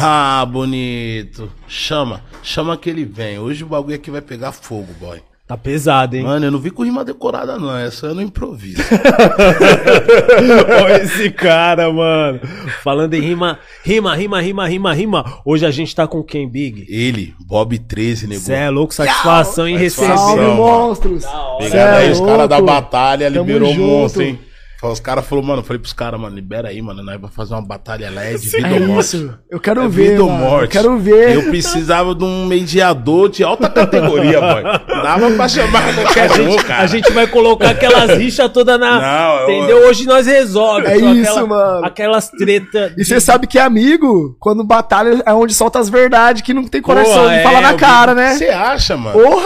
[0.00, 1.50] Ah, bonito.
[1.66, 3.38] Chama, chama que ele vem.
[3.38, 5.20] Hoje o bagulho aqui vai pegar fogo, boy.
[5.44, 6.22] Tá pesado, hein?
[6.22, 7.74] Mano, eu não vi com rima decorada, não.
[7.74, 8.82] Essa eu não improviso.
[10.84, 12.38] Olha esse cara, mano.
[12.84, 15.40] Falando em rima, rima, rima, rima, rima, rima.
[15.46, 16.84] Hoje a gente tá com quem, Big?
[16.86, 18.42] Ele, Bob 13, nego.
[18.42, 20.18] Cê é louco, satisfação em receber.
[20.18, 20.54] Salve, mano.
[20.56, 21.24] monstros!
[21.24, 23.80] Obrigado é aí, os caras da batalha Tamo liberou junto.
[23.80, 24.38] monstro, hein?
[24.80, 27.52] Os caras falaram, mano, eu falei pros caras, mano, libera aí, mano, nós vamos fazer
[27.52, 29.00] uma batalha LED, vida É ou morte.
[29.00, 29.38] isso.
[29.50, 30.44] Eu quero É ver, vida ou mano.
[30.44, 30.62] morte.
[30.64, 31.34] Eu quero ver.
[31.34, 34.62] Eu precisava de um mediador de alta categoria, boy.
[35.02, 36.84] Dava pra chamar qualquer um, cara.
[36.84, 39.00] A gente vai colocar aquelas rixas todas na.
[39.00, 39.88] Não, eu- entendeu?
[39.88, 40.86] Hoje nós resolve.
[40.86, 41.84] É isso, mano.
[41.84, 42.92] Aquelas tretas.
[42.96, 46.64] E você sabe que é amigo, quando batalha é onde solta as verdades, que não
[46.64, 47.80] tem coração de falar é, na eu vi.
[47.80, 48.34] cara, né?
[48.36, 49.18] Você acha, mano?
[49.20, 49.44] Porra!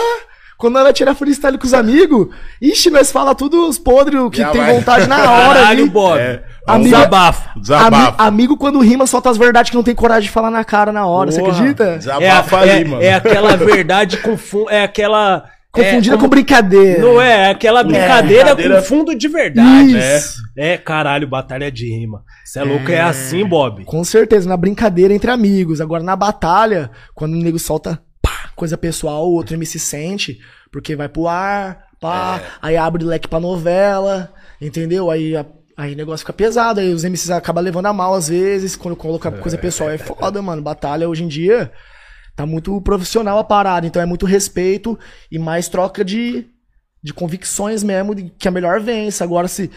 [0.62, 2.28] Quando ela tira freestyle com os amigos,
[2.60, 4.74] ixi, nós fala tudo os podres, o que Já tem vai.
[4.74, 5.90] vontade na hora Caralho, ali.
[5.90, 6.20] Bob.
[6.20, 6.40] É.
[6.64, 7.58] Amigo- Desabafo.
[7.60, 7.96] Desabafo.
[7.96, 10.92] Ami- amigo quando rima solta as verdades que não tem coragem de falar na cara
[10.92, 11.82] na hora, você acredita?
[11.82, 13.02] É, a- Desabafa é- ali, mano.
[13.02, 14.70] é aquela verdade com fundo.
[14.70, 15.46] É aquela.
[15.72, 17.00] Confundida é, com brincadeira.
[17.02, 19.98] Não é, é aquela brincadeira brincadeira- com fundo de verdade.
[19.98, 20.36] Isso.
[20.56, 22.22] É, caralho, batalha de rima.
[22.44, 23.84] Você é louco, é assim, Bob.
[23.84, 25.80] Com certeza, na brincadeira entre amigos.
[25.80, 27.98] Agora, na batalha, quando o nego solta
[28.56, 30.38] coisa pessoal, o outro MC sente,
[30.70, 32.46] porque vai pro ar, pá, É.
[32.62, 35.10] aí abre leque pra novela, entendeu?
[35.10, 38.28] Aí, a- aí o negócio fica pesado, aí os MCs acabam levando a mal às
[38.28, 40.62] vezes, quando coloca coisa pessoal é foda, mano.
[40.62, 41.72] Batalha hoje em dia
[42.34, 44.98] tá muito profissional a parada, então é muito respeito
[45.30, 46.46] e mais troca de,
[47.02, 49.22] de convicções mesmo, de que a melhor vence.
[49.22, 49.70] Agora, se.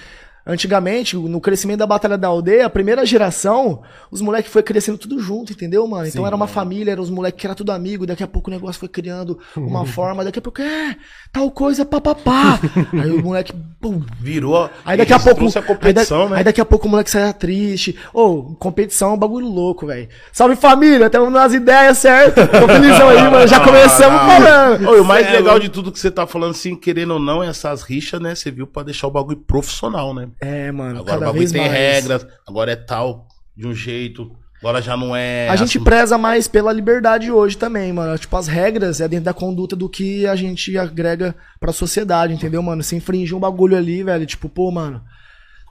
[0.47, 5.19] Antigamente, no crescimento da Batalha da Aldeia, a primeira geração, os moleques foi crescendo tudo
[5.19, 6.05] junto, entendeu, mano?
[6.07, 6.53] Então Sim, era uma mano.
[6.53, 9.39] família, eram os moleques que era tudo amigo, daqui a pouco o negócio foi criando
[9.57, 10.95] uma forma, daqui a pouco, é,
[11.31, 12.59] tal coisa, papapá.
[12.93, 14.69] aí o moleque, pum, Virou.
[14.85, 15.41] Aí daqui a pouco.
[15.43, 16.37] a aí, da- competição, né?
[16.37, 17.97] aí daqui a pouco o moleque saia triste.
[18.13, 20.07] Ô, competição é um bagulho louco, velho.
[20.31, 22.35] Salve família, estamos nas ideias, certo?
[22.47, 23.47] Tô felizão aí, mano.
[23.47, 24.89] Já começamos falando.
[24.89, 27.19] Ô, e o mais é legal de tudo que você tá falando, assim, querendo ou
[27.19, 28.35] não, é essas rixas, né?
[28.35, 30.27] Você viu pra deixar o bagulho profissional, né?
[30.41, 31.73] É, mano, Agora o cada bagulho vez tem mais.
[31.73, 35.47] regras, agora é tal, de um jeito, agora já não é.
[35.49, 38.17] A gente preza mais pela liberdade hoje também, mano.
[38.17, 42.61] Tipo, as regras é dentro da conduta do que a gente agrega pra sociedade, entendeu,
[42.61, 42.83] mano?
[42.83, 45.01] Se infringir um bagulho ali, velho, tipo, pô, mano.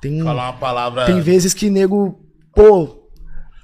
[0.00, 1.06] Tem, Falar uma palavra.
[1.06, 2.20] tem vezes que nego,
[2.54, 3.08] pô,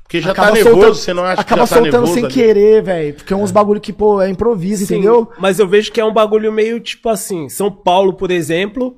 [0.03, 2.25] Porque já acaba tá nervoso, soltando- você não acha acaba que já tá soltando sem
[2.25, 2.33] ali?
[2.34, 3.15] querer, velho.
[3.15, 5.31] Porque é uns bagulho que, pô, é improviso, Sim, entendeu?
[5.39, 7.49] Mas eu vejo que é um bagulho meio tipo assim.
[7.49, 8.97] São Paulo, por exemplo,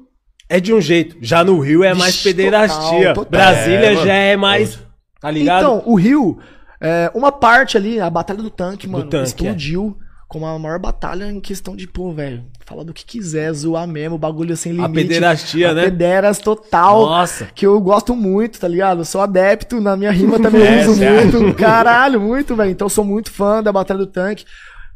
[0.57, 1.17] é de um jeito.
[1.21, 3.15] Já no Rio é mais Vixe, pederastia.
[3.15, 3.31] total, total.
[3.31, 4.79] Brasília É, já é mais.
[5.21, 5.61] Tá ligado?
[5.61, 6.39] Então, o Rio,
[6.81, 9.23] é, uma parte ali, a Batalha do Tanque, mano, Tanque, é.
[9.25, 9.97] explodiu
[10.29, 14.15] como a maior batalha em questão de, pô, velho, falar do que quiser, zoar mesmo,
[14.17, 14.95] o bagulho sem limite.
[14.95, 15.85] pederastia, a né?
[15.85, 17.05] Pederas total.
[17.05, 17.49] Nossa.
[17.55, 19.03] Que eu gosto muito, tá ligado?
[19.03, 21.55] Eu sou adepto, na minha rima também eu É, uso muito.
[21.55, 22.71] Caralho, muito, velho.
[22.71, 24.47] Então eu sou muito fã da Batalha do Tanque.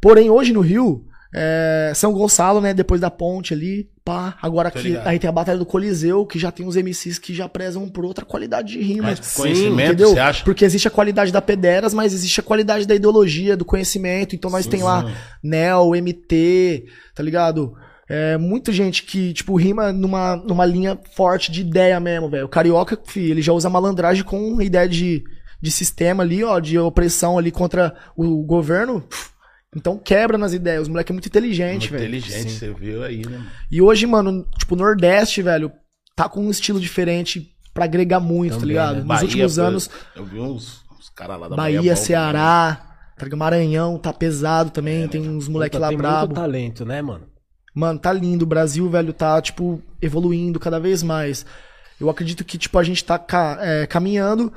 [0.00, 1.04] Porém, hoje no Rio,
[1.38, 2.72] é, São Gonçalo, né?
[2.72, 4.38] Depois da ponte ali, pá.
[4.40, 5.06] Agora Tô aqui, ligado.
[5.06, 8.06] aí tem a Batalha do Coliseu, que já tem uns MCs que já prezam por
[8.06, 9.08] outra qualidade de rima.
[9.08, 10.14] Mas conhecimento, Entendeu?
[10.14, 10.44] você acha?
[10.44, 14.34] Porque existe a qualidade da Pederas, mas existe a qualidade da ideologia, do conhecimento.
[14.34, 15.12] Então nós Sim, tem lá sim.
[15.42, 17.74] Nel, MT, tá ligado?
[18.08, 22.46] É, muita gente que, tipo, rima numa, numa linha forte de ideia mesmo, velho.
[22.46, 25.22] O carioca, fi, ele já usa malandragem com ideia de,
[25.60, 29.06] de sistema ali, ó, de opressão ali contra o governo.
[29.74, 30.82] Então quebra nas ideias.
[30.82, 32.04] Os moleque é muito inteligente, Muito velho.
[32.16, 33.36] inteligente, você viu aí, né?
[33.38, 33.50] mano?
[33.70, 35.70] E hoje, mano, tipo, o Nordeste, velho,
[36.14, 38.92] tá com um estilo diferente pra agregar muito, tá Também, ligado?
[38.94, 38.98] né?
[39.00, 41.96] Nos Bahia, últimos anos, Eu vi uns, uns caras lá da Bahia, Bahia.
[41.96, 43.38] Ceará, tá ligado?
[43.38, 46.26] Maranhão tá pesado também, tem uns moleque Puta, lá tem brabo.
[46.28, 47.26] muito talento, né, mano?
[47.74, 48.44] Mano, tá lindo.
[48.44, 51.44] O Brasil, velho, tá, tipo, evoluindo cada vez mais.
[52.00, 54.50] Eu acredito que, tipo, a gente tá ca- é, caminhando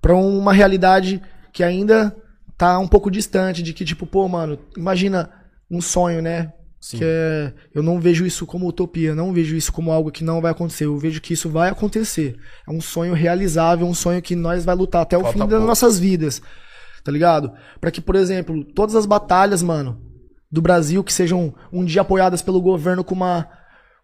[0.00, 1.20] pra uma realidade
[1.52, 2.14] que ainda
[2.60, 5.30] tá um pouco distante de que, tipo, pô, mano, imagina
[5.70, 6.52] um sonho, né?
[6.78, 6.98] Sim.
[6.98, 10.42] Que é, eu não vejo isso como utopia, não vejo isso como algo que não
[10.42, 10.84] vai acontecer.
[10.84, 12.36] Eu vejo que isso vai acontecer.
[12.68, 15.48] É um sonho realizável, um sonho que nós vai lutar até o Falta fim das
[15.48, 15.66] pouco.
[15.66, 16.42] nossas vidas.
[17.02, 17.50] Tá ligado?
[17.80, 19.98] Pra que, por exemplo, todas as batalhas, mano,
[20.52, 23.48] do Brasil que sejam um dia apoiadas pelo governo com uma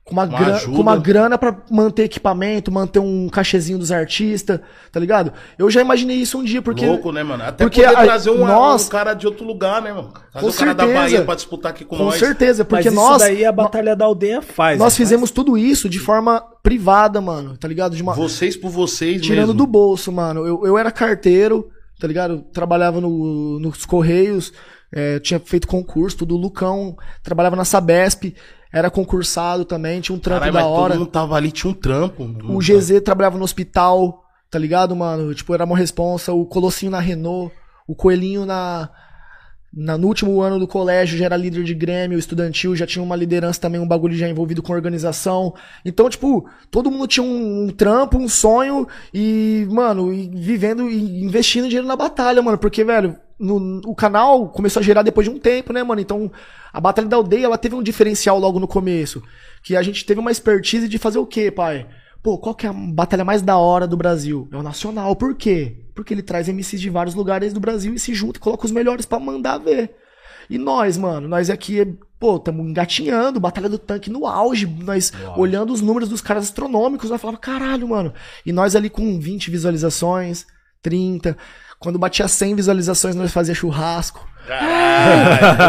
[0.06, 0.76] com uma, Uma gra- ajuda.
[0.76, 4.60] com uma grana pra manter equipamento, manter um cachezinho dos artistas,
[4.92, 5.32] tá ligado?
[5.58, 7.42] Eu já imaginei isso um dia porque Louco, né, mano?
[7.42, 10.12] Até porque poder a- trazer um, nós- um cara de outro lugar, né, mano?
[10.32, 11.02] Trazer Com o cara da certeza.
[11.02, 12.14] Bahia pra disputar aqui com, com nós.
[12.20, 14.78] certeza, porque Mas nós isso daí a Batalha da Aldeia faz.
[14.78, 17.96] nós não fizemos tudo isso de forma privada, mano, tá ligado?
[17.96, 19.54] De uma Vocês por vocês tirando mesmo.
[19.54, 20.46] do bolso, mano.
[20.46, 21.68] Eu, eu era carteiro,
[21.98, 22.34] tá ligado?
[22.34, 24.52] Eu trabalhava no, nos Correios,
[24.94, 26.36] é, tinha feito concurso, tudo.
[26.36, 26.94] O Lucão
[27.24, 28.32] trabalhava na Sabesp,
[28.76, 30.92] era concursado também, tinha um trampo Caralho, da hora.
[30.92, 32.24] todo mundo tava ali, tinha um trampo.
[32.48, 35.34] O GZ trabalhava no hospital, tá ligado, mano?
[35.34, 36.32] Tipo, era uma responsa.
[36.32, 37.52] O Colossinho na Renault.
[37.88, 38.90] O Coelhinho na,
[39.72, 43.14] na- no último ano do colégio já era líder de grêmio estudantil, já tinha uma
[43.16, 45.54] liderança também, um bagulho já envolvido com organização.
[45.84, 51.24] Então, tipo, todo mundo tinha um, um trampo, um sonho e, mano, e vivendo e
[51.24, 52.58] investindo dinheiro na batalha, mano.
[52.58, 56.00] Porque, velho, no- o canal começou a gerar depois de um tempo, né, mano?
[56.00, 56.30] Então,
[56.72, 59.22] a Batalha da Aldeia, ela teve um diferencial logo no começo.
[59.62, 61.86] Que a gente teve uma expertise de fazer o quê, pai?
[62.22, 64.48] Pô, qual que é a batalha mais da hora do Brasil?
[64.52, 65.14] É o Nacional.
[65.14, 65.76] Por quê?
[65.94, 68.72] Porque ele traz MCs de vários lugares do Brasil e se junta e coloca os
[68.72, 69.94] melhores pra mandar ver.
[70.50, 75.72] E nós, mano, nós aqui, pô, tamo engatinhando, Batalha do Tanque no auge, nós olhando
[75.72, 78.12] os números dos caras astronômicos, nós falava, caralho, mano.
[78.44, 80.46] E nós ali com 20 visualizações,
[80.86, 81.36] 30.
[81.80, 84.24] Quando batia 100 visualizações, nós fazia churrasco.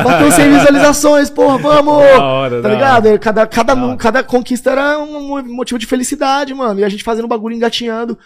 [0.04, 1.96] Bateu 100 visualizações, porra, vamos!
[1.96, 3.20] Hora, tá ligado?
[3.20, 6.80] Cada, cada, cada conquista era um motivo de felicidade, mano.
[6.80, 8.18] E a gente fazendo bagulho engatinhando.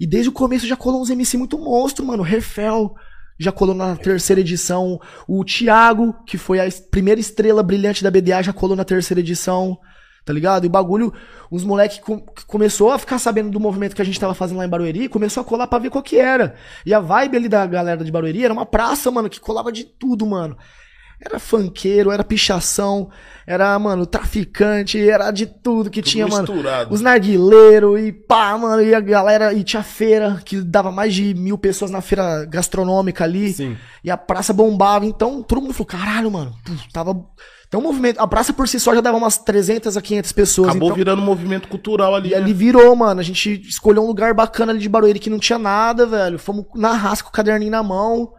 [0.00, 2.24] E desde o começo já colou uns MC muito monstro, mano.
[2.24, 2.96] Refel
[3.38, 5.00] já colou na terceira edição.
[5.28, 9.78] O Thiago, que foi a primeira estrela brilhante da BDA, já colou na terceira edição.
[10.24, 10.64] Tá ligado?
[10.64, 11.12] E o bagulho,
[11.50, 14.66] os moleques com, começou a ficar sabendo do movimento que a gente tava fazendo lá
[14.66, 16.54] em Barueri, começou a colar pra ver qual que era.
[16.84, 19.84] E a vibe ali da galera de Barueri era uma praça, mano, que colava de
[19.84, 20.56] tudo, mano.
[21.22, 23.10] Era funkeiro, era pichação,
[23.46, 26.50] era, mano, traficante, era de tudo que tinha, mano.
[26.50, 26.94] misturado.
[26.94, 31.34] Os narguileiros e pá, mano, e a galera, e tinha feira, que dava mais de
[31.34, 33.52] mil pessoas na feira gastronômica ali.
[33.52, 33.76] Sim.
[34.02, 36.54] E a praça bombava, então todo mundo falou, caralho, mano,
[36.90, 37.14] tava...
[37.70, 40.70] Então o movimento, a praça por si só já dava umas 300 a 500 pessoas.
[40.70, 42.30] Acabou então, virando um movimento cultural ali.
[42.30, 43.20] e ali virou, mano.
[43.20, 46.36] A gente escolheu um lugar bacana ali de Barueri que não tinha nada, velho.
[46.36, 48.32] Fomos na rasca com o caderninho na mão.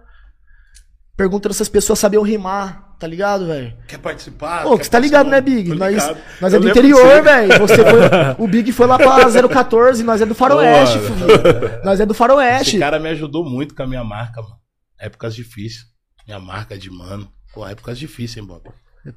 [1.16, 3.74] Perguntando se as pessoas sabiam rimar, tá ligado, velho?
[3.88, 4.64] Quer participar?
[4.64, 5.40] Pô, Quer você tá ligado, né?
[5.40, 5.70] Big?
[5.76, 5.96] Nós,
[6.42, 7.58] nós Eu é do interior, velho.
[7.60, 8.02] Você foi.
[8.38, 11.82] O Big foi lá pra 014, nós é do Faroeste, filho.
[11.86, 12.72] Nós é do Faroeste.
[12.72, 14.56] Esse cara me ajudou muito com a minha marca, mano.
[15.00, 15.86] Épocas difíceis.
[16.28, 17.32] Minha marca de mano.
[17.54, 18.64] Pô, épocas difíceis, hein, Bob?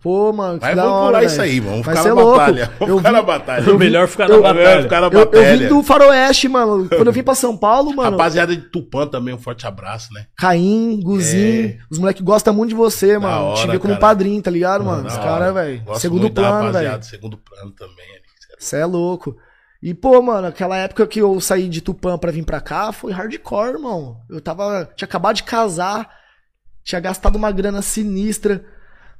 [0.03, 1.71] Pô, mano, que Mas da vamos hora, pular isso aí, mano.
[1.73, 2.39] Vamos Vai ficar ser na louco.
[2.39, 2.73] batalha.
[2.79, 3.75] Vamos Eu ficar vi- na batalha.
[3.75, 4.83] O melhor ficar na eu- batalha.
[4.83, 5.57] ficar na Eu, eu batalha.
[5.59, 6.89] vim do Faroeste, mano.
[6.89, 8.11] Quando eu vim pra São Paulo, mano.
[8.13, 10.25] Rapaziada de Tupã também, um forte abraço, né?
[10.39, 13.45] Caim, Guzinho, os moleques gostam muito de você, mano.
[13.45, 14.01] hora, Te vê como cara.
[14.01, 15.07] padrinho, tá ligado, mano?
[15.07, 15.83] Os caras, velho.
[15.97, 17.03] Segundo muito plano, velho.
[17.03, 18.07] Segundo plano também.
[18.59, 19.37] Você é louco.
[19.83, 23.13] E, pô, mano, aquela época que eu saí de Tupã pra vir pra cá foi
[23.13, 24.17] hardcore, irmão.
[24.31, 24.89] Eu tava.
[24.97, 26.09] Tinha acabado de casar,
[26.83, 28.65] tinha gastado uma grana sinistra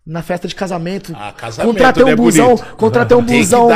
[0.07, 1.15] na festa de casamento.
[1.19, 2.77] Ah, casamento, Contratei um né, busão, bonito?
[2.77, 3.69] contratei um busão.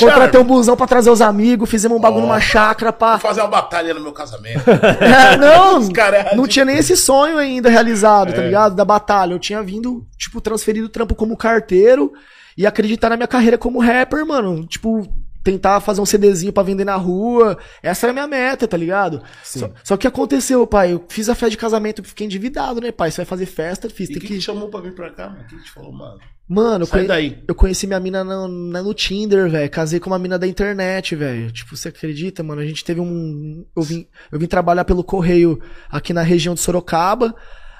[0.00, 2.26] Contratei um busão pra trazer os amigos, fizemos um bagulho Ó.
[2.26, 3.12] numa chácara, pá.
[3.12, 4.62] Vou fazer uma batalha no meu casamento.
[5.00, 8.46] É, não, é não tinha nem esse sonho ainda realizado, tá É.
[8.46, 8.74] ligado?
[8.74, 9.32] Da batalha.
[9.34, 12.12] Eu tinha vindo, tipo, transferido o trampo como carteiro
[12.58, 14.66] e acreditar na minha carreira como rapper, mano.
[14.66, 15.06] Tipo,
[15.46, 17.56] tentar fazer um CDzinho pra vender na rua.
[17.80, 19.22] Essa era a minha meta, tá ligado?
[19.44, 20.92] Só, só que aconteceu, pai.
[20.92, 23.10] Eu fiz a festa de casamento, fiquei endividado, né, pai?
[23.12, 24.10] Você vai fazer festa, fiz.
[24.10, 24.40] E Tem quem que.
[24.40, 25.44] chamou pra vir pra cá, mano?
[25.48, 26.18] Quem te falou, mano?
[26.48, 27.42] Mano, eu conhe- daí.
[27.48, 29.70] eu conheci minha mina no, no Tinder, velho.
[29.70, 31.50] Casei com uma mina da internet, velho.
[31.52, 32.60] Tipo, você acredita, mano?
[32.60, 33.64] A gente teve um.
[33.76, 35.60] Eu vim, eu vim trabalhar pelo correio
[35.90, 37.34] aqui na região de Sorocaba.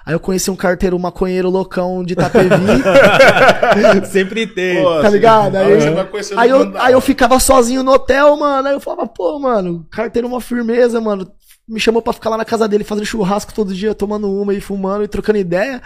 [0.06, 2.48] Aí eu conheci um carteiro maconheiro loucão de Itapevi,
[4.06, 4.80] Sempre tem.
[4.80, 5.56] Pô, tá ligado?
[5.56, 8.68] Aí, você vai conhecer aí, eu, aí eu ficava sozinho no hotel, mano.
[8.68, 11.28] Aí eu falava, pô, mano, carteiro uma firmeza, mano.
[11.68, 14.60] Me chamou pra ficar lá na casa dele fazendo churrasco todo dia, tomando uma e
[14.60, 15.82] fumando e trocando ideia.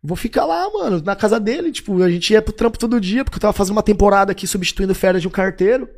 [0.00, 1.72] Vou ficar lá, mano, na casa dele.
[1.72, 4.46] Tipo, a gente ia pro trampo todo dia, porque eu tava fazendo uma temporada aqui
[4.46, 5.88] substituindo férias de um carteiro.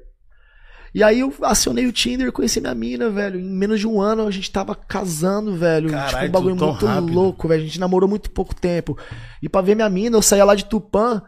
[0.94, 3.40] E aí eu acionei o Tinder, conheci minha mina, velho.
[3.40, 5.90] Em menos de um ano a gente tava casando, velho.
[5.90, 7.12] Caralho, tipo, um bagulho muito rápido.
[7.12, 7.62] louco, velho.
[7.62, 8.98] A gente namorou muito pouco tempo.
[9.42, 11.22] E pra ver minha mina, eu saía lá de Tupã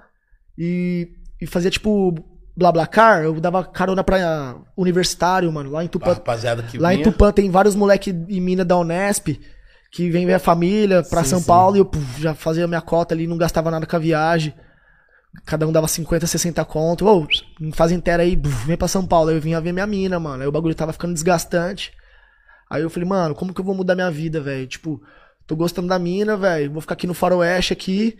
[0.58, 1.08] e,
[1.40, 2.14] e fazia tipo
[2.54, 3.24] BlaBlaCar.
[3.24, 5.70] Eu dava carona pra universitário, mano.
[5.70, 7.10] Lá em Tupã, rapaziada que lá em vinha.
[7.10, 9.40] Tupã tem vários moleque e mina da Unesp
[9.94, 11.46] que vem ver a família pra Sim, São sim.
[11.46, 14.52] Paulo e eu puf, já fazia minha cota ali, não gastava nada com a viagem.
[15.44, 17.06] Cada um dava 50, 60 conto.
[17.06, 17.26] Ô,
[17.60, 19.30] me faz inteira aí, buf, vem pra São Paulo.
[19.30, 20.42] Aí eu vinha ver minha mina, mano.
[20.42, 21.92] Aí o bagulho tava ficando desgastante.
[22.70, 24.66] Aí eu falei, mano, como que eu vou mudar minha vida, velho?
[24.66, 25.02] Tipo,
[25.46, 26.72] tô gostando da mina, velho.
[26.72, 28.16] Vou ficar aqui no faroeste aqui.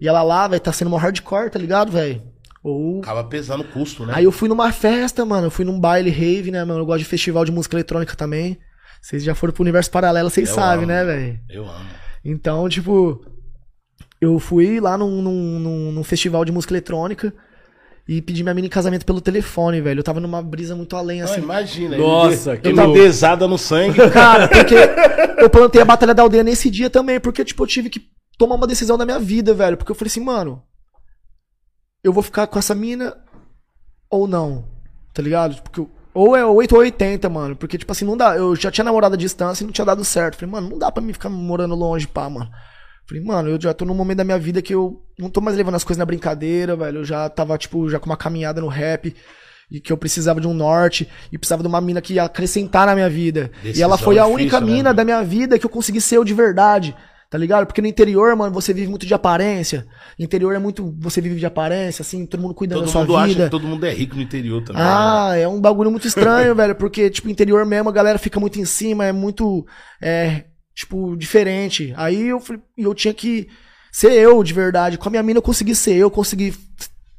[0.00, 2.22] E ela lá, velho, tá sendo uma hardcore, tá ligado, velho?
[2.62, 4.12] Ou Acaba pesando o custo, né?
[4.16, 5.46] Aí eu fui numa festa, mano.
[5.48, 6.80] Eu fui num baile rave, né, mano?
[6.80, 8.58] Eu gosto de festival de música eletrônica também.
[9.02, 10.86] Vocês já foram pro universo paralelo, vocês Eu sabem, amo.
[10.86, 11.40] né, velho?
[11.48, 11.88] Eu amo.
[12.24, 13.24] Então, tipo,
[14.20, 17.32] eu fui lá num, num, num- num festival de música eletrônica
[18.08, 20.00] e pedi minha mina em casamento pelo telefone, velho.
[20.00, 21.40] Eu tava numa brisa muito além, Não, assim.
[21.40, 21.96] imagina.
[21.96, 22.98] Nossa, que tá louco.
[23.00, 23.98] desada no sangue.
[24.10, 24.74] Cara, porque
[25.38, 28.02] eu plantei a Batalha da Aldeia nesse dia também, porque, tipo, eu tive que
[28.36, 29.76] tomar uma decisão da minha vida, velho.
[29.76, 30.62] Porque eu falei assim, mano,
[32.02, 33.16] eu vou ficar com essa mina
[34.10, 34.64] ou não?
[35.14, 35.60] Tá ligado?
[35.62, 37.54] Porque eu, Ou é 8 ou 80, mano.
[37.56, 38.34] Porque, tipo assim, não dá.
[38.36, 40.36] Eu já tinha namorado à distância e não tinha dado certo.
[40.36, 42.50] Falei, mano, não dá pra mim ficar morando longe, pá, mano.
[43.10, 45.56] Falei, mano, eu já tô num momento da minha vida que eu não tô mais
[45.56, 46.98] levando as coisas na brincadeira, velho.
[46.98, 49.12] Eu já tava, tipo, já com uma caminhada no rap.
[49.68, 51.08] E que eu precisava de um norte.
[51.32, 53.50] E precisava de uma mina que ia acrescentar na minha vida.
[53.62, 56.00] e Decisão ela foi a difícil, única né, mina da minha vida que eu consegui
[56.00, 56.94] ser eu de verdade.
[57.28, 57.64] Tá ligado?
[57.66, 59.86] Porque no interior, mano, você vive muito de aparência.
[60.18, 60.92] Interior é muito.
[60.98, 63.44] Você vive de aparência, assim, todo mundo cuidando Todo da sua mundo acha vida.
[63.44, 64.82] que todo mundo é rico no interior também.
[64.82, 64.88] né?
[64.88, 68.58] Ah, é um bagulho muito estranho, velho, porque, tipo, interior mesmo, a galera fica muito
[68.58, 69.64] em cima, é muito,
[70.02, 70.42] é,
[70.74, 71.92] tipo, diferente.
[71.96, 73.48] Aí eu, falei- eu tinha que
[73.92, 74.98] ser eu, de verdade.
[74.98, 76.54] Com a minha mina eu consegui ser eu, consegui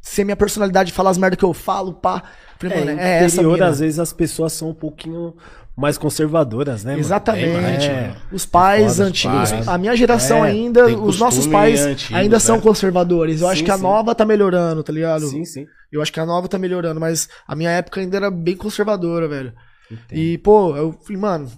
[0.01, 2.23] ser minha personalidade, falar as merdas que eu falo, pá.
[2.59, 3.67] Falei, É, mano, no é essa interior, mina.
[3.67, 5.35] às vezes, as pessoas são um pouquinho
[5.77, 7.01] mais conservadoras, né, mano?
[7.01, 7.87] Exatamente.
[7.87, 8.15] É.
[8.31, 9.67] Os pais Foda, os antigos, pais.
[9.67, 12.61] a minha geração É, ainda, os nossos pais antigo, ainda são né?
[12.61, 13.41] conservadores.
[13.41, 13.83] Eu acho Sim, que a sim.
[13.83, 15.27] nova tá melhorando, tá ligado?
[15.27, 15.65] Sim, sim.
[15.91, 19.27] Eu acho que a nova tá melhorando, mas a minha época ainda era bem conservadora,
[19.27, 19.53] velho.
[19.89, 20.17] Entendo.
[20.19, 21.51] E, pô, eu falei, mano,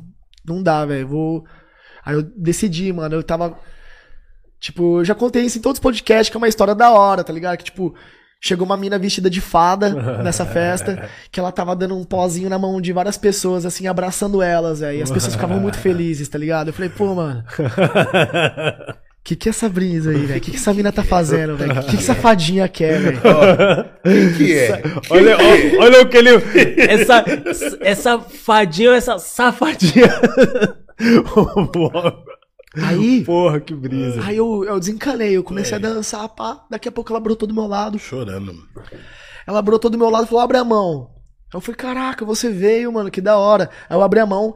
[0.46, 1.08] não dá, velho.
[1.08, 1.44] Vou.
[2.06, 3.16] Aí eu decidi, mano.
[3.16, 3.58] Eu tava.
[4.60, 7.24] Tipo, eu já contei isso em todos os podcasts, que é uma história da hora,
[7.24, 7.58] tá ligado?
[7.58, 7.94] Que, tipo,
[8.40, 9.90] chegou uma mina vestida de fada
[10.24, 14.42] nessa festa, que ela tava dando um pozinho na mão de várias pessoas, assim, abraçando
[14.42, 15.00] elas, velho.
[15.00, 16.70] E as pessoas ficavam muito felizes, tá ligado?
[16.70, 17.44] Eu falei, pô, mano.
[19.24, 20.42] Que que é essa brisa aí, velho?
[20.42, 21.74] Que que essa mina tá fazendo, velho?
[21.82, 23.22] Que que essa fadinha quer, velho?
[24.04, 24.82] Quem que é?
[25.10, 26.30] Olha, ó- olha o que ele.
[26.78, 27.24] Essa,
[27.80, 30.10] essa fadinha, essa safadinha.
[32.82, 34.24] Aí, Porra, que brisa.
[34.26, 36.66] aí eu, eu desencanei, eu comecei a dançar, pá.
[36.72, 38.00] Daqui a pouco ela brotou do meu lado.
[38.00, 38.52] Chorando.
[39.46, 41.12] Ela brotou do meu lado e falou: abre a mão.
[41.54, 43.70] Eu falei, caraca, você veio, mano, que da hora.
[43.88, 44.56] Aí eu abri a mão.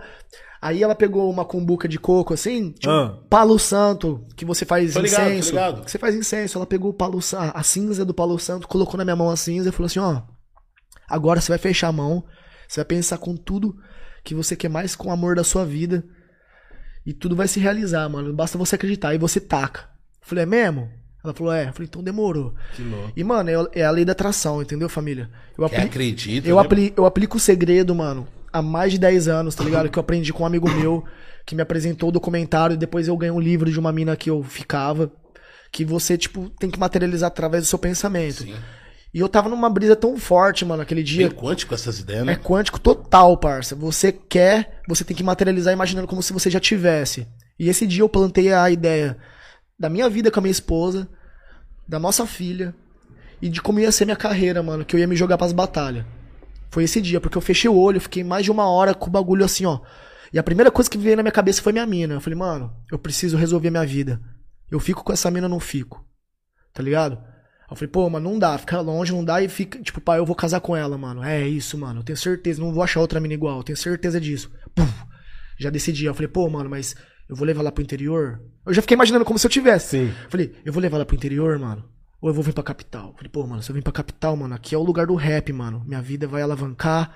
[0.60, 3.20] Aí ela pegou uma cumbuca de coco, assim, tipo, Ah.
[3.29, 5.50] palo santo, que você faz Tô ligado, incenso.
[5.51, 5.82] ligado.
[5.86, 6.58] Que você faz incenso.
[6.58, 7.20] Ela pegou o palo
[7.53, 10.24] a cinza do palo santo, colocou na minha mão a cinza e falou assim, ó.
[11.08, 12.24] Agora você vai fechar a mão.
[12.67, 13.75] Você vai pensar com tudo
[14.24, 16.03] que você quer mais com o amor da sua vida.
[17.07, 18.33] E tudo vai se realizar, mano.
[18.33, 19.15] Basta você acreditar.
[19.15, 19.81] E você taca.
[20.21, 20.89] Eu falei, é mesmo?
[21.23, 21.69] Ela falou, é.
[21.69, 22.53] Eu falei, então demorou.
[22.75, 23.11] Que louco.
[23.15, 25.29] E, mano, é, é a lei da atração, entendeu, família?
[25.57, 29.27] Eu, apli- acredita, eu, né, apli- eu aplico o segredo, mano, há mais de 10
[29.29, 29.87] anos, tá ligado?
[29.89, 31.03] Que eu aprendi com um amigo meu,
[31.45, 34.29] que me apresentou o documentário, e depois eu ganhei um livro de uma mina que
[34.29, 35.09] eu ficava,
[35.71, 38.43] que você, tipo, tem que materializar através do seu pensamento.
[38.43, 38.53] Sim.
[39.17, 41.27] E eu tava numa brisa tão forte, mano, aquele dia.
[41.27, 42.36] Bem quântico essas ideias, É né?
[42.36, 43.75] quântico total, parça.
[43.75, 47.27] Você quer, você tem que materializar imaginando como se você já tivesse.
[47.57, 49.17] E esse dia eu plantei a ideia
[49.79, 51.09] da minha vida com a minha esposa,
[51.88, 52.75] da nossa filha
[53.41, 56.05] e de como ia ser minha carreira, mano, que eu ia me jogar pras batalhas.
[56.69, 59.12] Foi esse dia, porque eu fechei o olho, fiquei mais de uma hora com o
[59.12, 59.79] bagulho assim, ó.
[60.31, 62.13] E a primeira coisa que veio na minha cabeça foi minha mina.
[62.13, 64.21] Eu falei, mano, eu preciso resolver minha vida.
[64.69, 66.05] Eu fico com essa mina não fico?
[66.71, 67.17] Tá ligado?
[67.69, 70.25] Eu falei, pô, mano, não dá, fica longe, não dá e fica, tipo, pai, eu
[70.25, 71.21] vou casar com ela, mano.
[71.24, 74.21] É isso, mano, eu tenho certeza, não vou achar outra mina igual, eu tenho certeza
[74.21, 74.50] disso.
[74.74, 74.89] Puf,
[75.59, 76.05] já decidi.
[76.05, 76.95] Eu falei, pô, mano, mas
[77.27, 78.39] eu vou levar ela pro interior?
[78.65, 79.97] Eu já fiquei imaginando como se eu tivesse.
[80.07, 80.13] Sim.
[80.29, 81.83] Falei, eu vou levar ela pro interior, mano?
[82.21, 83.13] Ou eu vou vir pra capital?
[83.15, 85.51] Falei, pô, mano, se eu vim pra capital, mano, aqui é o lugar do rap,
[85.51, 85.83] mano.
[85.86, 87.13] Minha vida vai alavancar.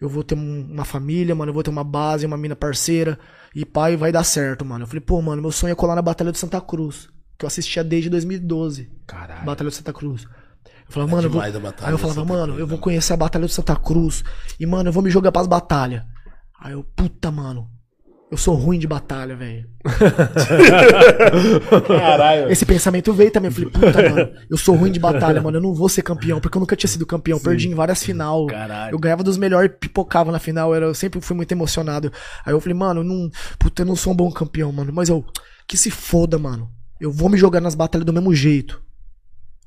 [0.00, 1.50] Eu vou ter um- uma família, mano.
[1.50, 3.18] Eu vou ter uma base, uma mina parceira.
[3.54, 4.84] E pai, vai dar certo, mano.
[4.84, 7.08] Eu falei, pô, mano, meu sonho é colar na Batalha de Santa Cruz.
[7.38, 8.90] Que eu assistia desde 2012.
[9.06, 9.44] Caralho.
[9.44, 10.24] Batalha de Santa Cruz.
[10.24, 11.40] Eu falava, É mano, eu vou...
[11.40, 12.82] aí eu falava, Santa mano, Cruz, eu vou né?
[12.82, 14.24] conhecer a Batalha de Santa Cruz.
[14.58, 16.02] E, mano, eu vou me jogar pras batalhas.
[16.60, 17.68] Aí eu, puta, mano.
[18.30, 19.66] Eu sou ruim de batalha, velho.
[21.86, 22.50] Caralho.
[22.50, 23.50] Esse pensamento veio também.
[23.50, 25.56] Eu falei, puta, mano, eu sou ruim de batalha, mano.
[25.56, 27.38] Eu não vou ser campeão, porque eu nunca tinha sido campeão.
[27.38, 28.46] Perdi em várias final.
[28.46, 28.94] Caralho.
[28.94, 30.74] Eu ganhava dos melhores e pipocava na final.
[30.74, 32.12] Era, eu sempre fui muito emocionado.
[32.44, 33.30] Aí eu falei, mano, eu não.
[33.58, 34.92] Puta, eu não sou um bom campeão, mano.
[34.92, 35.24] Mas eu.
[35.66, 36.70] Que se foda, mano.
[37.00, 38.82] Eu vou me jogar nas batalhas do mesmo jeito.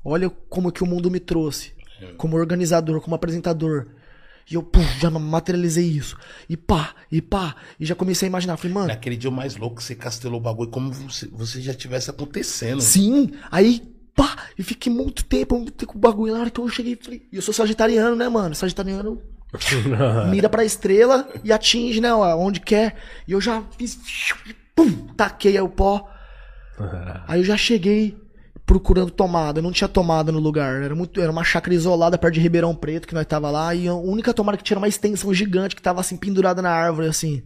[0.04, 1.72] Olha como que o mundo me trouxe.
[2.16, 3.86] Como organizador, como apresentador.
[4.50, 6.16] E eu, pum, já materializei isso.
[6.48, 7.54] E pá, e pá.
[7.78, 8.56] E já comecei a imaginar.
[8.56, 8.88] Falei, mano.
[8.88, 12.80] Naquele dia mais louco, você castelou o bagulho como se você já tivesse acontecendo.
[12.80, 13.80] Sim, aí,
[14.14, 16.34] pá, e fiquei muito tempo, muito tempo com o bagulho.
[16.34, 18.54] Na hora que eu cheguei, falei, e eu sou sagitariano, né, mano?
[18.54, 19.22] Sagitariano
[20.28, 22.96] mira pra estrela e atinge, né, ó, onde quer.
[23.28, 23.98] E eu já fiz,
[24.74, 26.11] pum, taquei aí o pó.
[27.28, 28.16] Aí eu já cheguei
[28.64, 30.82] procurando tomada, não tinha tomada no lugar.
[30.82, 33.88] Era muito, era uma chácara isolada perto de Ribeirão Preto que nós tava lá e
[33.88, 37.08] a única tomada que tinha era uma extensão gigante que tava assim pendurada na árvore
[37.08, 37.42] assim.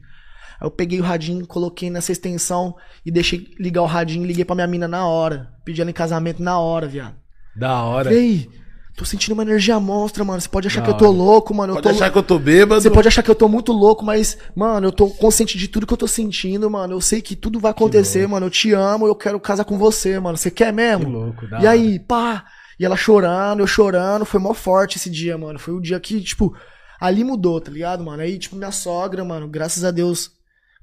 [0.60, 4.44] Aí eu peguei o radinho, coloquei nessa extensão e deixei ligar o radinho e liguei
[4.44, 5.50] pra minha mina na hora.
[5.64, 7.16] Pedi ela em casamento na hora, viado.
[7.54, 8.10] Da hora.
[8.10, 8.50] Falei,
[8.96, 10.40] tô sentindo uma energia monstra, mano.
[10.40, 11.14] Você pode achar Da que eu tô hora.
[11.16, 11.72] louco, mano.
[11.72, 12.80] Eu Pode tô achar que eu tô bêbado.
[12.80, 15.86] você pode achar que eu tô muito louco, mas, mano, eu tô consciente de tudo
[15.86, 16.94] que eu tô sentindo, mano.
[16.94, 18.46] Eu sei que tudo vai acontecer, mano.
[18.46, 20.36] Eu te amo, eu quero casar com você, mano.
[20.36, 21.04] Você quer mesmo?
[21.04, 22.44] Que louco, da E aí, pá.
[22.80, 24.24] E ela chorando, eu chorando.
[24.24, 25.58] Foi mó forte esse dia, mano.
[25.58, 26.54] Foi o dia que, tipo,
[26.98, 28.22] Ali mudou, tá ligado, mano?
[28.22, 30.30] Aí, tipo, minha sogra, mano, graças a Deus,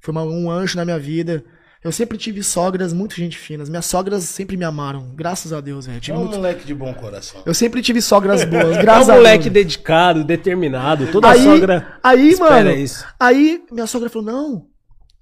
[0.00, 1.44] foi um anjo na minha vida.
[1.84, 3.68] Eu sempre tive sogras muito gente finas.
[3.68, 6.00] Minhas sogras sempre me amaram, graças a Deus, velho.
[6.08, 7.42] É um muito- moleque de bom coração.
[7.44, 9.66] Eu sempre tive sogras boas, É graças um a moleque Deus.
[9.66, 11.06] dedicado, determinado.
[11.12, 13.04] Toda aí, sogra aí, espera mano, isso.
[13.20, 14.66] aí minha sogra falou: "Não,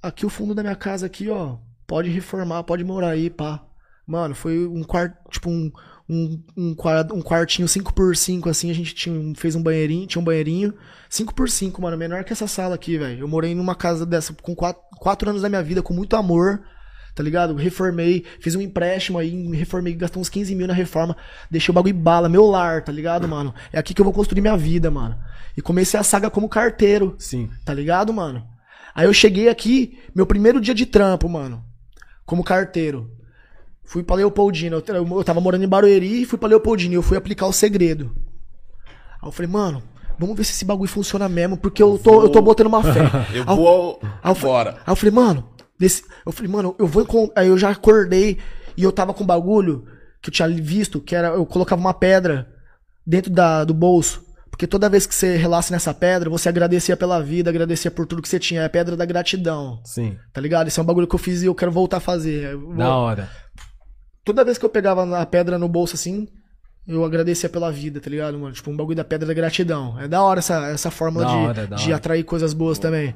[0.00, 3.61] aqui o fundo da minha casa aqui, ó, pode reformar, pode morar aí, pá".
[4.07, 5.71] Mano, foi um quarto, tipo um
[6.09, 10.25] um, um, quar- um quartinho 5x5, assim, a gente tinha, fez um banheirinho, tinha um
[10.25, 10.75] banheirinho,
[11.11, 13.21] 5x5, mano, menor que essa sala aqui, velho.
[13.21, 16.63] Eu morei numa casa dessa com 4, quatro anos da minha vida, com muito amor,
[17.15, 17.55] tá ligado?
[17.55, 21.17] Reformei, fiz um empréstimo aí, reformei, gastou uns 15 mil na reforma,
[21.51, 23.55] deixei o bagulho bala, meu lar, tá ligado, mano?
[23.73, 25.17] É aqui que eu vou construir minha vida, mano.
[25.57, 27.51] E comecei a saga como carteiro, Sim.
[27.65, 28.47] tá ligado, mano?
[28.95, 31.63] Aí eu cheguei aqui, meu primeiro dia de trampo, mano,
[32.27, 33.11] como carteiro.
[33.85, 37.03] Fui pra Leopoldina, eu, eu tava morando em Barueri e fui pra Leopoldina e eu
[37.03, 38.11] fui aplicar o segredo.
[39.21, 39.83] Aí eu falei, mano,
[40.19, 43.01] vamos ver se esse bagulho funciona mesmo, porque eu tô, eu tô botando uma fé.
[43.35, 44.71] Eu Aí vou Aí eu, agora.
[44.87, 45.49] aí eu falei, mano,
[45.79, 48.39] desse, eu falei, mano, eu vou Aí eu já acordei
[48.77, 49.85] e eu tava com um bagulho
[50.23, 52.49] que eu tinha visto, que era, eu colocava uma pedra
[53.07, 54.25] dentro da, do bolso.
[54.51, 58.21] Porque toda vez que você relasse nessa pedra, você agradecia pela vida, agradecia por tudo
[58.23, 58.61] que você tinha.
[58.61, 59.81] É a pedra da gratidão.
[59.83, 60.17] Sim.
[60.33, 60.69] Tá ligado?
[60.69, 62.53] Esse é um bagulho que eu fiz e eu quero voltar a fazer.
[62.53, 63.31] Eu vou- Da hora.
[64.25, 66.29] Toda vez que eu pegava a pedra no bolso assim,
[66.87, 68.52] eu agradecia pela vida, tá ligado, mano?
[68.55, 69.99] Tipo, um bagulho da pedra da gratidão.
[70.00, 71.97] É da hora essa, essa fórmula Da de, hora, de hora.
[71.97, 73.14] atrair coisas boas também.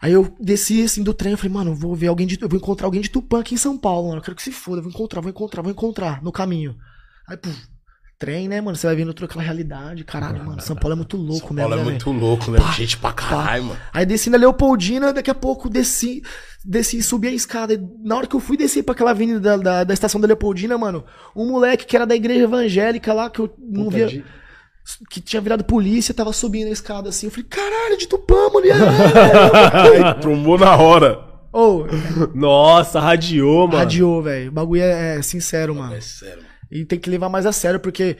[0.00, 2.40] Aí eu desci assim do trem, eu falei, mano, eu vou ver alguém de.
[2.40, 4.18] Eu vou encontrar alguém de Tupã aqui em São Paulo, mano.
[4.18, 6.76] Eu quero que se foda, eu vou encontrar, vou encontrar, vou encontrar no caminho.
[7.26, 7.56] Aí, puf,
[8.18, 8.76] trem, né, mano?
[8.76, 10.02] Você vai vendo toda aquela realidade.
[10.04, 11.68] Caralho, mano, São Paulo é muito louco São mesmo.
[11.68, 12.20] Paulo é né, muito velho?
[12.24, 12.58] louco, né?
[12.58, 13.14] Pá, Gente pra pá.
[13.16, 13.80] caralho, mano.
[13.92, 16.22] Aí desci na Leopoldina, daqui a pouco desci,
[16.64, 17.74] desci e subi a escada.
[17.74, 20.26] E Na hora que eu fui descer pra aquela avenida da, da, da estação da
[20.26, 21.04] Leopoldina, mano,
[21.36, 24.06] um moleque que era da igreja evangélica lá, que eu não Puta via.
[24.08, 24.24] de-
[25.10, 27.26] Que tinha virado polícia, tava subindo a escada assim.
[27.26, 28.66] Eu falei, caralho, de Tupã, mano.
[28.66, 31.20] e aí?" Trombou na hora.
[31.52, 31.86] Ô,
[32.34, 33.78] Nossa, radiou, mano.
[33.78, 34.48] radiou, velho.
[34.48, 35.94] O bagulho é, é sincero, mano.
[35.94, 36.42] É sério.
[36.70, 38.16] E tem que levar mais a sério, porque.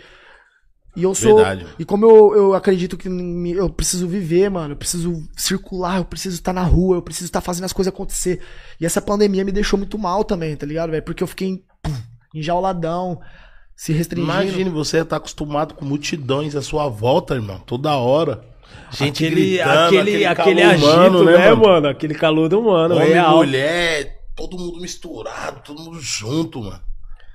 [0.97, 1.37] E eu sou.
[1.37, 1.67] Verdade.
[1.79, 4.73] E como eu, eu acredito que eu preciso viver, mano.
[4.73, 8.41] Eu preciso circular, eu preciso estar na rua, eu preciso estar fazendo as coisas acontecer.
[8.81, 11.03] E essa pandemia me deixou muito mal também, tá ligado, velho?
[11.03, 11.95] Porque eu fiquei pum,
[12.35, 13.21] enjauladão,
[13.77, 14.33] se restringindo.
[14.33, 18.43] Imagine você tá acostumado com multidões à sua volta, irmão, toda hora.
[18.91, 21.89] Gente aquele, gritando, aquele, aquele, calor agito, humano, né, mano?
[21.89, 23.37] Aquele calor humano, Homem, real.
[23.37, 26.88] mulher, todo mundo misturado, todo mundo junto, mano.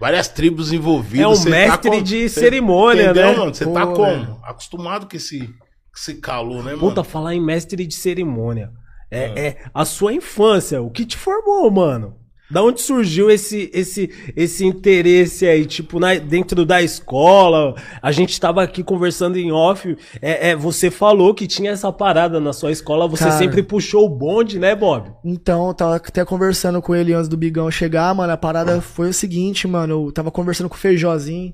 [0.04, 1.24] Várias tribos envolvidas.
[1.26, 3.38] É um você mestre com- de você- cerimônia, entendeu, né?
[3.38, 3.56] mano?
[3.56, 4.04] Você Pô, tá como?
[4.04, 4.38] velho.
[4.44, 5.54] Acostumado com esse, com
[5.96, 6.80] esse calor, né, mano?
[6.80, 8.70] Puta, falar em mestre de cerimônia.
[9.10, 12.18] É, é a sua infância, o que te formou, mano?
[12.54, 17.74] Da onde surgiu esse esse esse interesse aí, tipo, na- dentro da escola?
[18.02, 19.98] A gente tava aqui conversando em off.
[20.22, 23.38] É, é, você falou que tinha essa parada na sua escola, você Cara.
[23.38, 25.12] sempre puxou o bonde, né, Bob?
[25.26, 28.32] Então, eu tava até conversando com ele antes do Bigão chegar, mano.
[28.32, 30.06] A parada foi o seguinte, mano.
[30.08, 31.54] Eu tava conversando com o Feijozinho,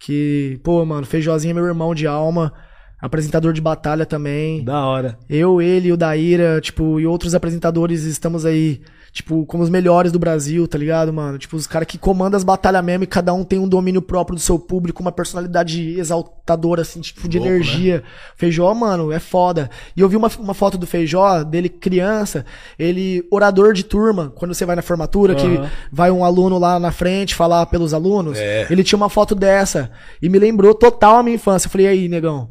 [0.00, 2.52] que, pô, mano, Feijozinho é meu irmão de alma,
[3.00, 4.64] apresentador de batalha também.
[4.64, 5.18] Da hora.
[5.30, 8.80] Eu, ele, o Daíra, tipo, e outros apresentadores estamos aí,
[9.12, 11.36] tipo, como os melhores do Brasil, tá ligado, mano?
[11.36, 14.34] Tipo, os caras que comandam as batalhas mesmo e cada um tem um domínio próprio
[14.34, 17.56] do seu público, uma personalidade exaltadora, assim, tipo, de Louco, né?
[17.56, 18.02] energia.
[18.36, 19.68] Feijó, mano, é foda.
[19.94, 22.46] E eu vi uma, uma foto do Feijó, dele criança,
[22.78, 25.70] ele orador de turma, quando você vai na formatura, que Aham.
[25.92, 28.38] vai um aluno lá na frente falar pelos alunos.
[28.38, 28.66] É.
[28.70, 29.90] Ele tinha uma foto dessa.
[30.22, 31.66] E me lembrou total a minha infância.
[31.66, 32.50] Eu falei, e aí, negão?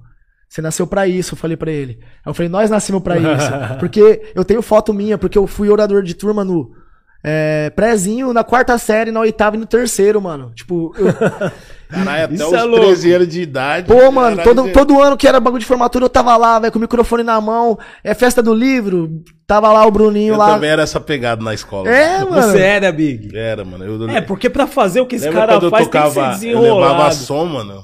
[0.51, 1.97] Você nasceu pra isso, eu falei pra ele.
[2.01, 3.49] Aí eu falei, nós nascemos pra isso.
[3.79, 6.71] Porque eu tenho foto minha, porque eu fui orador de turma no
[7.23, 10.51] é, prézinho, na quarta série, na oitava e no terceiro, mano.
[10.53, 11.05] Tipo, eu-
[11.89, 12.85] Caralho, até Isso os é louco.
[12.85, 13.87] 13 anos de idade.
[13.87, 16.71] pô, mano, caralho, todo, todo ano que era bagulho de formatura, eu tava lá, velho,
[16.71, 17.77] com o microfone na mão.
[18.03, 19.09] É festa do livro,
[19.47, 20.53] tava lá o Bruninho Eu lá.
[20.53, 21.89] também era essa pegada na escola.
[21.89, 22.41] É, mano.
[22.43, 23.37] Você era, Big.
[23.37, 23.83] Era, mano.
[23.85, 26.09] Eu, É, porque pra fazer o que esse Lembra cara quando eu faz tem que
[26.09, 27.15] ser tocava, eu levava desenrolado.
[27.15, 27.83] som, mano.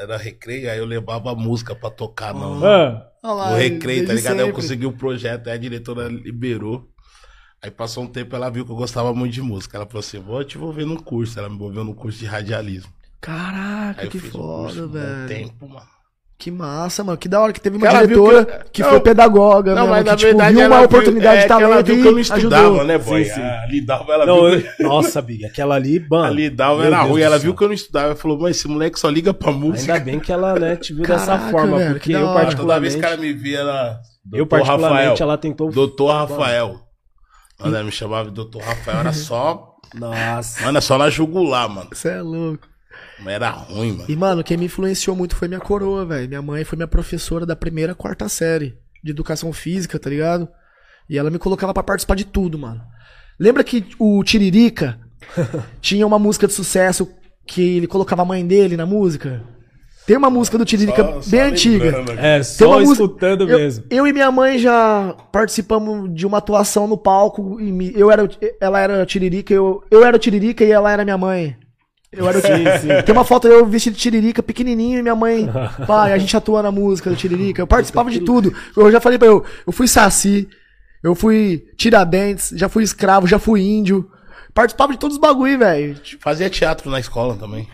[0.00, 3.10] Era recreio, aí eu levava música pra tocar no, Ah,
[3.50, 4.40] no recreio, tá ligado?
[4.40, 6.88] Aí eu consegui o projeto, aí a diretora liberou.
[7.62, 9.76] Aí passou um tempo, ela viu que eu gostava muito de música.
[9.76, 11.38] Ela falou assim: vou te envolver num curso.
[11.38, 12.92] Ela me envolveu num curso de radialismo.
[13.20, 15.28] Caraca, Aí eu que fiz um foda, um velho.
[15.28, 15.95] tempo, mano.
[16.38, 17.16] Que massa, mano.
[17.16, 19.86] Que da hora que teve uma viu diretora que que, eu- foi Não, pedagoga, Não,
[19.88, 21.86] mesmo, mas que, na tipo, verdade viu uma viu- oportunidade é, de que ela talento
[21.86, 22.84] viu que eu não estudava, ajudou.
[22.84, 23.24] né, boy?
[23.24, 23.40] Sim, sim.
[23.40, 24.82] A Lidalva, ela não, viu que...
[24.82, 26.24] eu- Nossa, Big, aquela ali, mano.
[26.24, 27.42] A Lidalva era Deus ruim, ela céu.
[27.42, 28.06] viu que eu não estudava.
[28.08, 29.94] Ela falou, mas esse moleque só liga pra música.
[29.94, 32.18] Ainda bem que ela, né, te viu dessa Caraca, forma, velho, porque que eu.
[32.18, 32.98] Ah, Toda vez particularmente...
[32.98, 34.00] que ela me via, ela...
[34.32, 35.16] Eu Doutor particularmente, Rafael.
[35.28, 35.70] ela tentou...
[35.70, 36.80] Doutor Rafael.
[37.64, 39.72] Ela me chamava de Doutor Rafael, era só...
[39.94, 40.62] Nossa.
[40.64, 41.88] Mano, é só na jugular, mano.
[41.94, 42.68] Você é louco.
[43.20, 44.04] Mas era ruim, mano.
[44.08, 46.28] E, mano, quem me influenciou muito foi minha coroa, velho.
[46.28, 50.48] Minha mãe foi minha professora da primeira à quarta série de educação física, tá ligado?
[51.08, 52.80] E ela me colocava pra participar de tudo, mano.
[53.38, 54.98] Lembra que o Tiririca
[55.80, 57.08] tinha uma música de sucesso
[57.46, 59.42] que ele colocava a mãe dele na música?
[60.06, 61.84] Tem uma música do Tiririca Só- só bem antiga.
[61.86, 62.20] lembrando aqui.
[62.24, 63.84] É, Tem só uma música- escutando eu, mesmo.
[63.90, 67.60] Eu e minha mãe já participamos de uma atuação no palco.
[67.60, 68.28] E me- eu era, o-
[68.60, 71.56] ela era a Tiririca, eu, eu era o Tiririca e ela era minha mãe.
[72.12, 73.02] Eu era o Tiririca.
[73.04, 75.48] Tem uma foto eu vestido de Tiririca, pequenininho, e minha mãe,
[75.86, 77.62] pai, a gente atua na música do Tiririca.
[77.62, 78.54] Eu participava de tudo.
[78.76, 80.48] Eu já falei pra eu, eu fui saci,
[81.02, 84.10] eu fui tiradentes, já fui escravo, já fui índio.
[84.54, 86.00] Participava de todos os bagulho, velho.
[86.18, 87.68] Fazia teatro na escola também.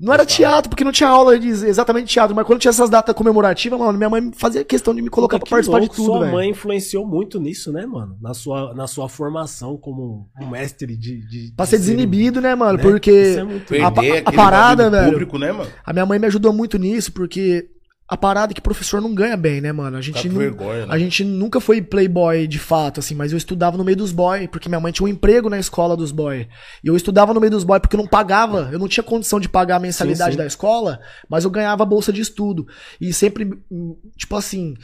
[0.00, 3.12] Não era teatro, porque não tinha aula de exatamente teatro, mas quando tinha essas datas
[3.14, 6.06] comemorativas, mano, minha mãe fazia questão de me colocar pra Que participar louco, de tudo,
[6.06, 6.32] Sua velho.
[6.32, 8.16] mãe influenciou muito nisso, né, mano?
[8.20, 11.26] Na sua, na sua formação como um mestre de.
[11.26, 12.76] de Pra de ser desinibido, né, mano?
[12.78, 12.82] né?
[12.82, 15.10] Porque Isso é muito- a, a aquele parada, velho.
[15.10, 15.70] público, né, mano?
[15.84, 17.68] A minha mãe me ajudou muito nisso, porque
[18.06, 19.96] a parada é que professor não ganha bem, né, mano?
[19.96, 20.94] A gente, vergonha, né?
[20.94, 24.46] a gente nunca foi playboy de fato, assim, mas eu estudava no meio dos boy,
[24.48, 26.46] porque minha mãe tinha um emprego na escola dos boy.
[26.82, 29.40] E eu estudava no meio dos boy porque eu não pagava, eu não tinha condição
[29.40, 30.38] de pagar a mensalidade Sim, sim.
[30.38, 32.66] da escola, mas eu ganhava bolsa de estudo.
[33.00, 34.74] E sempre, hum, tipo assim,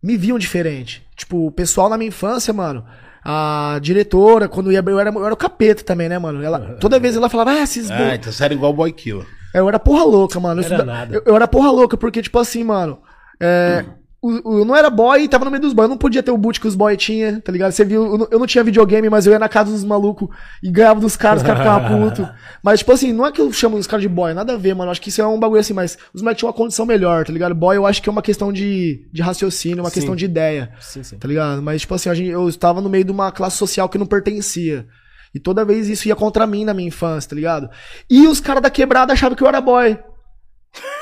[0.00, 1.04] me viam diferente.
[1.16, 2.84] Tipo, o pessoal na minha infância, mano.
[3.24, 6.42] A diretora, quando ia, eu era, eu era o capeta também, né, mano?
[6.42, 8.92] Ela, toda vez ela falava, ah, esses bo- Ah, então você era igual o Boy
[8.92, 9.26] Killer.
[9.54, 10.60] eu era porra louca, mano.
[10.60, 10.84] Eu, Era
[11.14, 12.98] eu, eu era porra louca, porque, tipo assim, mano.
[13.40, 13.84] É,
[14.26, 15.84] o- o- eu não era boy e tava no meio dos boys.
[15.86, 17.72] Eu não podia ter o boot que os boys tinham, tá ligado?
[17.72, 20.28] Você viu, eu não, eu não tinha videogame, mas eu ia na casa dos malucos
[20.62, 22.26] e ganhava dos caras, os caras ficavam putos.
[22.62, 24.74] Mas, tipo assim, não é que eu chamo os caras de boy, nada a ver,
[24.74, 24.90] mano.
[24.90, 27.32] Acho que isso é um bagulho assim, mas os moleques tinham uma condição melhor, tá
[27.32, 27.54] ligado?
[27.54, 29.94] Boy, eu acho que é uma questão de, de raciocínio, uma Sim.
[29.94, 30.70] questão de ideia.
[30.80, 31.18] Sim, sim.
[31.18, 31.62] Tá ligado?
[31.62, 34.06] Mas, tipo assim, a gente, eu estava no meio de uma classe social que não
[34.06, 34.86] pertencia.
[35.34, 37.68] E toda vez isso ia contra mim na minha infância, tá ligado?
[38.08, 39.98] E os caras da quebrada achavam que eu era boy.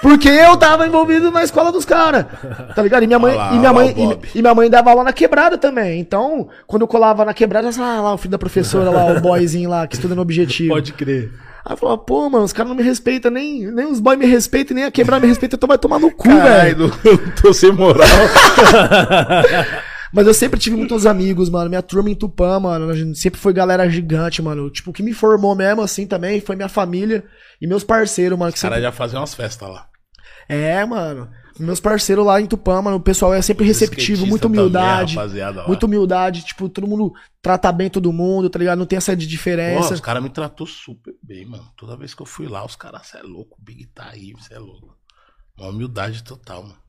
[0.00, 2.26] Porque eu tava envolvido na escola dos caras.
[2.74, 3.04] Tá ligado?
[3.04, 5.56] E minha mãe, lá, e minha mãe, e, e minha mãe dava aula na quebrada
[5.56, 6.00] também.
[6.00, 9.06] Então, quando eu colava na quebrada, eu falava, ah, lá, o filho da professora lá,
[9.06, 10.74] o boyzinho lá, que estuda no objetivo.
[10.74, 11.30] Pode crer.
[11.64, 14.26] Aí eu falava, pô, mano, os caras não me respeitam, nem, nem os boys me
[14.26, 16.90] respeitam, nem a quebrada me respeita, então vai tomar no cu, velho.
[17.02, 18.04] Caralho, não tô sem moral.
[20.12, 21.70] Mas eu sempre tive muitos amigos, mano.
[21.70, 22.90] Minha turma em Tupã, mano.
[22.90, 24.68] a gente Sempre foi galera gigante, mano.
[24.70, 27.24] Tipo, o que me formou mesmo, assim, também foi minha família
[27.60, 28.52] e meus parceiros, mano.
[28.52, 28.90] Que Os caras sempre...
[28.90, 29.88] já faziam umas festas lá.
[30.48, 31.30] É, mano.
[31.58, 32.96] Meus parceiros lá em Tupã, mano.
[32.96, 35.16] O pessoal é sempre receptivo, muita também, humildade.
[35.16, 35.66] lá.
[35.66, 36.44] muita humildade.
[36.44, 38.78] Tipo, todo mundo trata bem todo mundo, tá ligado?
[38.78, 39.94] Não tem essa de Pô, diferença.
[39.94, 41.64] os caras me tratou super bem, mano.
[41.76, 44.32] Toda vez que eu fui lá, os caras, cê é louco, o Big tá aí,
[44.40, 44.96] cê é louco.
[45.58, 46.81] Uma humildade total, mano.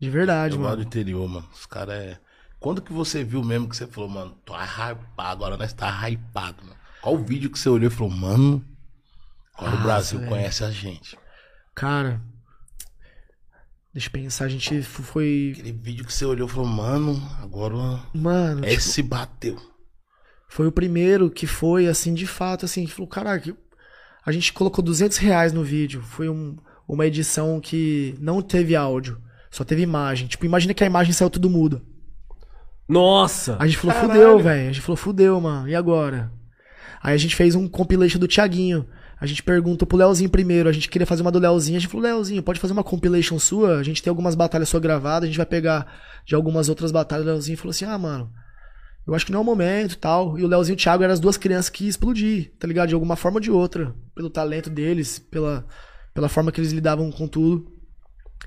[0.00, 0.82] De verdade, eu gosto do mano.
[0.88, 1.48] interior, mano.
[1.52, 2.18] Os caras é.
[2.60, 6.62] Quando que você viu mesmo que você falou, mano, tô hypado, agora nós tá hypado,
[6.64, 6.76] mano.
[7.02, 8.64] Qual o vídeo que você olhou e falou, mano,
[9.54, 10.30] agora o Nossa, Brasil velho.
[10.30, 11.16] conhece a gente.
[11.74, 12.20] Cara.
[13.92, 15.52] Deixa eu pensar, a gente foi.
[15.54, 17.74] Aquele vídeo que você olhou e falou, mano, agora
[18.12, 19.56] Mano, tipo, esse bateu.
[20.48, 23.56] Foi o primeiro que foi, assim, de fato, assim, que falou, caraca,
[24.24, 26.02] a gente colocou 200 reais no vídeo.
[26.02, 26.56] Foi um-
[26.86, 29.20] uma edição que não teve áudio,
[29.56, 30.26] só teve imagem.
[30.26, 31.80] Tipo, imagina que a imagem saiu tudo muda.
[32.86, 33.56] Nossa!
[33.58, 34.12] A gente falou, Caralho.
[34.12, 34.68] fudeu, velho.
[34.68, 35.66] A gente falou, fudeu, mano.
[35.66, 36.30] E agora?
[37.02, 38.86] Aí a gente fez um compilation do Thiaguinho.
[39.18, 40.68] A gente perguntou pro Leozinho primeiro.
[40.68, 41.78] A gente queria fazer uma do Leozinho.
[41.78, 43.78] A gente falou, Leozinho, pode fazer uma compilation sua?
[43.78, 45.24] A gente tem algumas batalhas sua gravadas.
[45.24, 45.90] A gente vai pegar
[46.26, 47.24] de algumas outras batalhas.
[47.24, 48.30] O Leozinho falou assim, ah, mano.
[49.06, 50.38] Eu acho que não é o momento e tal.
[50.38, 52.88] E o Leozinho e o Thiago eram as duas crianças que explodir, tá ligado?
[52.88, 53.94] De alguma forma ou de outra.
[54.14, 55.64] Pelo talento deles, pela,
[56.12, 57.75] pela forma que eles lidavam com tudo.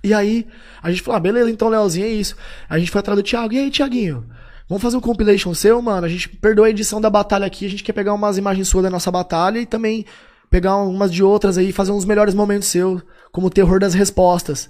[0.03, 0.47] E aí,
[0.81, 2.35] a gente falou, ah, beleza, então, Leozinho, é isso.
[2.69, 3.53] A gente foi atrás do Thiago.
[3.53, 4.25] E aí, Thiaguinho?
[4.67, 6.05] Vamos fazer um compilation seu, mano?
[6.05, 7.65] A gente perdoa a edição da batalha aqui.
[7.65, 10.05] A gente quer pegar umas imagens suas da nossa batalha e também
[10.49, 14.69] pegar umas de outras aí fazer uns melhores momentos seus, como o terror das respostas.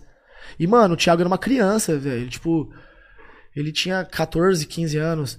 [0.57, 2.27] E, mano, o Thiago era uma criança, velho.
[2.29, 2.71] Tipo,
[3.55, 5.37] ele tinha 14, 15 anos.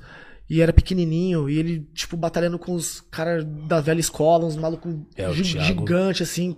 [0.48, 1.48] E era pequenininho.
[1.48, 5.42] E ele, tipo, batalhando com os caras da velha escola, uns malucos É, o gi-
[5.54, 5.66] Thiago.
[5.66, 6.56] gigantes, assim.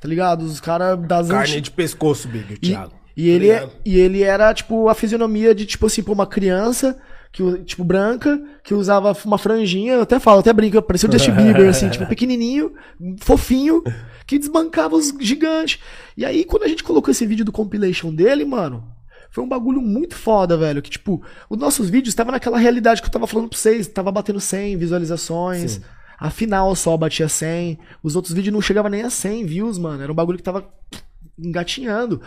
[0.00, 0.42] Tá ligado?
[0.42, 2.92] Os caras das Carne anti- de pescoço, Big, o e, Thiago.
[3.16, 3.72] e ele, é- ligado?
[3.84, 6.96] e ele era, tipo, a fisionomia de, tipo assim, pô, uma criança,
[7.32, 11.32] que, tipo, branca, que usava uma franjinha, eu até falo, até brinco, parecia o Justin
[11.34, 12.72] Bieber, assim, tipo, pequenininho,
[13.20, 13.82] fofinho,
[14.26, 15.80] que desbancava os gigantes.
[16.16, 18.84] E aí, quando a gente colocou esse vídeo do compilation dele, mano,
[19.30, 23.08] foi um bagulho muito foda, velho, que, tipo, os nossos vídeos estavam naquela realidade que
[23.08, 25.80] eu tava falando pra vocês, tava batendo 100 visualizações, Sim.
[26.24, 30.02] A final só batia 100, os outros vídeos não chegavam nem a 100 views, mano,
[30.02, 30.66] era um bagulho que tava
[31.38, 32.22] engatinhando.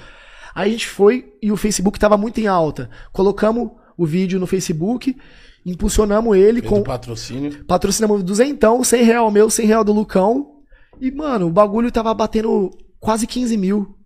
[0.53, 2.91] Aí a gente foi e o Facebook tava muito em alta.
[3.11, 5.17] Colocamos o vídeo no Facebook,
[5.65, 7.65] impulsionamos ele Fez com patrocínio.
[7.65, 10.61] patrocinamos duzentão, 100 real meu, 100 real do Lucão.
[11.01, 13.97] E, mano, o bagulho tava batendo quase 15 mil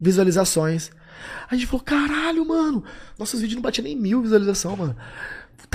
[0.00, 0.90] visualizações.
[1.50, 2.82] A gente falou, caralho, mano,
[3.18, 4.96] nossos vídeos não batiam nem mil visualização, mano.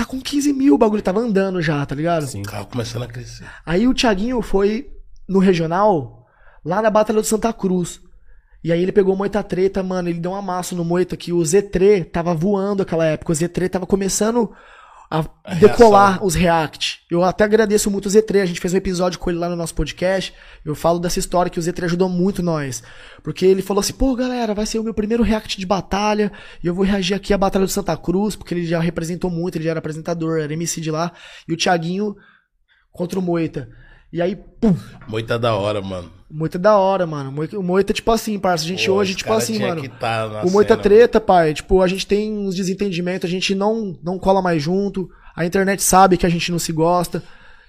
[0.00, 2.26] Tá com 15 mil, o bagulho tava andando já, tá ligado?
[2.26, 2.40] Sim.
[2.40, 3.44] O carro começando a crescer.
[3.66, 4.90] Aí o Thiaguinho foi
[5.28, 6.26] no regional,
[6.64, 8.00] lá na Batalha do Santa Cruz.
[8.64, 11.34] E aí ele pegou o Moita Treta, mano, ele deu um amasso no Moita, que
[11.34, 13.30] o Z3 tava voando aquela época.
[13.30, 14.50] O Z3 tava começando
[15.10, 16.26] a, A decolar reação.
[16.26, 17.00] os react.
[17.10, 19.56] Eu até agradeço muito o Z3, a gente fez um episódio com ele lá no
[19.56, 20.32] nosso podcast.
[20.64, 22.82] Eu falo dessa história que o Z3 ajudou muito nós.
[23.22, 26.30] Porque ele falou assim, pô, galera, vai ser o meu primeiro react de batalha,
[26.62, 29.56] e eu vou reagir aqui à Batalha do Santa Cruz, porque ele já representou muito,
[29.56, 31.12] ele já era apresentador, era MC de lá.
[31.48, 32.14] E o Thiaguinho
[32.92, 33.68] contra o Moita.
[34.12, 34.74] E aí, pum,
[35.08, 36.10] Moita da hora, mano.
[36.30, 37.30] Moita da hora, mano.
[37.56, 39.88] O Moita- tipo assim, parça, a gente Pô, hoje, tipo assim, mano.
[39.88, 41.54] tá O Moita cena, treta, pai.
[41.54, 45.08] Tipo, a gente tem uns desentendimentos, a gente não, não cola mais junto.
[45.34, 47.22] A internet sabe que a gente não se gosta.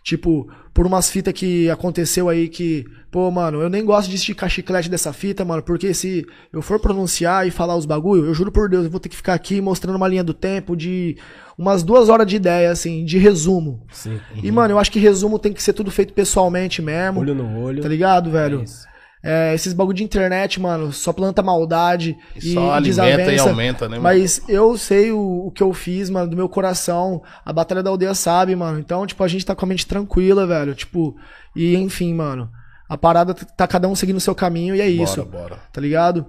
[0.04, 4.50] Tipo, por umas fitas que aconteceu aí que, pô, mano, eu nem gosto de esticar
[4.50, 8.52] chiclete dessa fita, mano, porque se eu for pronunciar e falar os bagulho, eu juro
[8.52, 11.18] por Deus, eu vou ter que ficar aqui mostrando uma linha do tempo de
[11.58, 13.86] umas duas horas de ideia, assim, de resumo.
[13.92, 14.20] Sim.
[14.42, 17.20] E, mano, eu acho que resumo tem que ser tudo feito pessoalmente mesmo.
[17.20, 17.84] Olho no olho.
[17.84, 18.62] Tá ligado, velho?
[18.62, 18.92] É isso.
[19.24, 23.86] É, esses bagulho de internet, mano, só planta maldade E e, só alimenta e aumenta,
[23.88, 24.04] né, mano?
[24.04, 27.22] Mas eu sei o, o que eu fiz, mano, do meu coração.
[27.46, 28.80] A Batalha da Aldeia sabe, mano.
[28.80, 30.74] Então, tipo, a gente tá com a mente tranquila, velho.
[30.74, 31.16] Tipo,
[31.56, 32.50] e enfim, mano.
[32.92, 35.24] A parada tá cada um seguindo o seu caminho e é isso.
[35.24, 35.60] Bora, bora.
[35.72, 36.26] Tá ligado?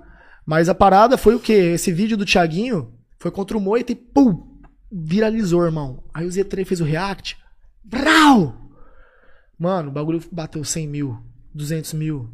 [0.47, 1.73] Mas a parada foi o quê?
[1.75, 4.61] Esse vídeo do Thiaguinho foi contra o Moita e pum!
[4.89, 6.05] Viralizou, irmão.
[6.15, 7.37] Aí o Z3 fez o react.
[7.83, 8.55] Brau!
[9.59, 11.19] Mano, o bagulho bateu 100 mil,
[11.53, 12.31] 200 mil.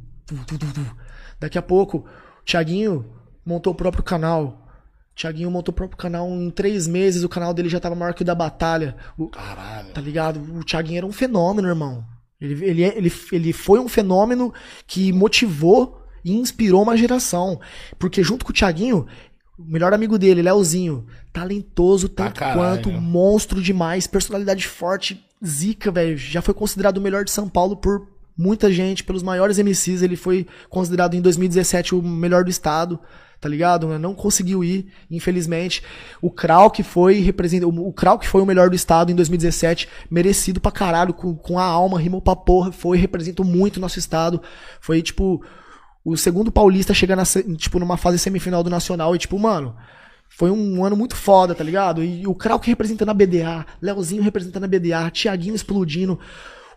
[1.40, 2.04] Daqui a pouco,
[2.42, 3.06] o Thiaguinho
[3.46, 4.68] montou o próprio canal.
[5.12, 6.28] O Thiaguinho montou o próprio canal.
[6.28, 8.94] Em três meses, o canal dele já tava maior que o da Batalha.
[9.16, 9.90] O, Caralho.
[9.94, 10.38] Tá ligado?
[10.54, 12.04] O Thiaguinho era um fenômeno, irmão.
[12.40, 14.52] Ele, ele, ele, ele foi um fenômeno
[14.86, 17.60] que motivou e inspirou uma geração.
[17.98, 19.06] Porque junto com o Thiaguinho,
[19.58, 22.58] o melhor amigo dele, Leozinho, talentoso tanto caralho.
[22.58, 26.16] quanto, monstro demais, personalidade forte, zica, velho.
[26.16, 28.06] Já foi considerado o melhor de São Paulo por
[28.38, 30.00] muita gente, pelos maiores MCs.
[30.00, 33.00] Ele foi considerado em 2017 o melhor do estado.
[33.40, 33.96] Tá ligado?
[34.00, 35.80] Não conseguiu ir, infelizmente.
[36.20, 37.32] O Krauk foi
[37.66, 41.62] o Krauk foi o melhor do estado em 2017, merecido pra caralho, com, com a
[41.62, 44.42] alma, rimou pra porra, foi, representou muito o nosso estado.
[44.80, 45.40] Foi, tipo,
[46.04, 47.22] o segundo paulista chega na,
[47.56, 49.76] tipo, numa fase semifinal do Nacional e, tipo, mano,
[50.28, 52.02] foi um ano muito foda, tá ligado?
[52.02, 56.18] E o Krauk representando a BDA, Leozinho representando a BDA, Tiaguinho explodindo.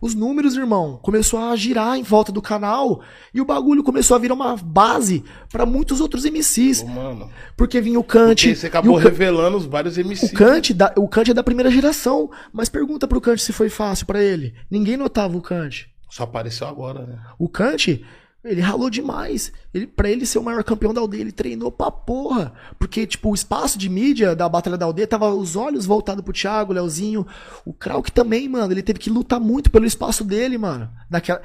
[0.01, 4.19] Os números, irmão, começou a girar em volta do canal e o bagulho começou a
[4.19, 6.81] virar uma base pra muitos outros MCs.
[6.83, 7.29] Mano.
[7.55, 8.41] Porque vinha o Kant.
[8.47, 10.31] Porque você acabou o revelando os vários MCs.
[10.31, 13.69] o Kant, da- o Kant é da primeira geração, mas pergunta pro Kant se foi
[13.69, 14.55] fácil pra ele.
[14.71, 15.87] Ninguém notava o Kant.
[16.09, 17.19] Só apareceu agora, né?
[17.37, 18.03] O Kant,
[18.43, 19.51] ele ralou demais.
[19.73, 22.53] Ele, pra ele ser o maior campeão da aldeia, ele treinou pra porra.
[22.79, 26.33] Porque, tipo, o espaço de mídia da Batalha da Aldeia tava os olhos voltados pro
[26.33, 27.25] Thiago, Leozinho.
[27.63, 28.73] O Krauk também, mano.
[28.73, 30.89] Ele teve que lutar muito pelo espaço dele, mano.
[31.09, 31.41] Naquela...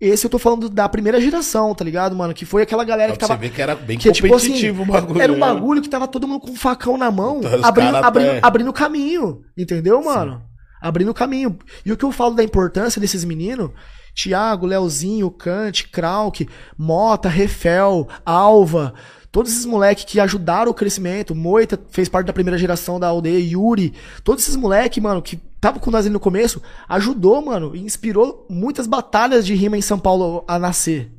[0.00, 2.34] Esse eu tô falando da primeira geração, tá ligado, mano?
[2.34, 3.40] Que foi aquela galera que você tava.
[3.40, 5.20] ver que era bem Que, tipo assim, competitivo o bagulho.
[5.20, 5.40] Era um né?
[5.40, 9.42] bagulho que tava todo mundo com um facão na mão, Então, abrindo, abrindo, abrindo caminho.
[9.56, 10.42] Entendeu, mano?
[10.82, 11.58] Abrindo caminho.
[11.86, 13.70] E o que eu falo da importância desses meninos,
[14.14, 16.48] Thiago, Leozinho, Kant, Krauk,
[16.78, 18.94] Mota, Refel, Alva,
[19.32, 23.38] todos esses moleques que ajudaram o crescimento, Moita fez parte da primeira geração da aldeia,
[23.38, 27.80] Yuri, todos esses moleques, mano, que tava com nós ali no começo, ajudou, mano, e
[27.80, 31.10] inspirou muitas batalhas de rima em São Paulo a nascer.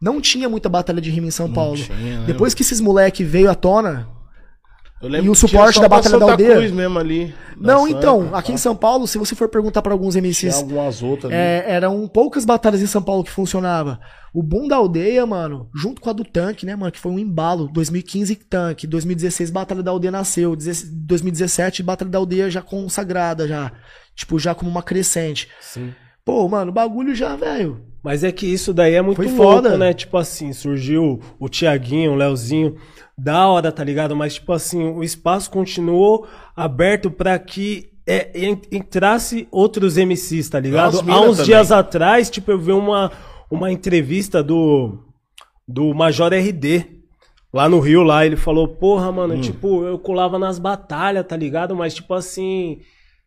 [0.00, 1.76] Não tinha muita batalha de rima em São Paulo.
[1.76, 4.08] tinha, né, Depois que esses moleque veio à tona,
[5.02, 6.56] e o suporte da Batalha da Aldeia?
[6.56, 7.34] Cruz mesmo ali.
[7.58, 11.32] Não, então, aqui em São Paulo, se você for perguntar pra alguns MCs, algumas outras
[11.32, 14.00] é, eram poucas batalhas em São Paulo que funcionava.
[14.32, 17.18] O boom da aldeia, mano, junto com a do tanque, né, mano, que foi um
[17.18, 17.68] embalo.
[17.72, 23.72] 2015 tanque, 2016 Batalha da Aldeia nasceu, 2017 Batalha da Aldeia já consagrada já,
[24.14, 25.48] tipo já como uma crescente.
[25.60, 25.94] Sim.
[26.24, 27.85] Pô, mano, o bagulho já, velho.
[28.06, 29.76] Mas é que isso daí é muito Foi louco, foda.
[29.76, 29.92] né?
[29.92, 32.76] Tipo assim, surgiu o Tiaguinho, o Leozinho,
[33.18, 34.14] da hora, tá ligado?
[34.14, 40.60] Mas, tipo assim, o espaço continuou aberto pra que é, en- entrasse outros MCs, tá
[40.60, 40.98] ligado?
[41.10, 41.44] Há uns também.
[41.46, 43.10] dias atrás, tipo, eu vi uma,
[43.50, 45.00] uma entrevista do,
[45.66, 46.86] do Major RD.
[47.52, 49.40] Lá no Rio, lá, ele falou, porra, mano, Hum.
[49.40, 51.74] tipo, eu colava nas batalhas, tá ligado?
[51.74, 52.78] Mas, tipo assim,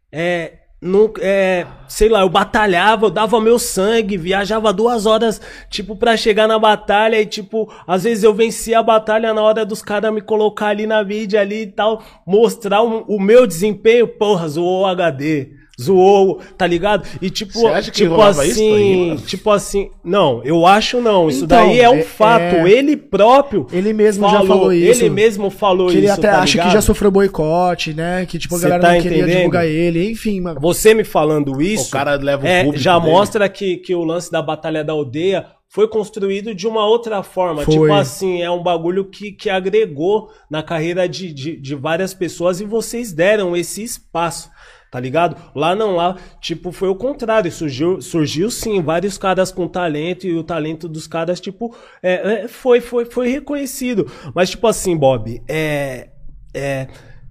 [0.09, 5.93] é, não, é, sei lá, eu batalhava, eu dava meu sangue, viajava duas horas, tipo,
[5.93, 9.81] pra chegar na batalha e, tipo, às vezes eu vencia a batalha na hora dos
[9.81, 14.47] caras me colocar ali na mídia ali e tal, mostrar o, o meu desempenho, porra,
[14.47, 17.07] zoou o HD, zoou, tá ligado?
[17.21, 19.21] E tipo, Você acha que tipo isso assim, mano?
[19.21, 22.97] tipo assim, não, eu acho não, isso Então, daí é um é- fato, é- ele
[22.97, 25.01] próprio Ele mesmo já falou isso.
[25.01, 26.73] Ele mesmo falou Que ele isso, até tá acha que ligado?
[26.73, 28.25] já sofreu boicote, né?
[28.25, 29.37] Que tipo, a Cê galera tá não queria entendendo?
[29.37, 30.11] divulgar ele.
[30.11, 30.59] Enfim, mano.
[30.59, 33.11] Você me falando isso, O cara leva o é, já dele.
[33.11, 37.61] mostra que, que o lance da Batalha da Aldeia foi construído de uma outra forma.
[37.61, 37.73] Foi.
[37.75, 42.59] Tipo assim, é um bagulho que, que agregou na carreira de, de, de várias pessoas
[42.59, 44.49] e vocês deram esse espaço.
[44.91, 45.35] Tá ligado?
[45.53, 47.51] Lá não, lá, tipo, foi o contrário.
[47.51, 52.47] Surgiu, surgiu sim, vários caras com talento e o talento dos caras, tipo, é, é,
[52.47, 54.09] foi, foi, foi reconhecido.
[54.33, 56.09] Mas, tipo assim, Bob, é.
[56.53, 56.87] É.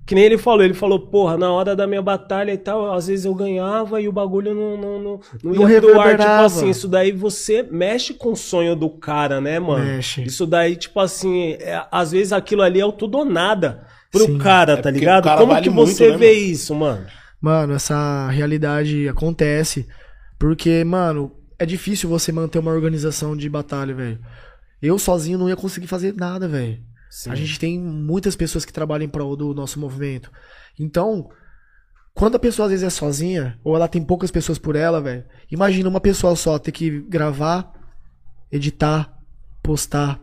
[0.07, 3.09] Que nem ele falou, ele falou, porra, na hora da minha batalha e tal, às
[3.09, 6.41] vezes eu ganhava e o bagulho não, não, não, não Não ia pro ar, tipo
[6.41, 9.85] assim, isso daí você mexe com o sonho do cara, né, mano?
[9.85, 10.23] Mexe.
[10.25, 14.25] Isso daí, tipo assim, é, às vezes aquilo ali é o tudo ou nada pro
[14.25, 14.39] Sim.
[14.39, 15.27] cara, É tá ligado?
[15.27, 16.39] o cara Como vale que muito, você né, vê mano?
[16.53, 17.07] isso, mano?
[17.41, 19.87] Mano, essa realidade acontece
[20.39, 24.21] porque, mano, é difícil você manter uma organização de batalha, velho.
[24.81, 26.81] Eu sozinho não ia conseguir fazer nada, velho.
[27.27, 30.31] A gente tem muitas pessoas que trabalham em prol do nosso movimento.
[30.79, 31.29] Então,
[32.15, 35.25] quando a pessoa às vezes é sozinha, ou ela tem poucas pessoas por ela, velho,
[35.51, 37.73] imagina uma pessoa só ter que gravar,
[38.53, 39.19] editar,
[39.63, 40.21] postar,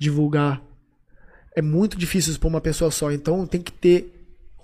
[0.00, 0.62] divulgar.
[1.54, 3.12] É muito difícil isso pra uma pessoa só.
[3.12, 4.15] Então tem que ter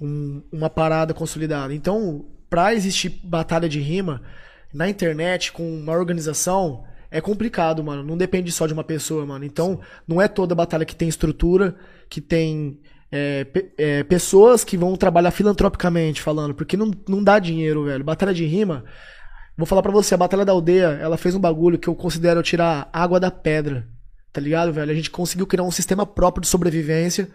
[0.02, 1.72] um- uma parada consolidada.
[1.74, 4.20] Então, pra existir batalha de rima
[4.74, 8.02] na internet com uma organização, é complicado, mano.
[8.02, 9.44] Não depende só de uma pessoa, mano.
[9.44, 11.76] Então, não é toda batalha que tem estrutura,
[12.08, 12.80] que tem
[13.14, 18.02] é, é, pessoas que vão trabalhar filantropicamente falando, porque não, não dá dinheiro, velho.
[18.02, 18.84] Batalha de rima.
[19.54, 22.42] Vou falar pra você, a Batalha da Aldeia, ela fez um bagulho que eu considero
[22.42, 23.86] tirar água da pedra.
[24.32, 24.90] Tá ligado, velho?
[24.90, 27.28] A gente conseguiu criar um sistema próprio de sobrevivência,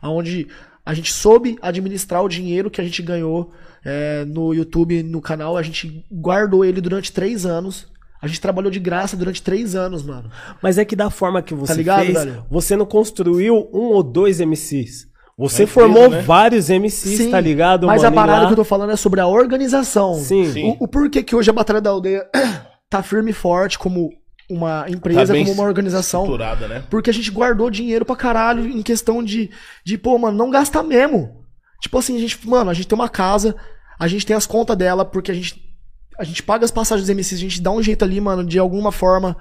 [0.00, 0.46] onde
[0.84, 3.50] a gente soube administrar o dinheiro que a gente ganhou
[3.84, 5.56] é, no YouTube, no canal.
[5.56, 7.86] A gente guardou ele durante três anos.
[8.20, 10.30] A gente trabalhou de graça durante três anos, mano.
[10.62, 12.46] Mas é que da forma que você Tá ligado, fez, velho?
[12.50, 15.06] você não construiu um ou dois MCs.
[15.36, 16.20] Você É formou né?
[16.22, 18.14] vários MCs, tá ligado, Mas mano?
[18.14, 20.14] a parada lá- que eu tô falando é sobre a organização.
[20.14, 20.50] Sim.
[20.52, 20.76] Sim.
[20.80, 22.24] O, o porquê que hoje a Batalha da Aldeia
[22.88, 24.10] tá firme e forte como
[24.50, 26.26] uma empresa, Tá como uma organização.
[26.68, 26.84] Né?
[26.90, 29.50] Porque a gente guardou dinheiro pra caralho em questão de,
[29.84, 31.44] de, pô, mano, não gastar mesmo.
[31.80, 33.56] Tipo assim, a gente, mano, a gente tem uma casa,
[33.98, 35.62] a gente tem as contas dela, porque a gente,
[36.18, 38.58] a gente paga as passagens dos MCs, a gente dá um jeito ali, mano, de
[38.58, 39.36] alguma forma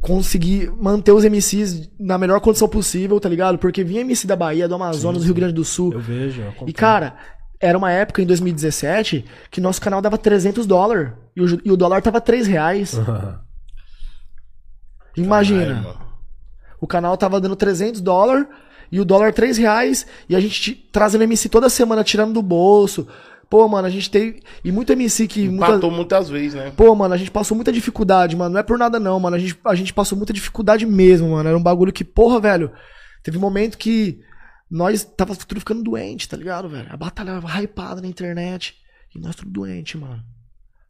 [0.00, 3.58] conseguir manter os MCs na melhor condição possível, tá ligado?
[3.58, 5.92] Porque vinha MC da Bahia, do Amazonas, do Rio Grande do Sul.
[5.92, 6.40] Eu vejo.
[6.40, 7.16] eu E, cara,
[7.60, 11.76] era uma época em 2017 que nosso canal dava 300 dólares e o, e o
[11.76, 12.98] dólar tava 3 reais.
[15.24, 15.84] Imagina.
[16.80, 18.46] O canal tava dando 300 dólares
[18.90, 23.06] e o dólar 3 reais e a gente trazendo MC toda semana, tirando do bolso.
[23.48, 24.40] Pô, mano, a gente tem.
[24.64, 25.48] E muito MC que.
[25.48, 26.72] muita- Empatou muitas vezes, né?
[26.76, 28.52] Pô, mano, a gente passou muita dificuldade, mano.
[28.54, 29.34] Não é por nada, não, mano.
[29.34, 31.48] A gente, a gente passou muita dificuldade mesmo, mano.
[31.48, 32.70] Era um bagulho que, porra, velho.
[33.24, 34.20] Teve um momento que
[34.70, 36.86] nós tava tudo ficando doente, tá ligado, velho?
[36.90, 38.76] A batalha hypada na internet.
[39.14, 40.22] E nós tudo doente, mano.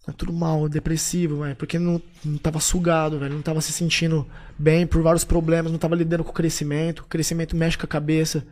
[0.06, 1.56] Nós tudo mal, depressivo, velho.
[1.56, 3.34] Porque não, não tava sugado, velho.
[3.34, 4.26] Não tava se sentindo
[4.58, 5.70] bem por vários problemas.
[5.70, 7.00] Não tava lidando com o crescimento.
[7.00, 8.46] O crescimento mexe com a cabeça,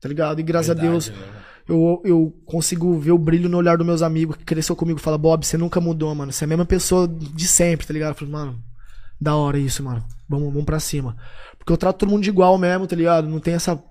[0.00, 0.40] tá ligado?
[0.40, 1.42] E graças a Deus Verdade, né?
[1.68, 4.98] eu, eu consigo ver o brilho no olhar dos meus amigos que cresceu comigo.
[4.98, 6.32] Fala, Bob, você nunca mudou, mano.
[6.32, 8.12] Você é a mesma pessoa de sempre, tá ligado?
[8.12, 8.62] Eu falo, mano,
[9.20, 10.02] da hora isso, mano.
[10.28, 11.16] Vamos, vamos pra cima.
[11.58, 13.28] Porque eu trato todo mundo de igual mesmo, tá ligado?
[13.28, 13.82] Não tem essa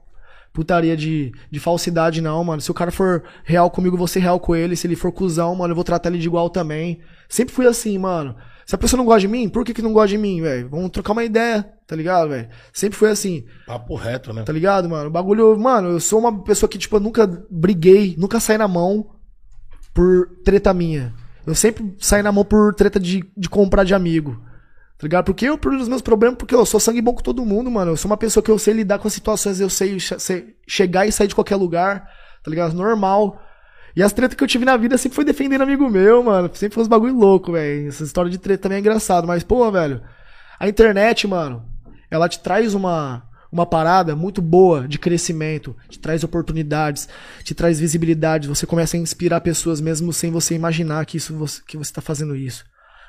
[0.54, 2.62] putaria de, de falsidade, não, mano.
[2.62, 4.76] Se o cara for real comigo, eu vou ser real com ele.
[4.76, 7.02] Se ele for cuzão, mano, eu vou tratar ele de igual também.
[7.28, 8.36] Sempre fui assim, mano.
[8.66, 10.70] Se a pessoa não gosta de mim, por que, que não gosta de mim, velho?
[10.70, 12.48] Vamos trocar uma ideia, tá ligado, velho?
[12.72, 13.44] Sempre foi assim.
[13.66, 14.44] Papo reto, né?
[14.44, 15.08] Tá ligado, mano?
[15.08, 18.68] O bagulho, mano, eu sou uma pessoa que, tipo, eu nunca briguei, nunca saí na
[18.68, 19.08] mão
[19.94, 21.14] por treta minha.
[21.46, 24.40] Eu sempre saí na mão por treta de, de comprar de amigo.
[25.04, 25.26] Tá ligado?
[25.26, 27.92] Porque eu, os meus problemas, porque eu sou sangue bom com todo mundo, mano.
[27.92, 30.56] Eu sou uma pessoa que eu sei lidar com as situações, eu sei, che- sei
[30.66, 32.10] chegar e sair de qualquer lugar,
[32.42, 32.74] tá ligado?
[32.74, 33.38] Normal.
[33.98, 36.50] E as tretas que eu tive na vida sempre foi defendendo amigo meu, mano.
[36.54, 37.90] Sempre foi uns bagulho louco, velho.
[37.90, 39.28] Essa história de treta também é engraçado.
[39.28, 40.02] Mas, pô, velho,
[40.58, 41.66] a internet, mano,
[42.10, 47.10] ela te traz uma, uma parada muito boa de crescimento, te traz oportunidades,
[47.44, 48.48] te traz visibilidade.
[48.48, 52.38] Você começa a inspirar pessoas mesmo sem você imaginar que, isso, que você tá fazendo
[52.38, 52.64] isso.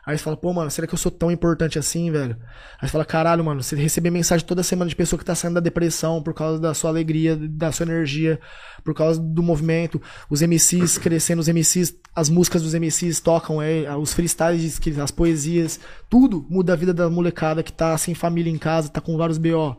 [0.06, 2.36] Aí você fala, pô, mano, será que eu sou tão importante assim, velho?
[2.80, 5.54] Aí você fala, caralho, mano, você receber mensagem toda semana de pessoa que tá saindo
[5.54, 8.38] da depressão por causa da sua alegria, da sua energia,
[8.84, 13.96] por causa do movimento, os MCs crescendo, os MCs, as músicas dos MCs tocam, é,
[13.96, 15.80] os freestyles, as poesias,
[16.10, 19.38] tudo muda a vida da molecada que tá sem família em casa, tá com vários
[19.38, 19.76] BO.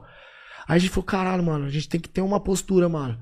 [0.67, 3.17] Aí a gente falou, caralho, mano, a gente tem que ter uma postura, mano.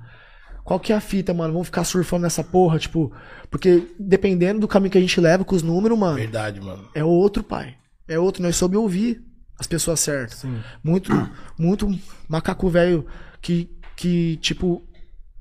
[0.63, 1.53] Qual que é a fita, mano?
[1.53, 3.11] Vamos ficar surfando nessa porra, tipo.
[3.49, 6.87] Porque dependendo do caminho que a gente leva com os números, mano, Verdade, mano.
[6.93, 7.75] é outro, pai.
[8.07, 8.41] É outro.
[8.41, 9.21] Nós soube ouvir
[9.59, 10.45] as pessoas certas.
[10.83, 11.11] Muito,
[11.57, 11.87] muito
[12.29, 13.05] macaco velho
[13.41, 14.81] que, que, tipo,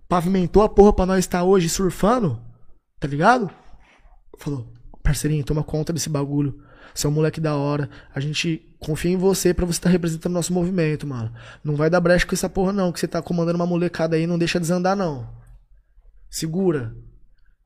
[0.08, 2.40] pavimentou a porra pra nós estar hoje surfando,
[2.98, 3.48] tá ligado?
[4.38, 4.66] Falou,
[5.02, 6.60] parceirinho, toma conta desse bagulho.
[6.94, 7.88] Você é um moleque da hora.
[8.14, 11.32] A gente confia em você pra você estar representando nosso movimento, mano.
[11.62, 12.92] Não vai dar brecha com essa porra, não.
[12.92, 15.28] Que você tá comandando uma molecada aí, não deixa desandar, não.
[16.28, 16.94] Segura.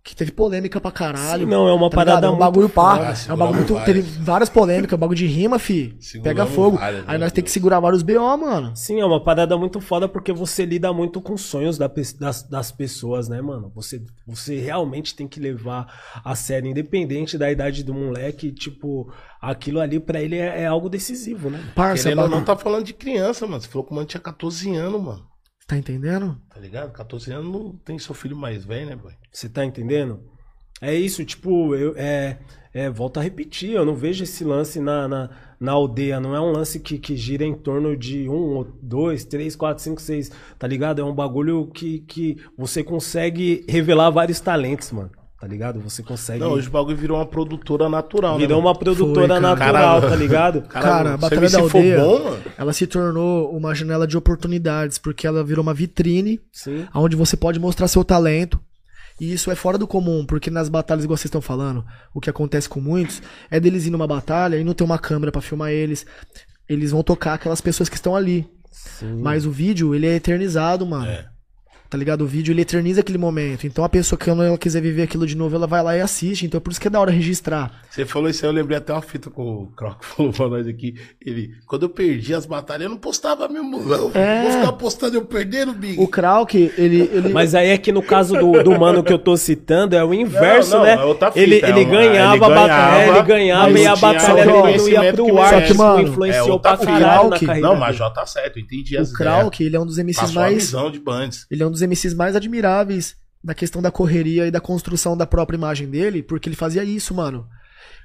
[0.07, 1.44] Que teve polêmica pra caralho.
[1.44, 2.32] Sim, não, é uma tá parada ligado?
[2.32, 3.12] É um bagulho pá.
[3.28, 3.66] É um bagulho muito.
[3.66, 4.24] Seguramos Teve várias.
[4.24, 5.96] várias polêmicas, bagulho de rima, fi.
[5.98, 6.76] Seguramos Pega fogo.
[6.76, 8.70] várias, aí meu nós tem que segurar vários BO, mano.
[8.76, 11.90] Sim, é uma parada muito foda porque você lida muito com sonhos da
[12.20, 13.72] das, das pessoas, né, mano?
[13.74, 15.92] Você, você realmente tem que levar
[16.24, 20.88] a sério, independente da idade do moleque, tipo, aquilo ali pra ele é, é algo
[20.88, 21.61] decisivo, né?
[21.74, 23.61] Parça, Querendo bagulho- não, tá falando de criança, mano.
[23.61, 25.26] Você falou que o mano tinha 14 anos, mano.
[25.66, 26.40] Tá entendendo?
[26.48, 26.92] Tá ligado?
[26.92, 29.12] 14 anos não tem seu filho mais velho, né, boy?
[29.32, 30.20] Você tá entendendo?
[30.80, 32.38] É isso, tipo, eu, é,
[32.72, 36.40] é, volto a repetir, eu não vejo esse lance na, na, na aldeia, não é
[36.40, 40.68] um lance que, que gira em torno de um, dois, três, quatro, cinco, seis, tá
[40.68, 41.00] ligado?
[41.00, 45.10] É um bagulho que, que você consegue revelar vários talentos, mano,
[45.41, 45.80] tá ligado?
[45.80, 46.41] Você consegue.
[46.41, 48.39] Não, hoje o bagulho virou uma produtora natural, né?
[48.41, 48.68] virou mano?
[48.68, 49.41] uma produtora Foi, cara.
[49.41, 50.62] natural, Cara, tá ligado?
[50.62, 52.43] Cara, a se Batalha da for Aldeia- bom, mano.
[52.57, 56.87] Ela se tornou uma janela de oportunidades, porque ela virou uma vitrine Sim.
[56.95, 58.61] onde você pode mostrar seu talento.
[59.18, 61.82] E isso é fora do comum, porque nas batalhas, igual vocês estão falando,
[62.12, 65.32] o que acontece com muitos é deles ir numa batalha e não ter uma câmera
[65.32, 66.05] pra filmar eles.
[66.68, 68.47] Eles vão tocar aquelas pessoas que estão ali.
[68.70, 69.20] Sim.
[69.22, 71.07] Mas o vídeo, ele é eternizado, mano.
[71.07, 71.26] É.
[71.97, 72.20] Tá ligado?
[72.24, 73.66] O vídeo, ele eterniza aquele momento.
[73.66, 76.01] Então a pessoa que quando ela quiser viver aquilo de novo, ela vai lá e
[76.03, 76.44] assiste.
[76.44, 77.72] Então é por isso que é da hora registrar.
[77.90, 80.66] Você falou isso aí, eu lembrei até uma fita com o Croc falou pra nós
[80.66, 80.94] aqui.
[81.24, 83.80] Ele, quando eu perdi as batalhas, eu não postava mesmo.
[83.90, 84.42] Eu É.
[84.42, 85.99] Vou ficar postando eu perdendo, Big.
[85.99, 87.09] O Krauk, ele.
[87.11, 90.05] ele Mas aí é que no caso do, do mano que eu tô citando é
[90.05, 90.92] o inverso, Não, não, né?
[90.97, 93.86] é outra fita, ele, é ele uma- ganhava, ele a batalha, ganhava, ele ganhava e
[93.86, 95.61] a batalha dele não ia pro ar, Só
[95.97, 98.62] que, influenciou é outra pra caralho na Krauk- carreira Não, mas J tá certo, eu
[98.62, 99.97] entendi as o Krauk, ele é um dos.
[99.97, 100.55] MCs mais.
[100.57, 101.47] visão de bands.
[101.51, 105.26] Ele é um dos MCs mais admiráveis da questão da correria e da construção da
[105.26, 107.47] própria imagem dele, porque ele fazia isso, mano.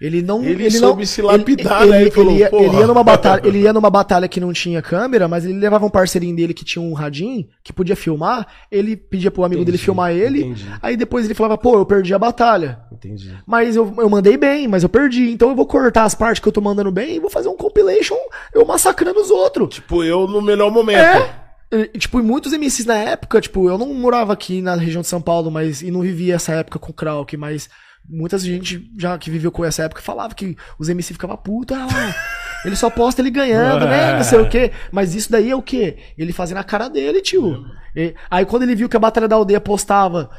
[0.02, 0.44] Ele não.
[0.44, 1.98] Ele não, soube se lapidar, ele, né?
[1.98, 4.82] Ele ele, falou, ia, ele ia numa batalha, ele ia numa batalha que não tinha
[4.82, 8.98] câmera, mas ele levava um parceirinho dele que tinha um radinho, que podia filmar, ele
[8.98, 10.68] pedia pro amigo dele Entendi, filmar ele, entendi.
[10.82, 12.80] aí depois ele falava, pô, eu perdi a batalha.
[12.92, 13.32] Entendi.
[13.46, 15.30] Mas eu, eu mandei bem, mas eu perdi.
[15.30, 17.56] Então eu vou cortar as partes que eu tô mandando bem e vou fazer um
[17.56, 18.18] compilation
[18.56, 19.76] eu massacrando os outros.
[19.76, 20.98] Tipo, eu no melhor momento.
[20.98, 21.41] É.
[21.72, 25.08] E, Tipo, e muitos MCs na época, tipo, eu não morava aqui na região de
[25.08, 27.70] São Paulo, mas e não vivia essa época com o Krauk, mas
[28.10, 32.16] muita gente já que viveu com essa época falava que os MC ficavam puta, ah,
[32.66, 34.14] ele só posta ele ganhando, né?
[34.18, 34.72] Não sei o quê.
[34.92, 35.98] Mas isso daí é o quê?
[36.18, 37.64] Ele fazia na cara dele, tio.
[37.96, 40.30] E- aí quando ele viu que a Batalha da Aldeia postava,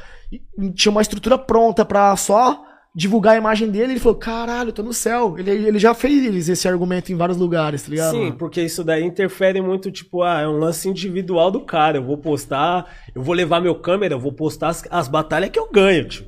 [0.75, 2.63] tinha uma estrutura pronta pra só
[2.95, 5.35] divulgar a imagem dele, ele falou, caralho, tô no céu.
[5.37, 8.11] Ele, ele já fez esse argumento em vários lugares, tá ligado?
[8.11, 11.97] Sim, porque isso daí interfere muito, tipo, ah, é um lance individual do cara.
[11.97, 12.85] Eu vou postar,
[13.15, 16.25] eu vou levar meu câmera, eu vou postar as, as batalhas que eu ganho, tio.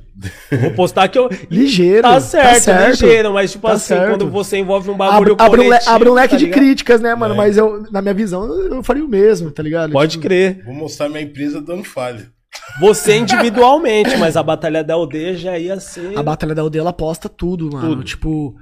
[0.50, 1.28] Eu vou postar que eu.
[1.50, 2.02] Ligeiro.
[2.02, 2.90] Tá certo, certo.
[3.02, 4.08] ligeiro, mas tipo Tá assim, certo.
[4.10, 7.00] quando você envolve um Abre, bagulho abre um, le- abre um leque tá de críticas,
[7.00, 7.34] né, mano?
[7.34, 7.36] É.
[7.36, 9.92] Mas eu, na minha visão, eu faria o mesmo, tá ligado?
[9.92, 10.62] Pode Tipo, crer.
[10.64, 12.34] Vou mostrar minha empresa dando falha.
[12.80, 16.16] Você individualmente, mas a Batalha da Aldeia já ia ser.
[16.18, 17.88] A Batalha da Aldeia, ela posta tudo, mano.
[17.88, 18.04] Tudo.
[18.04, 18.54] Tipo,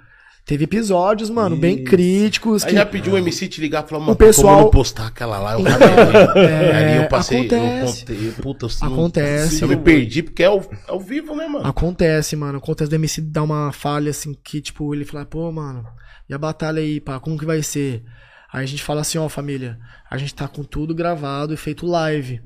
[0.47, 1.85] teve episódios, mano, bem Isso.
[1.85, 2.63] críticos.
[2.65, 4.65] Aí que- já pediu o MC te ligar e falar, mano, O pessoal- como eu
[4.67, 5.73] não postar aquela lá, eu Então,
[6.43, 8.05] é, Aí eu passei, acontece.
[8.09, 9.63] eu contei, puta, eu não- Acontece.
[9.63, 11.67] Eu me perdi porque é ao, é ao vivo, né, mano?
[11.67, 12.59] Acontece, mano.
[12.59, 15.85] Acontece do MC dar uma falha, assim, que, tipo, ele fala, pô, mano,
[16.29, 18.05] e a batalha aí, pá, como que vai ser?
[18.53, 19.77] Aí a gente fala assim, ó, família,
[20.09, 22.41] a gente tá com tudo gravado e feito live.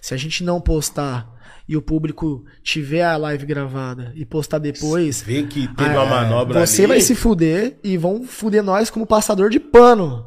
[0.00, 1.32] Se a gente não postar
[1.68, 6.66] e o público tiver a live gravada e postar depois, Vê que teve uma manobra
[6.66, 6.88] Você ali.
[6.88, 10.26] vai se fuder e vão fuder nós como passador de pano.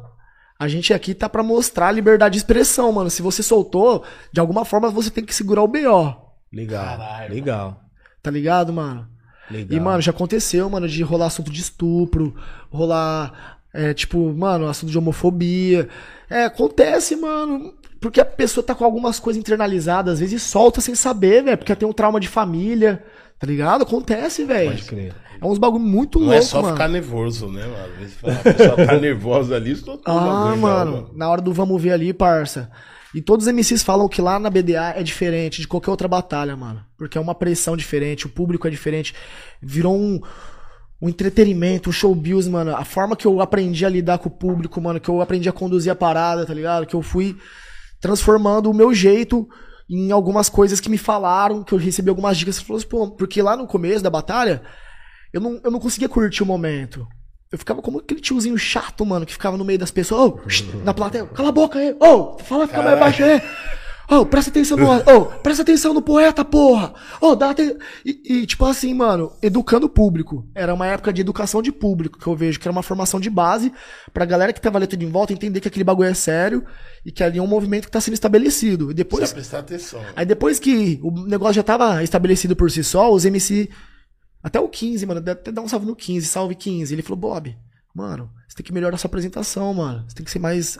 [0.58, 3.08] A gente aqui tá pra mostrar a liberdade de expressão, mano.
[3.08, 6.16] Se você soltou, de alguma forma você tem que segurar o BO.
[6.52, 6.84] Legal.
[6.84, 7.34] Caralho.
[7.34, 7.80] Legal.
[8.20, 9.08] Tá ligado, mano?
[9.48, 9.78] Legal.
[9.78, 12.34] E, mano, já aconteceu, mano, de rolar assunto de estupro,
[12.70, 15.88] rolar, é, tipo, mano, assunto de homofobia.
[16.28, 17.72] É, acontece, mano.
[18.00, 21.74] Porque a pessoa tá com algumas coisas internalizadas, às vezes solta sem saber, velho, porque
[21.74, 23.02] tem um trauma de família,
[23.38, 23.82] tá ligado?
[23.82, 24.70] Acontece, velho.
[24.70, 25.14] Pode crer.
[25.40, 26.74] É uns bagulho muito Não louco, é só mano.
[26.74, 27.84] ficar nervoso, né, mano?
[27.92, 31.92] Às vezes a pessoa tá nervosa ali, estou Ah, mano, na hora do vamos ver
[31.92, 32.70] ali, parça.
[33.14, 36.56] E todos os MCs falam que lá na BDA é diferente de qualquer outra batalha,
[36.56, 36.84] mano.
[36.96, 39.14] Porque é uma pressão diferente, o público é diferente.
[39.62, 40.20] Virou um,
[41.00, 42.74] um entretenimento, um showbiz, mano.
[42.74, 45.52] A forma que eu aprendi a lidar com o público, mano, que eu aprendi a
[45.52, 46.86] conduzir a parada, tá ligado?
[46.86, 47.36] Que eu fui
[48.00, 49.48] transformando o meu jeito
[49.88, 52.60] em algumas coisas que me falaram, que eu recebi algumas dicas.
[52.60, 54.62] Falou assim, pô, porque lá no começo da batalha,
[55.32, 57.06] eu não, eu não conseguia curtir o momento.
[57.50, 60.32] Eu ficava como aquele tiozinho chato, mano, que ficava no meio das pessoas.
[60.32, 61.92] Oh, na plateia, cala a boca aí.
[61.92, 63.40] Ô, oh, fala, fica mais baixo aí.
[64.10, 64.86] Oh, presta atenção no.
[64.86, 66.94] Oh, presta atenção no poeta, porra!
[67.20, 67.54] Oh, dá.
[68.02, 70.48] E, e, tipo assim, mano, educando o público.
[70.54, 73.28] Era uma época de educação de público que eu vejo, que era uma formação de
[73.28, 73.70] base
[74.14, 76.64] pra galera que tava letando em volta entender que aquele bagulho é sério
[77.04, 78.90] e que ali é um movimento que tá sendo estabelecido.
[78.90, 79.30] E depois.
[79.30, 80.00] Precisa prestar atenção.
[80.16, 83.68] Aí depois que o negócio já tava estabelecido por si só, os MC.
[84.42, 86.94] Até o 15, mano, deve até dar um salve no 15, salve 15.
[86.94, 87.54] Ele falou, Bob,
[87.94, 90.04] mano, você tem que melhorar a sua apresentação, mano.
[90.08, 90.78] Você tem que ser mais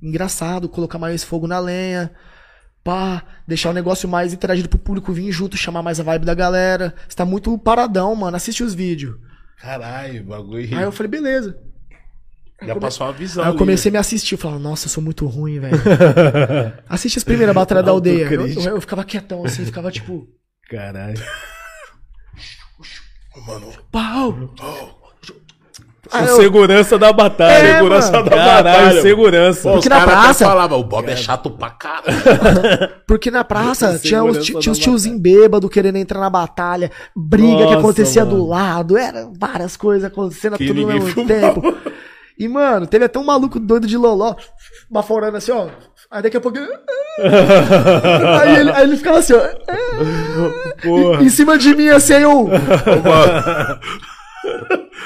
[0.00, 2.12] engraçado, colocar mais fogo na lenha
[2.82, 6.34] pá, deixar o negócio mais interagido pro público vir junto, chamar mais a vibe da
[6.34, 6.94] galera.
[7.08, 8.36] Você tá muito paradão, mano.
[8.36, 9.16] Assiste os vídeos.
[9.60, 10.76] Caralho, bagulho.
[10.76, 11.58] Aí eu falei, beleza.
[12.62, 12.80] Já come...
[12.80, 13.44] passou uma visão.
[13.44, 14.34] Aí eu comecei a me assistir.
[14.34, 15.76] Eu falava, nossa, eu sou muito ruim, velho.
[16.88, 18.26] Assiste as primeiras batalhas da aldeia.
[18.30, 20.28] Eu, eu, eu, ficava quietão assim, ficava tipo.
[20.68, 21.22] Caralho.
[23.46, 23.72] Mano.
[23.90, 24.54] Pau!
[24.60, 24.99] Oh.
[26.12, 26.36] Ah, eu...
[26.36, 27.52] Segurança da batalha.
[27.52, 28.24] É, segurança mano.
[28.30, 29.02] da Caralho, batalha.
[29.02, 29.62] segurança.
[29.62, 32.90] Pô, Porque os na caras praça- até falavam, o Bob é chato pra caralho.
[33.06, 37.62] Porque na praça tinha os, tinha os tiozinhos bêbados querendo entrar na batalha, briga que
[37.64, 38.36] Nossa, acontecia mano.
[38.38, 41.34] do lado, era várias coisas acontecendo Que tudo ao mesmo filmava.
[41.60, 41.76] tempo.
[42.38, 44.34] E, mano, teve até um maluco doido de loló,
[44.90, 45.68] baforando assim, ó.
[46.10, 46.58] Aí daqui a pouco.
[48.40, 49.40] aí, ele, aí ele ficava assim, ó.
[50.82, 51.22] Porra.
[51.22, 52.48] Em cima de mim, assim, aí eu.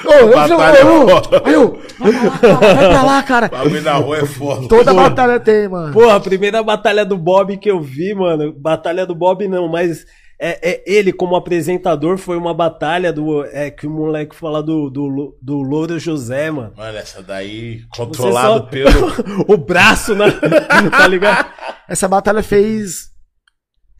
[0.05, 1.41] Ô, eu Batalha foda.
[1.45, 1.79] Aí eu.
[1.99, 3.47] Vai pra lá, cara, vai pra lá, cara.
[3.49, 4.67] bagulho na rua é foda.
[4.67, 5.93] Toda batalha tem, mano.
[5.93, 8.53] Porra, a primeira batalha do Bob que eu vi, mano.
[8.53, 10.05] Batalha do Bob não, mas
[10.39, 14.89] é, é ele como apresentador foi uma batalha do é que o moleque fala do
[14.89, 16.73] do, do Louro José, mano.
[16.77, 19.11] Mano, essa daí, controlado só- pelo.
[19.47, 20.25] o braço na
[20.91, 21.47] tá ligado?
[21.87, 23.13] Essa batalha fez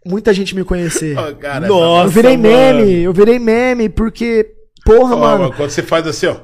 [0.06, 1.18] muita gente me conhecer.
[1.18, 2.08] Ó, cara, Nossa.
[2.08, 2.50] Eu virei mano.
[2.50, 4.55] meme, eu virei meme, porque,
[4.86, 5.54] porra, Ó, mano.
[5.54, 6.36] quando você faz assim, ó.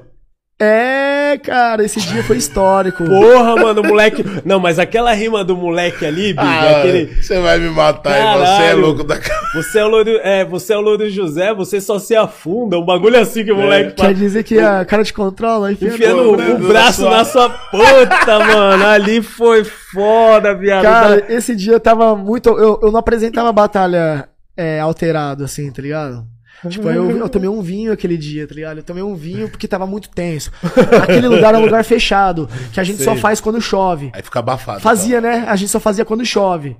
[0.63, 3.03] É, cara, esse dia foi histórico.
[3.03, 4.23] Porra, mano, o moleque.
[4.45, 7.05] Não, mas aquela rima do moleque ali, Bigo, Ah, aquele.
[7.15, 8.45] Você vai me matar, irmão.
[8.45, 9.41] Você é louco da cara.
[9.55, 12.77] Você é o Louro, é, você é o Louro José, você só se afunda.
[12.77, 15.71] Um bagulho assim que o moleque Quer dizer que a cara te controla?
[15.71, 18.85] Enfia Enfiando no- o, o da braço sua- na sua puta, mano.
[18.85, 20.83] Ali foi foda, viado.
[20.83, 22.49] Cara, esse dia eu tava muito.
[22.49, 26.23] Eu, eu não apresentava batalha é, alterado, assim, tá ligado?
[26.69, 28.77] Tipo, eu, eu tomei um vinho aquele dia, tá ligado?
[28.77, 30.51] Eu tomei um vinho porque tava muito tenso.
[31.01, 33.21] Aquele lugar é um lugar fechado, que a gente só Sei.
[33.21, 34.11] faz quando chove.
[34.13, 34.79] Aí fica abafado.
[34.79, 35.45] Fazia, né?
[35.47, 36.77] A gente só fazia quando chove.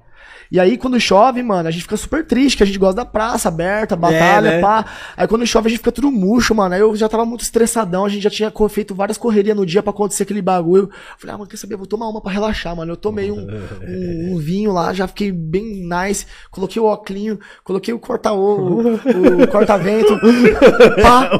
[0.51, 3.05] E aí, quando chove, mano, a gente fica super triste, que a gente gosta da
[3.05, 4.61] praça aberta, batalha, né?
[4.61, 4.85] pá.
[5.15, 6.75] Aí quando chove, a gente fica tudo murcho, mano.
[6.75, 9.81] Aí eu já tava muito estressadão, a gente já tinha feito várias correrias no dia
[9.81, 10.89] pra acontecer aquele bagulho.
[11.17, 11.75] Falei, ah, mano, quer saber?
[11.75, 12.91] Eu vou tomar uma pra relaxar, mano.
[12.91, 13.39] Eu tomei um,
[13.87, 16.25] um, um vinho lá, já fiquei bem nice.
[16.51, 20.19] Coloquei o óculinho, coloquei o corta-ovo, o, o corta-vento,
[21.01, 21.31] pá.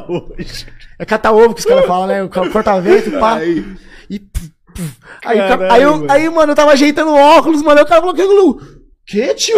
[0.98, 2.24] É cata-ovo que os caras falam, né?
[2.24, 3.44] O corta-vento, pá.
[3.44, 4.20] E.
[4.20, 4.98] puf, puf.
[5.26, 6.12] Aí, aí, eu, mano.
[6.12, 7.78] aí, mano, eu tava ajeitando o óculos, mano.
[7.78, 8.81] Aí o cara falou: que?
[9.12, 9.58] Que, tio?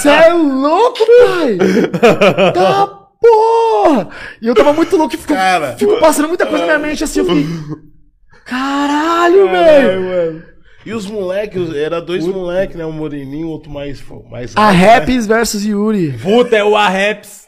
[0.00, 1.58] Cê é louco, pai?
[2.54, 2.86] Tá
[3.20, 4.08] porra!
[4.40, 5.76] E eu tava muito louco e fico, Cara.
[5.76, 7.18] fico passando muita coisa na minha mente assim.
[7.18, 7.46] Eu fiquei.
[8.46, 10.42] Caralho, velho!
[10.86, 12.86] E os moleques, era dois moleques, né?
[12.86, 14.02] Um moreninho, outro mais.
[14.30, 14.86] mais A alto, né?
[14.94, 16.12] Raps versus Yuri.
[16.22, 17.44] Puta, é o Arreps.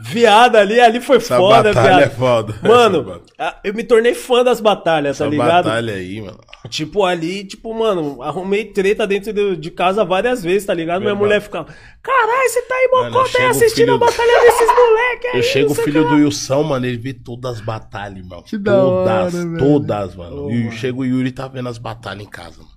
[0.00, 2.02] Viado ali, ali foi Essa foda, batalha viado.
[2.02, 2.54] é foda.
[2.62, 3.22] Mano,
[3.64, 5.64] eu me tornei fã das batalhas, tá essa ligado?
[5.64, 6.38] batalha aí, mano.
[6.68, 11.00] Tipo, ali, tipo, mano, arrumei treta dentro de casa várias vezes, tá ligado?
[11.02, 11.66] Minha mulher ficava,
[12.02, 15.36] caralho, você tá aí, mocota, aí assistindo filho a do- batalha desses moleques aí.
[15.38, 18.42] Eu chego o filho que do lá." Wilson, mano, ele vê todas as batalhas, irmão.
[18.42, 19.58] Que da todas, hora, velho.
[19.58, 20.44] todas, mano.
[20.46, 20.72] Ô, e mano.
[20.72, 22.69] chega o Yuri tá vendo as batalhas em casa, mano.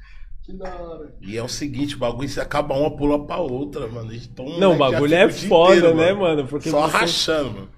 [1.22, 4.14] E é o seguinte, o bagulho, se acaba uma, pula pra outra, mano.
[4.14, 6.46] Então, Não, o bagulho é foda, inteiro, né, mano?
[6.48, 7.70] Porque Só você- rachando, mano.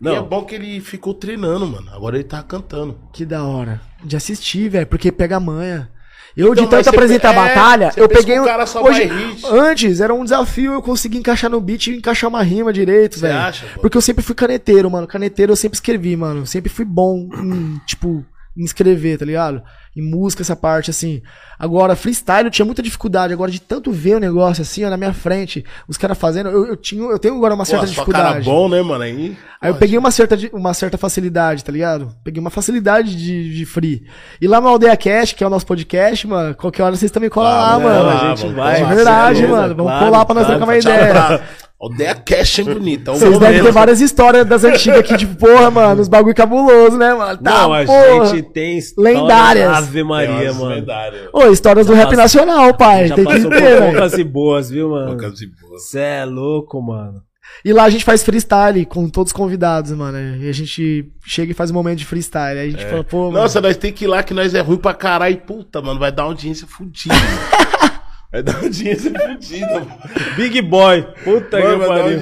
[0.00, 0.12] Não.
[0.12, 1.90] E é bom que ele ficou treinando, mano.
[1.92, 2.98] Agora ele tá cantando.
[3.12, 3.80] Que da hora.
[4.02, 5.90] De assistir, velho, porque pega a manha.
[6.36, 8.34] Eu, de Então, mas tanto apresentar pe- é, batalha, você eu peguei.
[8.34, 9.10] que o um- cara só hoje,
[9.50, 13.26] antes era um desafio eu conseguir encaixar no beat e encaixar uma rima direito, Você
[13.26, 13.52] velho.
[13.80, 15.06] Porque eu sempre fui caneteiro, mano.
[15.08, 16.46] Caneteiro eu sempre escrevi, mano.
[16.46, 18.24] Sempre fui bom em, tipo,
[18.60, 19.62] em escrever, tá ligado?
[19.96, 21.20] Em música, essa parte, assim.
[21.58, 23.32] Agora, freestyle eu tinha muita dificuldade.
[23.32, 26.66] Agora, de tanto ver o negócio assim, ó, na minha frente, os caras fazendo, eu,
[26.66, 28.44] eu, tinha, eu tenho agora uma certa Pô, só cara dificuldade.
[28.44, 29.02] bom, né, mano?
[29.02, 32.14] Aí, Aí eu peguei uma certa, uma certa facilidade, tá ligado?
[32.22, 34.06] Peguei uma facilidade de, de free.
[34.40, 37.28] E lá no Aldeia Cash, que é o nosso podcast, mano, qualquer hora vocês também
[37.30, 38.08] colam lá, Ah, mano.
[38.10, 38.76] a gente vamos vai.
[38.76, 39.74] É colar, verdade, mano.
[39.74, 41.42] Vamos colar pra nós claro, trocar uma ideia.
[41.80, 43.10] Aldeia Cash é bonita.
[43.10, 46.98] é Vocês devem ter várias histórias das antigas aqui, tipo, porra, mano, os bagulho cabuloso,
[46.98, 47.38] né, mano?
[47.38, 48.26] Tá, Não, a porra.
[48.26, 49.68] gente tem histórias Lendárias.
[49.78, 50.74] Ave Maria, mano.
[50.74, 51.28] medalhas.
[51.32, 53.06] Ô, histórias do Já rap passou- nacional, pai.
[53.08, 53.92] Já Tem que passou ter, por velho.
[53.92, 55.06] poucas e boas, viu, mano?
[55.08, 55.82] Poucas e boas.
[55.82, 57.22] Você é louco, mano.
[57.64, 60.18] E lá a gente faz freestyle com todos os convidados, mano.
[60.36, 62.58] E a gente chega e faz um momento de freestyle.
[62.60, 63.38] Aí a gente fala, pô, mano.
[63.38, 65.36] Nossa, nós tem que ir lá que nós é ruim pra caralho.
[65.38, 67.14] Puta, mano, vai dar audiência fudida.
[68.30, 69.98] vai dar audiência fudida, mano.
[70.36, 71.02] Big Boy.
[71.24, 72.20] Puta Mano, que pariu.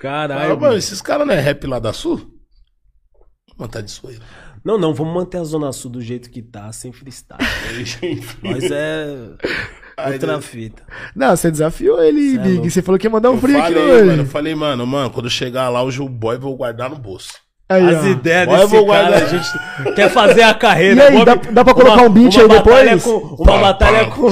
[0.00, 0.52] Caralho.
[0.52, 2.34] Ah, mano, esses caras não é rap lá da Sul?
[3.56, 4.22] Mano, tá de zoeira.
[4.64, 7.40] Não, não, vamos manter a Zona Sul do jeito que tá, sem freestyle.
[8.42, 9.06] Nós é
[10.12, 10.82] outra fita.
[11.14, 12.70] Não, você desafiou ele, Cê é Big.
[12.70, 13.74] Você falou que ia mandar um Eu falei, hoje.
[14.04, 17.45] mano, eu falei, mano, mano, quando chegar lá, hoje o boy vou guardar no bolso.
[17.68, 18.06] Aí, As ó.
[18.06, 19.48] ideias desse vou cara, a gente
[19.96, 21.10] quer fazer a carreira.
[21.10, 23.02] E aí, dá- dá pra colocar um beat aí depois?
[23.02, 24.10] Com, uma Pam, batalha pam.
[24.10, 24.30] com...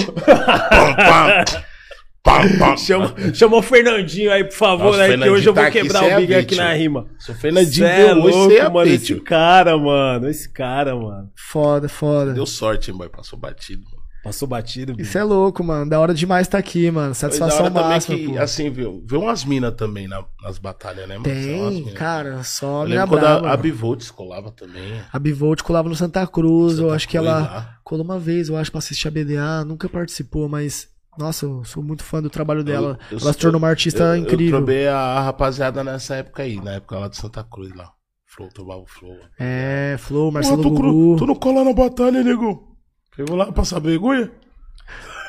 [2.22, 2.76] Pam.
[2.78, 5.24] Chama, chama o Fernandinho aí, por favor, Nossa, né?
[5.24, 7.06] Que hoje eu vou tá aqui, quebrar é o Big a aqui na rima.
[7.18, 8.90] Se o Fernandinho Cê é deu hoje, louco, você é mano.
[8.90, 10.28] Esse cara, mano.
[10.30, 11.30] Esse cara, mano.
[11.36, 12.32] Foda, foda.
[12.32, 13.82] Deu sorte, hein, boy, passou batido.
[14.24, 15.06] Passou batido, bicho.
[15.08, 15.88] Isso é louco, mano.
[15.88, 17.14] Da hora demais tá aqui, mano.
[17.14, 18.38] Satisfação máxima, que, pô.
[18.38, 21.24] assim, viu, vê umas minas também na- nas batalhas, né, mano?
[21.24, 21.92] Tem, mina.
[21.92, 23.48] cara, só Eu a mina quando brava.
[23.48, 24.98] a, a Bivolts colava também.
[25.12, 27.78] A Bivolt colava no Santa Cruz, eu Santa acho que ela lá.
[27.84, 31.82] colou uma vez, eu acho, pra assistir a BDA, nunca participou, mas, nossa, eu sou
[31.82, 32.98] muito fã do trabalho dela.
[33.10, 34.46] eu ela se tornou uma artista eu, incrível.
[34.58, 37.90] Eu trobei a, a rapaziada nessa época aí, na época lá de Santa Cruz lá.
[38.26, 39.16] Flow, tomava o Flow.
[39.38, 41.16] É, Flow, Pô, Marcelo tu, cru- Gugu.
[41.18, 42.73] tu não cola na batalha, nego?
[43.18, 44.30] Eu vou lá passar vergonha?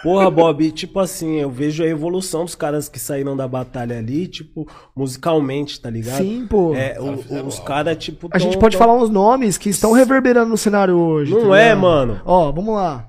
[0.03, 4.27] Porra, Bob, tipo assim, eu vejo a evolução dos caras que saíram da batalha ali,
[4.27, 6.17] tipo, musicalmente, tá ligado?
[6.17, 6.75] Sim, pô.
[6.75, 8.29] É, o- os caras, tipo.
[8.31, 11.31] A gente tão- pode tão- falar uns nomes que estão reverberando no cenário hoje.
[11.31, 11.81] Não tá é, ligado?
[11.81, 12.21] mano.
[12.25, 13.07] Ó, vamos lá.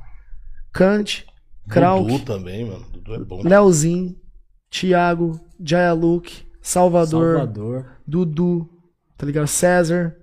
[0.72, 1.26] Kant,
[1.68, 2.84] Krauk, Dudu também, mano.
[2.92, 3.42] Dudu é bom.
[3.42, 4.14] Leozinho,
[4.70, 7.86] Thiago, Jaya Luke, Salvador, Salvador.
[8.06, 8.68] Dudu,
[9.16, 9.46] tá ligado?
[9.46, 10.16] César,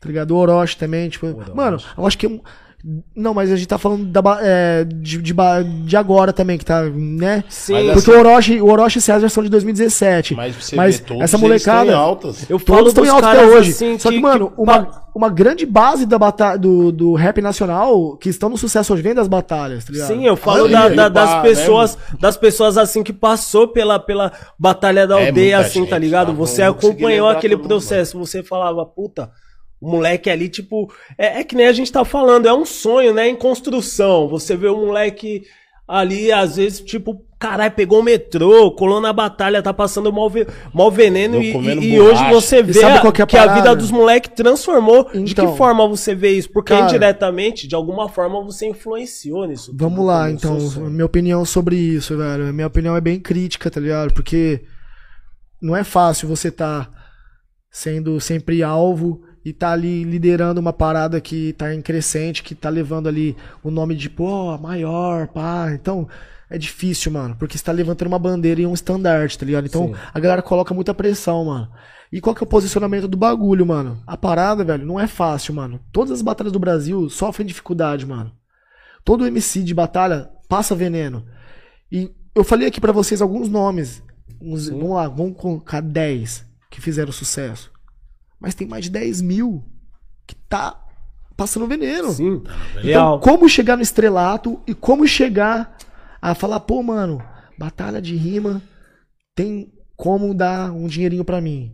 [0.00, 0.30] tá ligado?
[0.32, 1.26] O Orochi também, tipo.
[1.26, 1.54] Orochi.
[1.54, 2.40] Mano, eu acho que.
[3.16, 5.34] Não, mas a gente tá falando da, é, de, de,
[5.84, 7.42] de agora também, que tá, né?
[7.48, 10.34] Sim, Mas Porque assim- o Orochi, o Orochi e César são de 2017.
[10.36, 12.48] Mas você Mas vê todos essa eles molecada- estão em altas.
[12.50, 13.70] eu falo Todos estão em alta até hoje.
[13.70, 18.28] assim Só que, mano, uma, uma grande base da bata do, do rap nacional que
[18.28, 20.06] estão no sucesso hoje vem das batalhas, tá ligado?
[20.06, 24.30] Sim, eu falo da- da- das pá, pessoas, das pessoas assim que passou pela, pela
[24.56, 26.28] batalha da É, aldeia, muita assim, tá gente, ligado?
[26.28, 26.32] tá?
[26.34, 29.28] Você acompanhou aquele todo mundo, processo, você falava, puta,
[29.80, 33.12] o moleque ali, tipo, é, é que nem a gente tá falando, é um sonho,
[33.12, 33.28] né?
[33.28, 34.28] Em construção.
[34.28, 35.42] Você vê o moleque
[35.86, 40.46] ali, às vezes, tipo, caralho, pegou o metrô, colou na batalha, tá passando mal, ve-
[40.74, 41.52] mal veneno e,
[41.84, 45.08] e- hoje você vê a- é a que a vida dos moleques transformou.
[45.12, 46.50] de Então, que forma você vê isso?
[46.50, 49.66] Porque cara, indiretamente, de alguma forma, você influenciou nisso.
[49.70, 50.58] tudo Vamos lá, então,
[50.90, 52.52] minha opinião sobre isso, velho.
[52.52, 54.12] Minha opinião é bem crítica, tá ligado?
[54.12, 54.64] Porque
[55.62, 56.88] não é fácil você tá
[57.70, 62.68] sendo sempre alvo e tá ali liderando uma parada que tá em crescente, que tá
[62.68, 65.70] levando ali o nome de, pô, maior, pá.
[65.72, 66.08] Então,
[66.50, 69.66] é difícil, mano, porque você tá levantando uma bandeira e um estandarte, tá ligado?
[69.66, 69.94] Então, Sim.
[70.12, 71.68] a galera coloca muita pressão, mano.
[72.10, 74.02] E qual que é o posicionamento do bagulho, mano?
[74.04, 75.78] A parada, velho, não é fácil, mano.
[75.92, 78.32] Todas as batalhas do Brasil sofrem dificuldade, mano.
[79.04, 81.24] Todo MC de batalha passa veneno.
[81.90, 84.02] E eu falei aqui pra vocês alguns nomes.
[84.40, 87.70] Uns- vamos lá, vamos colocar 10 que fizeram sucesso.
[88.40, 89.64] Mas tem mais de 10 mil
[90.26, 90.78] que tá
[91.36, 92.10] passando veneno.
[92.12, 93.20] Sim, Então, real.
[93.20, 95.76] como chegar no estrelato e como chegar
[96.20, 97.22] a falar, pô, mano,
[97.58, 98.60] batalha de rima
[99.34, 101.72] tem como dar um dinheirinho pra mim.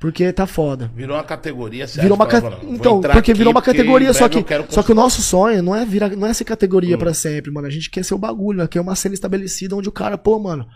[0.00, 0.90] Porque tá foda.
[0.94, 2.40] Virou uma categoria, você Virou acha uma ca...
[2.40, 5.20] fala, "Não, vou Então, porque aqui virou uma categoria, só que, só que o nosso
[5.20, 6.98] sonho não é, virar, não é ser categoria Hum.
[6.98, 7.66] pra sempre, mano.
[7.66, 8.66] A gente quer ser o bagulho, né?
[8.66, 10.66] quer uma cena estabelecida onde o cara, pô, mano,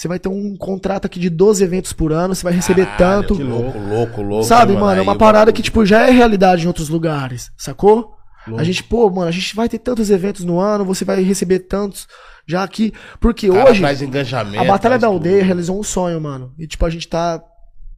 [0.00, 3.22] você vai ter um contrato aqui de 12 eventos por ano, você vai receber Caralho,
[3.22, 3.36] tanto.
[3.36, 4.44] que louco, louco, louco.
[4.44, 8.14] Sabe, mano, é uma parada que, tipo, já é realidade em outros lugares, sacou?
[8.46, 8.60] Louco.
[8.60, 11.58] A gente, pô, mano, a gente vai ter tantos eventos no ano, você vai receber
[11.60, 12.08] tantos
[12.46, 12.92] já aqui.
[13.20, 15.16] Porque cara hoje, a Batalha da tudo.
[15.16, 16.54] Aldeia realizou um sonho, mano.
[16.58, 17.42] E, tipo, a gente tá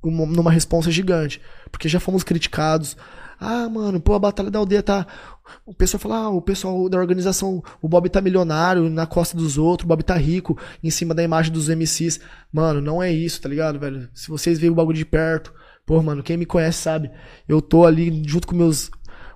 [0.03, 1.41] uma- numa responsa gigante.
[1.71, 2.97] Porque já fomos criticados.
[3.41, 5.07] Ah, mano, pô, a Batalha da Aldeia tá.
[5.67, 9.59] O pessoal fala, ah, o pessoal da organização, o Bob tá milionário na costa dos
[9.59, 12.21] outros, o Bob tá rico em cima da imagem dos MCs.
[12.53, 14.09] Mano, não é isso, tá ligado, velho?
[14.15, 15.53] Se vocês veem o bagulho de perto,
[15.85, 17.11] pô, mano, quem me conhece sabe.
[17.49, 18.91] Eu tô ali junto com meus.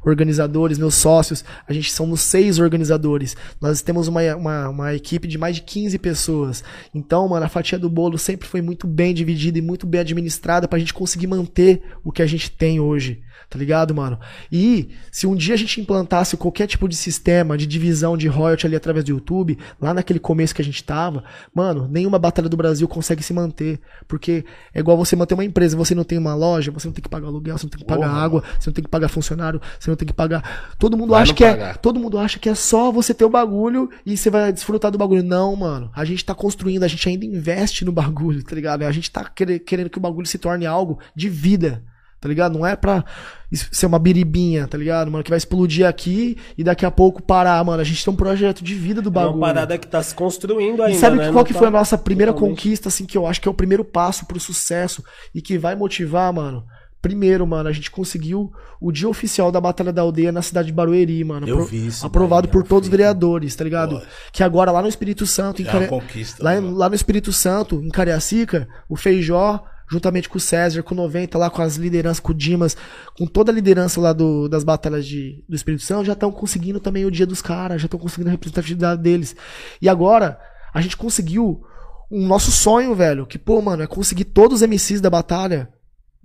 [0.06, 3.36] Organizadores, meus sócios, a gente somos seis organizadores.
[3.60, 6.62] Nós temos uma, uma, uma equipe de mais de 15 pessoas.
[6.94, 10.68] Então, mano, a fatia do bolo sempre foi muito bem dividida e muito bem administrada
[10.68, 13.22] pra gente conseguir manter o que a gente tem hoje.
[13.48, 14.18] Tá ligado, mano?
[14.50, 18.66] E se um dia a gente implantasse qualquer tipo de sistema de divisão de royalty
[18.66, 21.22] ali através do YouTube, lá naquele começo que a gente tava,
[21.54, 23.78] mano, nenhuma batalha do Brasil consegue se manter.
[24.08, 24.44] Porque
[24.74, 27.08] é igual você manter uma empresa, você não tem uma loja, você não tem que
[27.08, 29.60] pagar aluguel, você não tem que pagar Porra, água, você não tem que pagar funcionário,
[29.78, 30.74] você não tem que pagar.
[30.78, 31.50] Todo mundo Vai acha que é.
[31.50, 31.78] pagar.
[31.78, 34.98] Todo mundo acha que é só você ter o bagulho e você vai desfrutar do
[34.98, 35.22] bagulho.
[35.22, 35.90] Não, mano.
[35.94, 38.82] A gente tá construindo, a gente ainda investe no bagulho, tá ligado?
[38.82, 41.82] A gente tá quere- querendo que o bagulho se torne algo de vida.
[42.18, 42.58] Tá ligado?
[42.58, 43.04] Não é pra
[43.52, 45.22] ser uma biribinha, tá ligado, mano?
[45.22, 47.80] Que vai explodir aqui e daqui a pouco parar, mano.
[47.80, 49.36] A gente tem um projeto de vida do É bagulho.
[49.36, 51.30] uma parada que tá se construindo ainda, E sabe né?
[51.30, 53.50] qual que tá foi a nossa primeira totalmente- conquista, assim, que eu acho que é
[53.50, 56.64] o primeiro passo pro sucesso e que vai motivar, mano?
[57.08, 58.50] Primeiro, mano, a gente conseguiu
[58.80, 61.48] o dia oficial da Batalha da Aldeia na cidade de Barueri, mano.
[61.48, 64.00] Eu vi isso Aprovado por é, todos os vereadores, tá ligado?
[64.32, 66.74] Que agora lá no Espírito Santo, em é Care- conquista, lá, mano?
[66.76, 71.38] lá no Espírito Santo, em Cariacica, o Feijó, juntamente com o César, com o 90,
[71.38, 72.76] lá com as lideranças, com o Dimas,
[73.16, 76.80] com toda a liderança lá do- das batalhas de, do Espírito Santo, já estão conseguindo
[76.80, 79.36] também o dia dos caras, já estão conseguindo a representatividade deles.
[79.80, 80.38] E agora,
[80.74, 81.62] a gente conseguiu
[82.10, 85.68] um nosso sonho, velho, que, pô, mano, é conseguir todos os MCs da batalha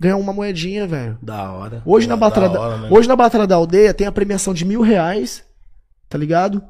[0.02, 1.16] ganhar uma moedinha, velho.
[1.22, 1.82] Da hora.
[1.86, 2.88] Hoje, Pô, na da batalha da, hora, né?
[2.90, 5.42] hoje na Batalha da Aldeia tem a premiação de mil reais,
[6.08, 6.62] tá ligado?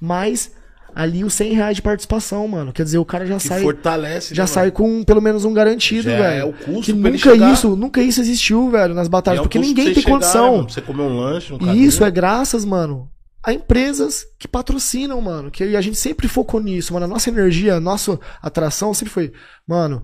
[0.00, 0.50] Mais
[0.92, 2.72] ali os 100 reais de participação, mano.
[2.72, 4.34] Quer dizer, o cara já Que sai fortalece.
[4.34, 4.72] já né, sai mano?
[4.72, 6.40] com pelo menos um garantido, Já velho.
[6.40, 7.52] é o custo que nunca chegar.
[7.52, 10.56] isso, nunca isso existiu, velho, nas batalhas, é porque ninguém tem chegar, né, condição.
[10.56, 10.68] mano?
[10.70, 13.08] Você comer um lanche, um e isso é graças, mano,
[13.42, 15.48] a empresas que patrocinam, mano.
[15.50, 17.06] Que a gente sempre focou nisso, mano.
[17.06, 19.32] A nossa energia, a nossa atração sempre foi,
[19.66, 20.02] mano,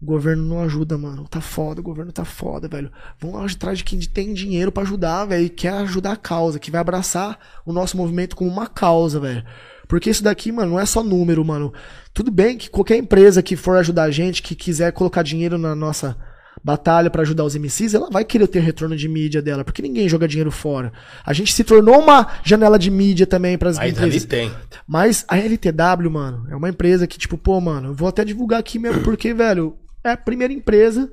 [0.00, 1.26] o governo não ajuda, mano.
[1.28, 2.90] Tá foda, o governo tá foda, velho.
[3.20, 5.44] Vamos lá atrás de quem tem dinheiro pra ajudar, velho.
[5.44, 9.44] E quer ajudar a causa, que vai abraçar o nosso movimento como uma causa, velho.
[9.86, 11.72] Porque isso daqui, mano, não é só número, mano.
[12.14, 15.74] Tudo bem que qualquer empresa que for ajudar a gente, que quiser colocar dinheiro na
[15.74, 16.16] nossa
[16.62, 20.08] batalha pra ajudar os MCs, ela vai querer ter retorno de mídia dela, porque ninguém
[20.08, 20.92] joga dinheiro fora.
[21.24, 24.24] A gente se tornou uma janela de mídia também para as empresas.
[24.26, 24.52] tem.
[24.86, 28.60] Mas a LTW, mano, é uma empresa que, tipo, pô, mano, eu vou até divulgar
[28.60, 31.12] aqui mesmo, porque, velho, é a primeira empresa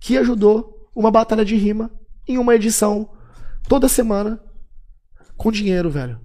[0.00, 1.90] que ajudou uma batalha de rima
[2.26, 3.08] em uma edição
[3.68, 4.40] toda semana
[5.36, 6.20] com dinheiro, velho.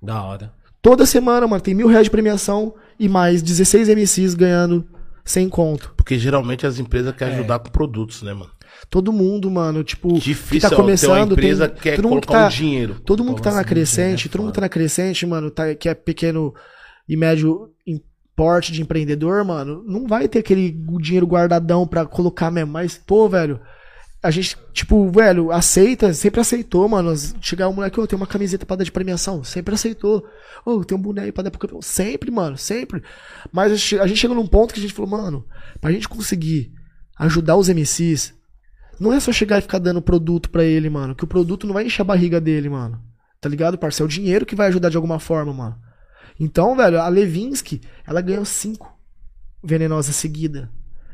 [0.00, 0.52] Da hora.
[0.80, 4.86] Toda semana, mano, tem mil reais de premiação e mais 16 MCs ganhando
[5.24, 5.94] sem conto.
[5.96, 7.16] Porque geralmente as empresas É.
[7.16, 8.50] querem ajudar com produtos, né, mano?
[8.90, 12.26] Todo mundo, mano, tipo, Difícil que tá começando, empresa tem, que quer todo mundo que
[12.26, 13.00] colocar tá, um dinheiro.
[13.00, 14.28] Todo mundo que tá na Como assim, crescente?
[14.28, 16.52] É todo mundo que tá na crescente, mano, tá, que é pequeno
[17.08, 18.02] e médio em
[18.36, 20.70] porte de empreendedor, mano, não vai ter aquele
[21.00, 22.72] dinheiro guardadão pra colocar mesmo.
[22.72, 23.60] Mas, pô, velho,
[24.22, 27.14] a gente, tipo, velho, aceita, sempre aceitou, mano.
[27.40, 30.26] Chegar um moleque, ô, tem uma camiseta pra dar de premiação, sempre aceitou.
[30.64, 31.82] Ô, tem um boneco pra dar pro campeão.
[31.82, 33.02] Sempre, mano, sempre.
[33.52, 35.44] Mas a gente, a gente chegou num ponto que a gente falou, mano,
[35.80, 36.72] pra gente conseguir
[37.18, 38.34] ajudar os MCs,
[38.98, 41.14] não é só chegar e ficar dando produto pra ele, mano.
[41.14, 43.00] Que o produto não vai encher a barriga dele, mano.
[43.40, 44.10] Tá ligado, parceiro?
[44.10, 45.76] É o dinheiro que vai ajudar de alguma forma, mano.
[46.38, 48.92] Então, velho, a Levinsky, ela ganhou cinco
[49.62, 50.70] venenosas seguida.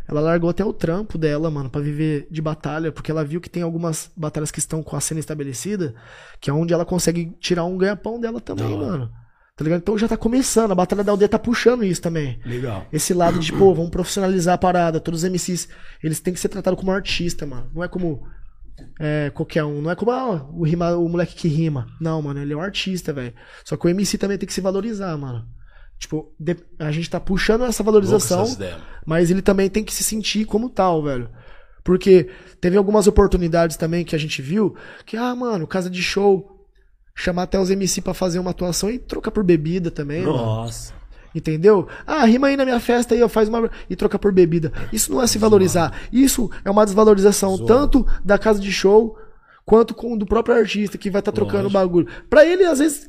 [0.09, 3.49] Ela largou até o trampo dela, mano, pra viver de batalha, porque ela viu que
[3.49, 5.95] tem algumas batalhas que estão com a cena estabelecida,
[6.41, 8.77] que é onde ela consegue tirar um ganha-pão dela também, hora.
[8.77, 9.13] mano.
[9.57, 9.81] Tá ligado?
[9.81, 12.41] Então já tá começando, a Batalha da Aldeia tá puxando isso também.
[12.47, 12.87] Legal.
[12.91, 14.99] Esse lado de, pô, vamos profissionalizar a parada.
[14.99, 15.69] Todos os MCs,
[16.03, 17.71] eles têm que ser tratados como artista, mano.
[17.75, 18.27] Não é como
[18.99, 19.81] é, qualquer um.
[19.83, 21.87] Não é como ah, o, rima, o moleque que rima.
[22.01, 23.35] Não, mano, ele é um artista, velho.
[23.65, 25.45] Só que o MC também tem que se valorizar, mano.
[25.99, 28.45] Tipo, de- a gente tá puxando essa valorização,
[29.07, 31.29] mas ele também tem que se sentir como tal, velho.
[31.85, 34.75] Porque teve algumas oportunidades também que a gente viu
[35.05, 36.67] que, ah, mano, casa de show,
[37.15, 40.39] chamar até os MC pra fazer uma atuação e trocar por bebida também, mano.
[41.35, 41.87] Entendeu?
[42.07, 43.71] Ah, rima aí na minha festa aí, ó, faz uma.
[43.89, 44.73] e troca por bebida.
[44.93, 45.93] Isso não é se valorizar.
[46.13, 47.67] Isso é uma desvalorização Zoado.
[47.67, 49.17] tanto da casa de show
[49.65, 52.07] quanto com do próprio artista que vai estar trocando o bagulho.
[52.29, 53.07] Pra ele, às vezes.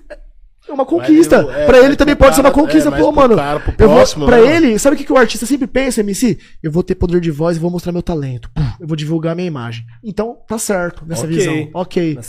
[0.70, 1.42] É uma conquista.
[1.42, 2.90] Mas, é, pra ele também pode ser uma cara- conquista.
[2.90, 3.36] é, Pô, mano.
[3.36, 5.66] cara, pro eu vou, próximo, pra né, ele, sabe o que, que o artista sempre
[5.66, 6.38] pensa, MC?
[6.62, 8.48] Eu vou ter poder de voz e vou mostrar meu talento.
[8.80, 9.84] Eu vou divulgar minha imagem.
[10.04, 11.36] Então, tá certo nessa Ok.
[11.36, 11.70] visão.
[11.74, 12.20] Ok.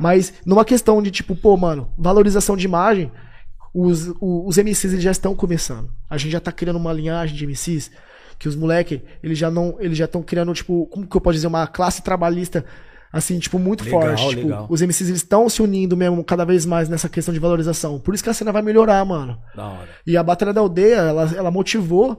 [0.00, 3.12] Mas numa questão de tipo, pô, mano, valorização de imagem,
[3.74, 5.90] os, o- os MCs eles já estão começando.
[6.08, 7.90] A gente já tá criando uma linhagem de MCs
[8.38, 11.34] que os moleque, eles já não, eles já estão criando tipo, como que eu posso
[11.34, 12.64] dizer, uma classe trabalhista
[13.12, 14.66] assim, tipo muito Legal, forte, tipo, legal.
[14.70, 18.00] os MCs eles estão se unindo mesmo cada vez mais nessa questão de valorização.
[18.00, 19.38] Por isso que a cena vai melhorar, mano.
[19.54, 19.88] Da hora.
[20.06, 22.18] E a Batalha da Aldeia, ela, ela motivou,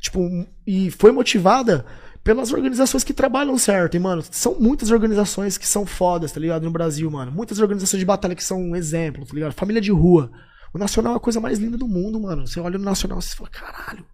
[0.00, 0.18] tipo,
[0.66, 1.84] e foi motivada
[2.24, 3.96] pelas organizações que trabalham certo.
[3.96, 6.62] E, mano, são muitas organizações que são fodas, tá ligado?
[6.64, 7.30] No Brasil, mano.
[7.30, 9.52] Muitas organizações de batalha que são um exemplo, tá ligado?
[9.52, 10.30] Família de rua.
[10.74, 12.48] O Nacional é a coisa mais linda do mundo, mano.
[12.48, 14.04] Você olha no Nacional e fala, caralho,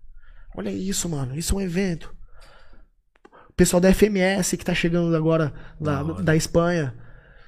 [0.54, 1.34] olha isso, mano.
[1.34, 2.14] Isso é um evento.
[3.48, 6.94] O pessoal da FMS que tá chegando agora da, da Espanha.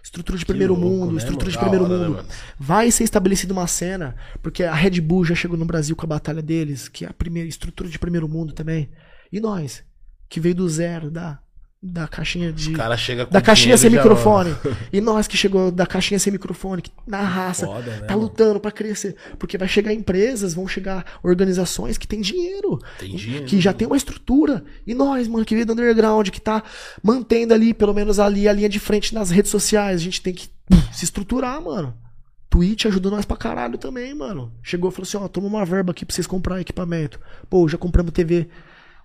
[0.02, 1.52] Estrutura de primeiro louco, mundo, né, estrutura mano?
[1.52, 2.16] de primeiro hora, né, mundo.
[2.16, 2.28] mano?
[2.58, 6.08] Vai ser estabelecida uma cena, porque a Red Bull já chegou no Brasil com a
[6.08, 8.90] batalha deles, que é a primeira estrutura de primeiro mundo também.
[9.30, 9.84] E nós,
[10.28, 11.38] que veio do zero, da,
[11.82, 12.70] da caixinha de.
[12.70, 14.54] O cara chega com Da caixinha sem microfone.
[14.92, 18.60] E nós que chegou da caixinha sem microfone, que na raça, Foda, né, tá lutando
[18.60, 19.16] pra crescer.
[19.38, 22.78] Porque vai chegar empresas, vão chegar organizações que têm dinheiro.
[22.98, 23.46] Tem dinheiro.
[23.46, 24.62] Que já tem uma estrutura.
[24.86, 26.62] E nós, mano, que veio do underground, que tá
[27.02, 30.00] mantendo ali, pelo menos ali, a linha de frente nas redes sociais.
[30.00, 30.48] A gente tem que
[30.92, 31.96] se estruturar, mano.
[32.48, 34.52] Twitch ajudou nós pra caralho também, mano.
[34.62, 37.18] Chegou e falou assim, ó, toma uma verba aqui pra vocês comprar equipamento.
[37.48, 38.48] Pô, já compramos TV,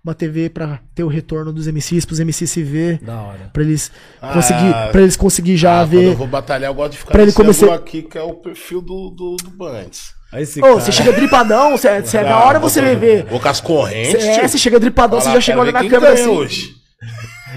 [0.07, 2.99] uma TV pra ter o retorno dos MCs, pros MCs se ver.
[3.01, 3.49] Da hora.
[3.53, 3.91] Pra eles
[4.21, 6.05] Ah, conseguir, pra eles conseguir já Ah, quando ver.
[6.07, 8.81] eu vou batalhar, eu gosto de ficar Pra ele começar- aqui, que é o perfil
[8.81, 10.15] do, do, do Bantes.
[10.31, 10.75] Aí esse Ô, cara...
[10.75, 13.25] você chega dripadão, você, você é da hora você vai ver.
[13.25, 14.21] Vou com as correntes.
[14.21, 16.25] Você, é, você chega dripadão, você já chega quero olhando ver na quem câmera ganha
[16.25, 16.37] assim.
[16.37, 16.75] hoje.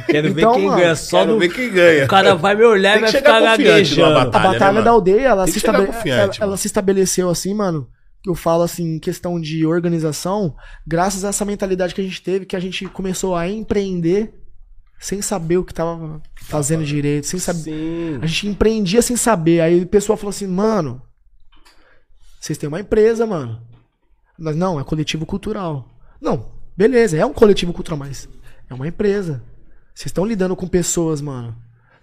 [0.07, 1.38] Quero ver Então, quem mano, ganha só Quero no...
[1.38, 2.05] ver quem ganha.
[2.05, 4.18] O cara vai me olhar e vai que ficar gaguejando.
[4.18, 4.44] A batalha.
[4.44, 4.84] né, batalha mano?
[4.84, 7.86] da aldeia, ela se, estabe- ela, ela se estabeleceu assim, mano.
[8.27, 10.55] Eu falo assim, em questão de organização,
[10.87, 14.35] graças a essa mentalidade que a gente teve, que a gente começou a empreender
[14.99, 17.62] sem saber o que tava fazendo direito, sem saber.
[17.62, 18.18] Sim.
[18.21, 19.62] A gente empreendia sem saber.
[19.62, 21.01] Aí o pessoal falou assim, mano,
[22.39, 23.62] vocês têm uma empresa, mano.
[24.39, 25.89] Nós, não, é coletivo cultural.
[26.21, 28.29] Não, beleza, é um coletivo cultural, mas
[28.68, 29.43] é uma empresa.
[29.95, 31.57] Vocês estão lidando com pessoas, mano.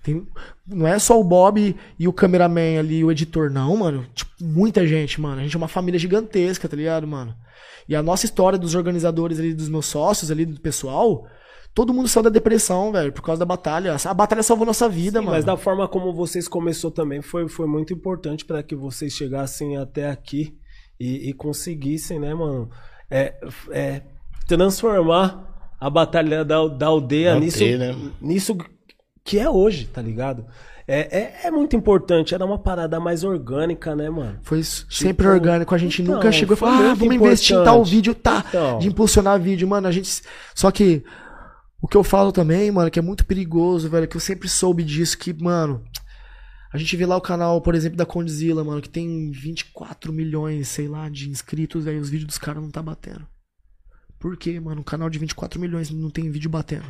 [0.07, 0.25] Tem-
[0.65, 4.05] não é só o Bob e o cameraman ali, o editor, não, mano.
[4.15, 5.41] Tipo, muita gente, mano.
[5.41, 7.35] A gente é uma família gigantesca, tá ligado, mano?
[7.89, 11.27] E a nossa história dos organizadores ali, dos meus sócios ali, do pessoal,
[11.73, 13.97] todo mundo saiu da depressão, velho, por causa da batalha.
[14.01, 15.35] A batalha salvou nossa vida, Sim, mano.
[15.35, 19.75] Mas da forma como vocês começou também foi, foi muito importante para que vocês chegassem
[19.75, 20.57] até aqui
[20.97, 22.69] e, e conseguissem, né, mano?
[23.11, 23.35] É,
[23.71, 24.01] é,
[24.47, 28.11] transformar a batalha da, da aldeia Manter, nisso, né?
[28.21, 28.57] nisso
[29.27, 30.45] que é hoje, tá ligado?
[30.87, 34.39] É, é, é muito importante, era uma parada mais orgânica, né, mano?
[34.41, 37.75] Foi sempre orgânico, a gente então, nunca chegou e falou, ah, vamos investir em tal
[37.75, 37.91] importante.
[37.91, 38.45] vídeo, tá?
[38.47, 38.79] Então.
[38.79, 40.21] De impulsionar vídeo, mano, a gente.
[40.55, 41.03] Só que
[41.81, 44.81] o que eu falo também, mano, que é muito perigoso, velho, que eu sempre soube
[44.81, 45.83] disso, que, mano.
[46.71, 50.69] A gente vê lá o canal, por exemplo, da Condzilla, mano, que tem 24 milhões,
[50.69, 53.25] sei lá, de inscritos, aí os vídeos dos caras não tá batendo.
[54.19, 54.81] Por quê, mano?
[54.81, 56.85] Um canal de 24 milhões não tem vídeo batendo.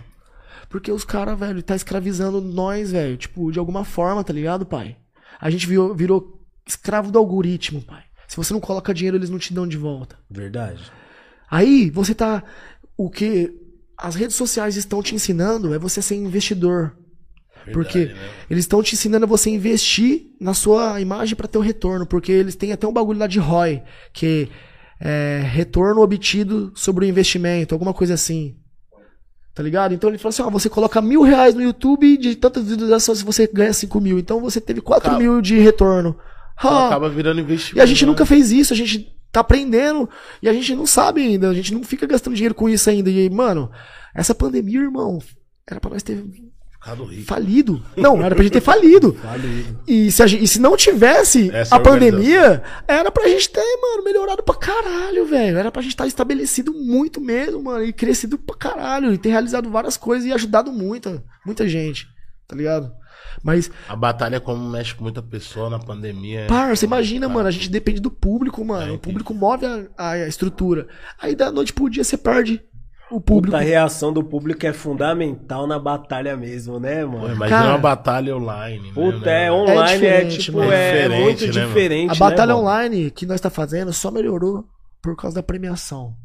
[0.70, 3.18] Porque os caras, velho, tá escravizando nós, velho.
[3.18, 4.98] Tipo, de alguma forma, tá ligado, pai?
[5.40, 8.04] A gente virou, virou escravo do algoritmo, pai.
[8.28, 10.18] Se você não coloca dinheiro, eles não te dão de volta.
[10.30, 10.84] Verdade.
[11.50, 12.44] Aí, você tá.
[12.98, 13.54] O que
[13.98, 16.96] as redes sociais estão te ensinando é você ser investidor.
[17.74, 18.16] Porque né?
[18.50, 22.06] eles estão te ensinando a você investir na sua imagem para ter o retorno.
[22.06, 23.84] Porque eles têm até um bagulho lá de ROI,
[24.14, 24.50] que
[25.00, 28.58] é retorno obtido sobre o investimento, alguma coisa assim.
[29.58, 29.92] Tá ligado?
[29.92, 33.50] Então ele falou assim: ó, você coloca mil reais no YouTube, de tantas visualizações você
[33.52, 34.20] ganha cinco mil.
[34.20, 36.16] Então você teve quatro Acaba- mil de retorno.
[36.60, 37.80] Então Ah, acaba virando investimento.
[37.80, 38.12] e a gente né?
[38.12, 40.08] nunca fez isso, a gente tá aprendendo
[40.44, 43.10] e a gente não sabe ainda, a gente não fica gastando dinheiro com isso ainda.
[43.10, 43.72] E, mano,
[44.16, 45.18] essa pandemia, irmão,
[45.68, 46.24] era pra nós ter.
[47.26, 47.84] Falido.
[47.96, 49.16] Não, era pra gente ter falido.
[49.88, 54.04] E se, gente- e se não tivesse Essa a pandemia, era pra gente ter, mano,
[54.04, 55.58] melhorado pra caralho, velho.
[55.58, 59.70] Era pra gente estar estabelecido muito mesmo, mano, e crescido pra caralho, e ter realizado
[59.70, 62.08] várias coisas e ajudado muita, muita gente,
[62.48, 62.92] tá ligado?
[63.44, 66.42] Mas A batalha, como mexe com muita pessoa na pandemia.
[66.42, 67.34] é Parça, imagina, complicado.
[67.36, 68.94] mano, a gente depende do público, mano.
[68.94, 70.88] É, o público move a- a estrutura.
[71.22, 72.62] Aí da noite pro dia você perde
[73.10, 73.52] o público.
[73.52, 77.36] Puta, a reação do público é fundamental na batalha mesmo, né, Pô, mano?
[77.36, 78.92] imagina Cara, uma batalha online.
[78.94, 79.52] Puta, né, é né?
[79.52, 82.12] online, é, diferente, tipo, é, É muito diferente, né, mano?
[82.12, 82.68] A né, batalha mano?
[82.68, 84.66] online que nós tá fazendo só melhorou
[85.02, 86.16] por causa da premiação.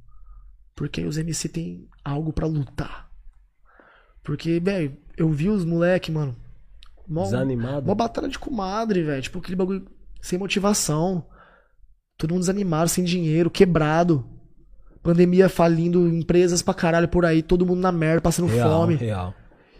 [0.75, 3.09] Porque aí os MC tem algo pra lutar.
[4.25, 6.37] Porque, velho, eu vi os moleque, mano.
[7.07, 7.87] Mó, Desanimado.
[7.87, 9.23] Uma batalha de comadre, velho.
[9.23, 9.87] Tipo, aquele bagulho
[10.21, 11.27] sem motivação.
[12.17, 14.25] Todo mundo desanimado, sem dinheiro, quebrado.
[15.03, 18.95] Pandemia falindo, empresas pra caralho por aí, todo mundo na merda, passando Real, fome.
[18.95, 19.35] real.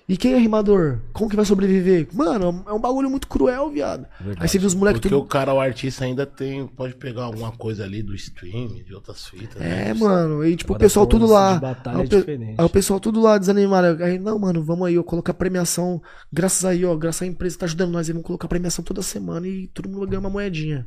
[0.09, 0.99] E quem é rimador?
[1.13, 2.09] Como que vai sobreviver?
[2.13, 4.05] Mano, é um bagulho muito cruel, viado.
[4.21, 4.39] Verdade.
[4.43, 5.23] Aí você viu os moleques Porque tudo.
[5.25, 6.67] o cara, o artista, ainda tem.
[6.67, 9.55] Pode pegar alguma coisa ali do stream, de outras fitas.
[9.61, 9.91] né?
[9.91, 10.45] É, mano.
[10.45, 11.77] E tipo, o Agora pessoal falando tudo lá.
[11.87, 14.03] Aí o, é aí o pessoal tudo lá desanimado.
[14.03, 16.03] Aí, não, mano, vamos aí, ó, colocar premiação.
[16.33, 19.03] Graças aí, ó, graças à empresa que tá ajudando nós aí, vamos colocar premiação toda
[19.03, 20.85] semana e todo mundo vai ganhar uma moedinha.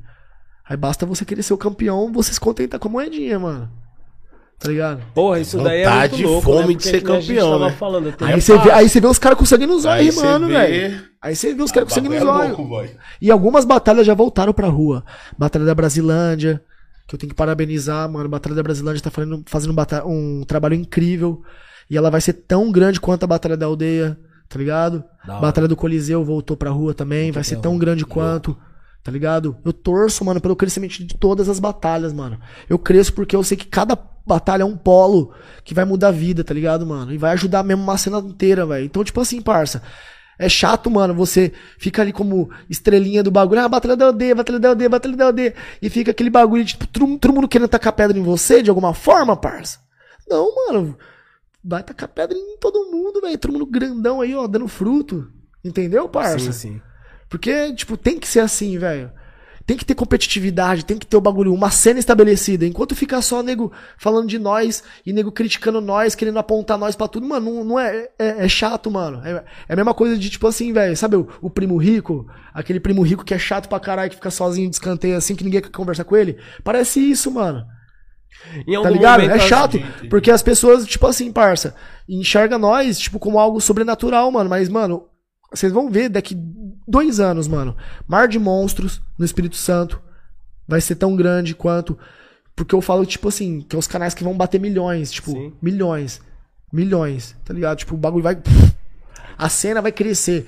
[0.67, 3.71] Aí basta você querer ser o campeão, você se contentar com a moedinha, mano.
[4.59, 5.01] Tá ligado?
[5.13, 6.73] Porra, isso daí é muito louco, fome né?
[6.75, 7.71] de ser campeão, né?
[7.71, 10.21] falando, Aí você, vê, aí você vê os caras com sangue nos olhos, Aí você
[10.25, 11.03] rimando, vê- velho.
[11.21, 12.91] Aí você vê os caras com sangue nos é olhos.
[13.21, 15.03] E algumas batalhas já voltaram pra rua.
[15.37, 16.61] Batalha da Brasilândia,
[17.07, 18.29] que eu tenho que parabenizar, mano.
[18.29, 19.75] Batalha da Brasilândia tá fazendo, fazendo
[20.05, 21.41] um, um trabalho incrível.
[21.89, 25.03] E ela vai ser tão grande quanto a Batalha da Aldeia, tá ligado?
[25.25, 25.41] Da hora.
[25.41, 28.57] Batalha do Coliseu voltou pra rua também, vai ser tão grande quanto.
[29.05, 29.55] Tá ligado?
[29.63, 32.39] Eu torço, mano, pelo crescimento de todas as batalhas, mano.
[32.67, 33.95] Eu cresço porque eu sei que cada
[34.25, 35.31] batalha é um polo
[35.63, 37.13] que vai mudar a vida, tá ligado, mano?
[37.13, 38.83] E vai ajudar mesmo uma cena inteira, velho.
[38.83, 39.83] Então, tipo assim, parça.
[40.39, 43.61] É chato, mano, você fica ali como estrelinha do bagulho.
[43.61, 45.53] Ah, batalha da aldeia, batalha da aldeia, batalha da aldeia.
[45.79, 48.91] E fica aquele bagulho, tipo, todo todo mundo querendo tacar pedra em você de alguma
[48.91, 49.77] forma, parça.
[50.27, 50.97] Não, mano.
[51.63, 53.37] Vai tacar pedra em todo mundo, velho.
[53.37, 55.31] Todo mundo grandão aí, ó, dando fruto.
[55.63, 56.51] Entendeu, parça?
[56.51, 56.81] Sim, sim.
[57.29, 59.11] Porque, tipo, tem que ser assim, velho.
[59.65, 62.67] Tem que ter competitividade, tem que ter o bagulho, uma cena estabelecida.
[62.67, 67.07] Enquanto ficar só nego falando de nós e nego criticando nós, querendo apontar nós pra
[67.07, 68.45] tudo, mano, não, não é, é.
[68.45, 69.25] é chato, mano.
[69.25, 70.95] É, é a mesma coisa de, tipo assim, velho.
[70.95, 72.27] Sabe o, o primo rico?
[72.53, 75.43] Aquele primo rico que é chato pra caralho, que fica sozinho de escanteio assim, que
[75.43, 76.37] ninguém quer conversar com ele?
[76.63, 77.65] Parece isso, mano.
[78.83, 79.21] Tá ligado?
[79.23, 80.09] É chato, entendi.
[80.09, 81.73] porque as pessoas, tipo assim, parça,
[82.07, 84.49] enxerga nós, tipo, como algo sobrenatural, mano.
[84.49, 85.07] Mas, mano,
[85.55, 86.35] vocês vão ver daqui
[86.87, 87.75] dois anos, mano.
[88.07, 90.01] Mar de Monstros no Espírito Santo
[90.67, 91.97] vai ser tão grande quanto.
[92.55, 95.53] Porque eu falo, tipo assim, que é os canais que vão bater milhões, tipo, Sim.
[95.61, 96.21] milhões.
[96.71, 97.77] Milhões, tá ligado?
[97.77, 98.37] Tipo, o bagulho vai.
[99.37, 100.47] A cena vai crescer.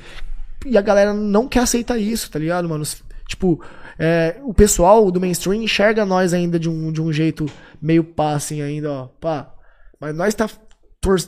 [0.66, 2.84] E a galera não quer aceitar isso, tá ligado, mano?
[3.28, 3.62] Tipo,
[4.00, 7.46] é, o pessoal do mainstream enxerga nós ainda de um, de um jeito
[7.82, 9.08] meio pá, assim, ainda, ó.
[9.20, 9.54] Pá.
[10.00, 10.50] Mas nós tá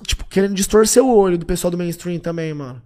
[0.03, 2.81] tipo, querendo distorcer o olho do pessoal do mainstream também, mano.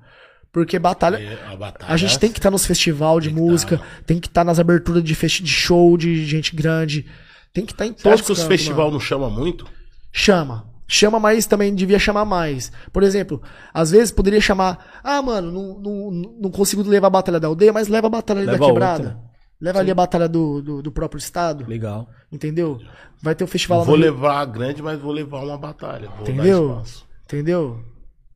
[0.53, 1.17] Porque batalha.
[1.17, 1.91] É, a batalha.
[1.91, 5.13] A gente tem que estar nos festival de música, tem que estar nas aberturas de,
[5.15, 7.07] de show de gente grande.
[7.51, 8.93] Tem que estar em Você todos acha que os cantos, festival mano.
[8.93, 9.65] não chama muito?
[10.11, 10.71] Chama.
[10.87, 12.71] Chama, mas também devia chamar mais.
[12.91, 13.41] Por exemplo,
[13.73, 15.01] às vezes poderia chamar.
[15.03, 18.39] Ah, mano, não, não, não consigo levar a batalha da aldeia, mas leva a batalha
[18.41, 19.03] ali Leva da quebrada.
[19.03, 19.19] outra.
[19.59, 21.65] Leva ali a batalha do, do, do próprio estado.
[21.67, 22.07] Legal.
[22.31, 22.79] Entendeu?
[23.21, 26.09] Vai ter o festival lá vou levar a grande, mas vou levar uma batalha.
[26.09, 26.67] Vou Entendeu?
[26.67, 27.05] dar espaço.
[27.25, 27.79] Entendeu?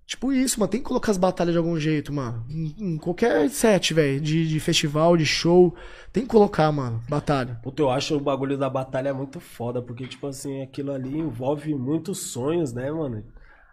[0.08, 0.72] Tipo isso, mano.
[0.72, 2.46] Tem que colocar as batalhas de algum jeito, mano.
[2.50, 4.22] Em, em qualquer set, velho.
[4.22, 5.76] De, de festival, de show.
[6.14, 7.04] Tem que colocar, mano.
[7.10, 7.60] Batalha.
[7.62, 11.76] Puta, eu acho o bagulho da batalha muito foda, porque, tipo assim, aquilo ali envolve
[11.76, 13.22] muitos sonhos, né, mano?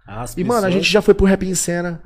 [0.07, 2.03] As E, mano, a pessoas- gente já foi pro Rap em Cena,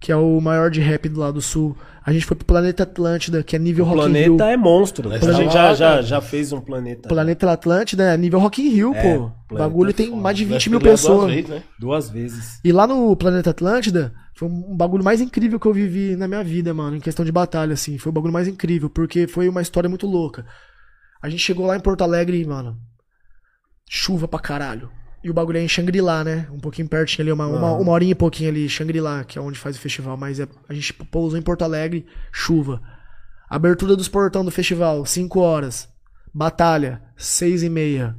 [0.00, 1.76] que é o maior de rap do lado do sul.
[2.04, 4.52] A gente foi pro Planeta Atlântida, que é nível O Rock in planeta Rio.
[4.52, 5.08] é monstro.
[5.08, 6.02] Nós A gente tava já, já, cara.
[6.02, 7.08] já fez um planeta.
[7.08, 9.24] Planeta Atlântida é nível Rock in Rio, É, pô.
[9.24, 10.20] O Planeta bagulho é tem foda.
[10.22, 11.32] mais de Nós 20 mil fizemos duas pessoas.
[11.34, 11.62] vezes, né?
[11.80, 12.60] Duas vezes.
[12.64, 16.44] E lá no Planeta Atlântida, foi um bagulho mais incrível que eu vivi na minha
[16.44, 17.98] vida, mano, em questão de batalha, assim.
[17.98, 20.46] Foi o bagulho mais incrível, porque foi uma história muito louca.
[21.20, 22.76] A gente chegou lá em Porto Alegre, mano,
[23.88, 24.90] chuva pra caralho.
[25.26, 26.46] E o bagulho é em Xangri-Lá, né?
[26.52, 29.58] Um pouquinho pertinho ali, uma, uma, uma horinha e pouquinho ali, Xangri-Lá, que é onde
[29.58, 30.16] faz o festival.
[30.16, 32.80] Mas é- a gente pousou em Porto Alegre, chuva.
[33.50, 35.88] Abertura dos portão do festival, 5 horas.
[36.32, 38.14] Batalha, 6 e meia.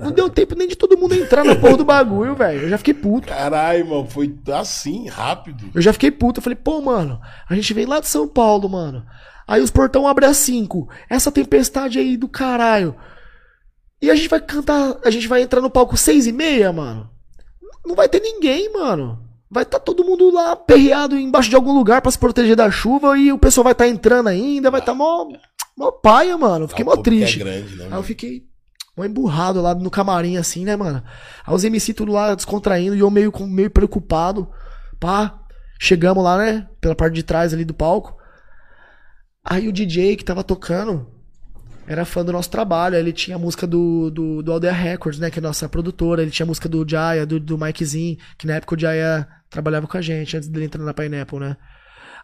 [0.00, 2.62] Não deu tempo nem de todo mundo entrar na porra do bagulho, velho.
[2.62, 3.26] Eu já fiquei puto.
[3.26, 5.70] Caralho, mano, foi assim, rápido.
[5.74, 6.38] Eu já fiquei puto.
[6.38, 7.20] Eu falei, pô, mano,
[7.50, 9.04] a gente veio lá de São Paulo, mano.
[9.44, 10.88] Aí os portão abrem às 5.
[11.10, 12.94] Essa tempestade aí do caralho.
[14.04, 14.96] E a gente vai cantar.
[15.04, 17.08] A gente vai entrar no palco 6 e meia, mano.
[17.86, 19.20] Não vai ter ninguém, mano.
[19.50, 23.16] Vai estar todo mundo lá perreado embaixo de algum lugar pra se proteger da chuva
[23.18, 25.28] e o pessoal vai estar entrando ainda, vai estar mó,
[25.76, 26.66] mó paia, mano.
[26.66, 27.40] Fiquei Ah, mó público triste.
[27.40, 28.42] É grande, né, Aí eu fiquei
[28.96, 31.02] mó emburrado lá no camarim, assim, né, mano?
[31.46, 34.48] Aí os MC tudo lá descontraindo e eu meio, com- meio preocupado.
[34.98, 35.38] Pá,
[35.78, 36.66] chegamos lá, né?
[36.80, 38.16] Pela parte de trás ali do palco.
[39.44, 41.06] Aí o DJ que tava tocando
[41.86, 42.96] era fã do nosso trabalho.
[42.96, 45.30] Ele tinha a música do, do, do Aldeia Records, né?
[45.30, 46.22] Que é a nossa produtora.
[46.22, 49.86] Ele tinha a música do Jaya, do, do Mikezinho, que na época o Jaya trabalhava
[49.86, 51.56] com a gente, antes dele entrar na Pineapple, né?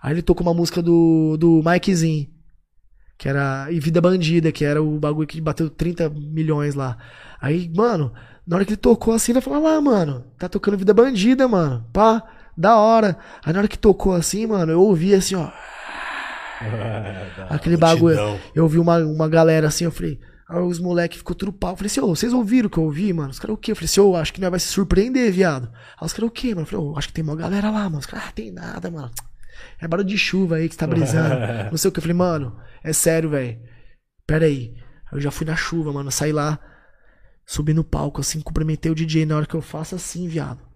[0.02, 2.28] Aí ele tocou uma música do, do Mikezinho.
[3.18, 3.68] Que era.
[3.70, 6.96] E Vida Bandida, que era o bagulho que bateu 30 milhões lá.
[7.40, 8.12] Aí, mano,
[8.46, 11.46] na hora que ele tocou assim, ele falou: "Ah lá, mano, tá tocando Vida Bandida,
[11.46, 11.86] mano.
[11.92, 12.22] Pá,
[12.56, 13.18] da hora.
[13.44, 15.50] Aí na hora que tocou assim, mano, eu ouvi assim, ó.
[17.48, 18.16] Aquele bagulho.
[18.54, 20.20] Eu ouvi uma, uma galera assim, eu falei.
[20.48, 21.72] Aí os moleques ficou tudo pau.
[21.72, 23.30] Eu falei assim, ô, vocês ouviram o que eu ouvi, mano?
[23.30, 23.70] Os caras o quê?
[23.70, 25.70] Eu falei assim, ô, acho que nós vai se surpreender, viado.
[25.98, 26.62] Aí os caras o quê, mano?
[26.62, 27.98] Eu falei, ô, acho que tem uma galera lá, mano.
[27.98, 29.11] Os caras, ah, tem nada, mano.
[29.80, 31.34] É barulho de chuva aí que você tá brisando.
[31.70, 31.98] Não sei o que.
[31.98, 33.58] Eu falei, mano, é sério, velho.
[34.26, 34.74] Pera aí.
[35.12, 36.11] Eu já fui na chuva, mano.
[36.11, 36.58] Saí lá,
[37.46, 40.70] subi no palco, assim, cumprimentei o DJ na hora que eu faço assim, viado.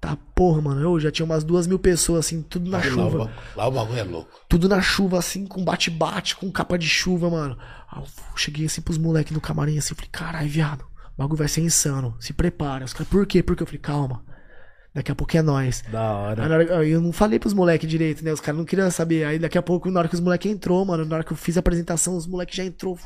[0.00, 0.80] Tá, porra, mano.
[0.80, 3.30] Eu já tinha umas duas mil pessoas, assim, tudo na Lá, o chuva.
[3.56, 4.30] lá o bagulho é louco.
[4.48, 7.56] Tudo na chuva, assim, com bate-bate, com capa de chuva, mano.
[7.90, 11.48] Aí eu cheguei assim pros moleques no camarim, assim, falei, caralho, viado, O bagulho vai
[11.48, 12.14] ser insano.
[12.20, 12.84] Se prepara.
[12.84, 13.42] Os caras, por quê?
[13.42, 14.22] Porque eu falei, calma.
[14.94, 15.82] Daqui a pouco é nós.
[15.92, 16.48] Da hora.
[16.48, 18.32] na hora- aí eu não falei pros moleques direito, né?
[18.32, 19.24] Os caras não queriam saber.
[19.24, 21.36] Aí daqui a pouco, na hora que os moleques entrou, mano, na hora que eu
[21.36, 22.98] fiz a apresentação, os moleques já entrou.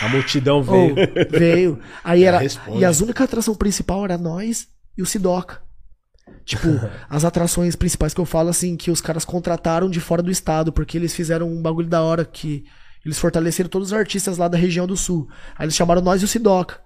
[0.00, 0.94] A multidão Oh, veio.
[1.30, 1.80] veio.
[2.02, 2.38] Aí era.
[2.38, 2.78] responde.
[2.80, 4.66] E as únicas atração principal era nós
[4.98, 5.60] e o Sidoca.
[6.44, 6.68] Tipo,
[7.08, 10.72] as atrações principais que eu falo, assim, que os caras contrataram de fora do estado,
[10.72, 12.64] porque eles fizeram um bagulho da hora que.
[13.04, 15.28] Eles fortaleceram todos os artistas lá da região do sul.
[15.58, 16.80] Aí eles chamaram nós e o Sidoca.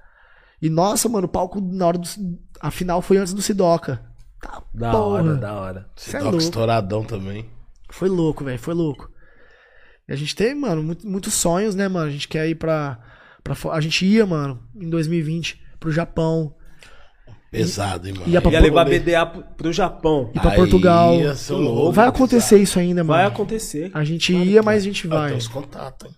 [0.62, 2.08] E nossa, mano, o palco na hora do.
[2.58, 4.02] A final foi antes do Sidoca.
[4.40, 5.04] Tá, Da porra.
[5.04, 5.90] hora, da hora.
[6.08, 6.38] É Toca louco.
[6.38, 7.50] estouradão também.
[7.90, 9.10] Foi louco, velho, foi louco.
[10.08, 12.06] E a gente tem, mano, muito- muitos sonhos, né, mano?
[12.06, 12.98] A gente quer ir pra,
[13.44, 13.54] pra.
[13.72, 16.54] A gente ia, mano, em 2020 pro Japão,
[17.50, 18.28] Pesado, hein, mano.
[18.28, 18.98] Ia pra Ia levar Rolê.
[18.98, 20.30] BDA pro, pro Japão.
[20.34, 21.14] ir pra Aí Portugal.
[21.14, 22.08] ia ser louco, Vai pesado.
[22.16, 23.18] acontecer isso ainda, mano.
[23.18, 23.90] Vai acontecer.
[23.94, 25.28] A gente ia, mas a gente Ah, vai.
[25.30, 26.14] tem os contatos, hein?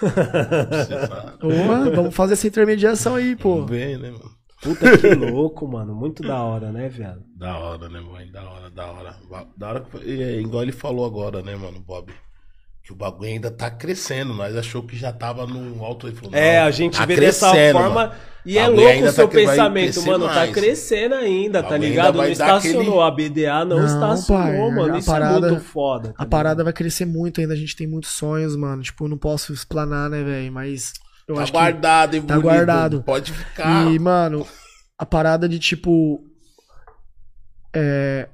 [1.94, 3.56] Vamos fazer essa intermediação aí, pô.
[3.56, 4.30] Vamos ver, né, mano?
[4.62, 5.94] Puta que louco, mano.
[5.94, 7.20] Muito da hora, né, viado?
[7.36, 8.30] Da hora, né, mãe?
[8.30, 9.16] Da hora, da hora.
[9.56, 12.10] Da hora que foi- é, igual ele falou agora, né, mano, Bob?
[12.84, 14.34] Que o bagulho ainda tá crescendo.
[14.34, 16.06] Nós achou que já tava no alto.
[16.06, 17.88] Ele falou, É, a gente tá vê dessa forma.
[17.88, 18.12] mano.
[18.44, 20.28] E é louco o seu tá cre- vai pensamento, mano.
[20.28, 20.52] Tá mais.
[20.52, 22.20] crescendo ainda, tá ligado?
[22.20, 23.02] ainda Não estacionou.
[23.02, 24.94] aquele- A BDA não, Não, estacionou, pai, mano.
[24.94, 26.08] a Isso é parada- muito foda.
[26.10, 27.54] tá A parada vai crescer muito ainda.
[27.54, 28.82] A gente tem muitos sonhos, mano.
[28.82, 30.52] Tipo, eu não posso explanar, né, velho?
[30.52, 30.92] Mas
[31.26, 31.58] eu Tá acho que.
[31.58, 33.02] guardado, hein, tá guardado.
[33.02, 33.90] Pode ficar.
[33.90, 34.46] E, mano,
[34.98, 36.22] a parada de, tipo.
[37.74, 38.28] É.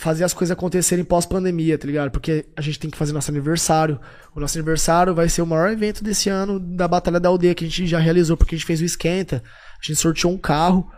[0.00, 2.10] Fazer as coisas acontecerem pós-pandemia, tá ligado?
[2.10, 4.00] Porque a gente tem que fazer nosso aniversário.
[4.34, 7.66] O nosso aniversário vai ser o maior evento desse ano da Batalha da Aldeia que
[7.66, 9.42] a gente já realizou, porque a gente fez o esquenta.
[9.78, 10.90] A gente sorteou um carro,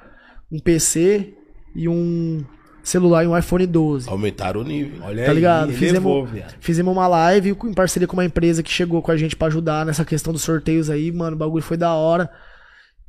[0.52, 1.34] um PC
[1.74, 2.44] e um
[2.80, 4.08] celular e um iPhone 12.
[4.08, 5.00] Aumentaram o nível.
[5.02, 5.72] Olha Tá aí, ligado?
[5.72, 9.34] elevou, Fizemos, fizemos uma live em parceria com uma empresa que chegou com a gente
[9.34, 11.34] pra ajudar nessa questão dos sorteios aí, mano.
[11.34, 12.30] O bagulho foi da hora.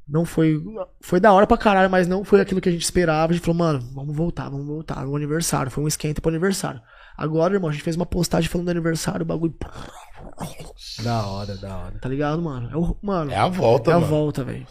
[0.08, 0.62] Não foi.
[1.02, 3.32] Foi da hora pra caralho, mas não foi aquilo que a gente esperava.
[3.32, 5.06] A gente falou, mano, vamos voltar, vamos voltar.
[5.08, 5.72] O aniversário.
[5.72, 6.82] Foi um esquenta pro aniversário.
[7.18, 9.54] Agora, irmão, a gente fez uma postagem falando do aniversário, o bagulho.
[11.04, 12.00] Da hora, da hora.
[12.00, 12.70] Tá ligado, mano?
[12.72, 14.10] É, o, mano, É a volta, é a mano.
[14.10, 14.66] volta, velho.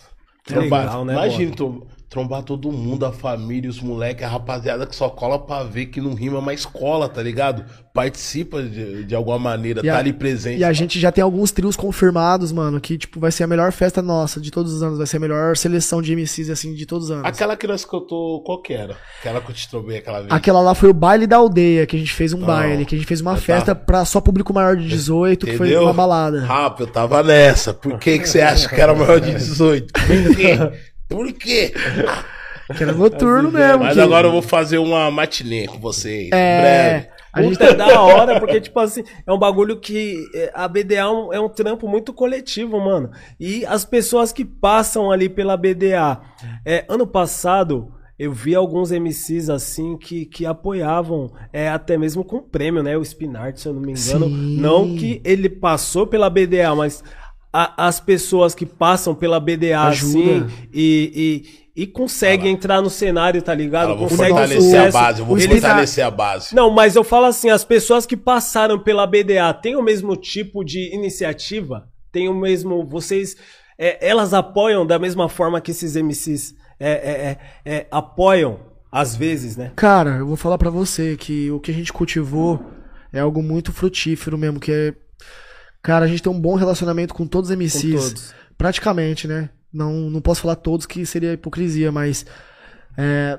[0.50, 5.08] Legal, né, imagina trom- trombar todo mundo, a família, os moleques, a rapaziada que só
[5.08, 7.64] cola pra ver que não rima, mas cola, tá ligado?
[7.94, 10.60] Participa de, de alguma maneira, E a- tá ali presente.
[10.60, 13.72] E a gente já tem alguns trios confirmados, mano, que, tipo, vai ser a melhor
[13.72, 14.98] festa nossa de todos os anos.
[14.98, 17.24] Vai ser a melhor seleção de MCs, assim, de todos os anos.
[17.24, 18.94] Aquela que nós cantou, qual que era?
[19.20, 20.30] Aquela que eu te trombei aquela vez.
[20.32, 22.94] Aquela lá foi o baile da aldeia, que a gente fez um Não, baile, que
[22.94, 25.74] a gente fez uma eu festa tava- pra só público maior de 18, que foi
[25.78, 26.44] uma balada.
[26.44, 27.72] Rapa, eu tava nessa.
[27.72, 29.92] Por que, que você acha que era maior de 18?
[29.94, 30.58] Por quê?
[31.12, 31.72] Por quê?
[32.76, 33.82] Que era noturno mesmo.
[33.84, 36.28] Mas que- agora eu vou fazer uma matinê com vocês.
[36.28, 36.60] em É.
[36.60, 37.08] breve.
[37.34, 41.00] A gente é da hora, porque, tipo assim, é um bagulho que é, a BDA
[41.00, 43.10] é um, é um trampo muito coletivo, mano.
[43.38, 46.20] E as pessoas que passam ali pela BDA.
[46.64, 52.40] É, ano passado, eu vi alguns MCs assim que, que apoiavam, é, até mesmo com
[52.40, 52.96] prêmio, né?
[52.96, 54.26] O Spinart, se eu não me engano.
[54.28, 54.56] Sim.
[54.60, 57.02] Não que ele passou pela BDA, mas
[57.52, 60.46] a- as pessoas que passam pela BDA Ajuda.
[60.46, 61.44] assim e.
[61.58, 63.84] e e consegue entrar no cenário, tá ligado?
[63.86, 66.54] Fala, vou consegue fortalecer a base, eu vou O Eles- fortalecer a base.
[66.54, 70.62] não, mas eu falo assim, as pessoas que passaram pela BDA têm o mesmo tipo
[70.62, 71.88] de iniciativa?
[72.12, 72.84] Tem o mesmo.
[72.86, 73.36] Vocês.
[73.78, 77.38] é, elas apoiam da mesma forma que esses MCs é, é, é,
[77.76, 78.60] é, apoiam,
[78.92, 79.72] às vezes, né?
[79.74, 82.62] Cara, eu vou falar pra você que o que a gente cultivou
[83.10, 84.94] é algo muito frutífero mesmo, que é...
[85.82, 88.04] Cara, a gente tem um bom relacionamento com todos os Com MCs.
[88.04, 88.34] todos.
[88.56, 89.50] Praticamente, né?
[89.72, 92.24] Não, não posso falar todos que seria hipocrisia, mas
[92.96, 93.38] é,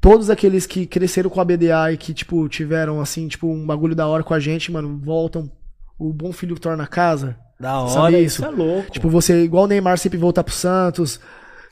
[0.00, 3.94] todos aqueles que cresceram com a BDA e que, tipo, tiveram, assim, tipo, um bagulho
[3.94, 5.50] da hora com a gente, mano, voltam.
[5.98, 7.36] O bom filho torna a casa.
[7.58, 8.42] Da hora, isso?
[8.42, 8.90] isso é louco.
[8.90, 11.20] Tipo, você, igual o Neymar, sempre voltar pro Santos,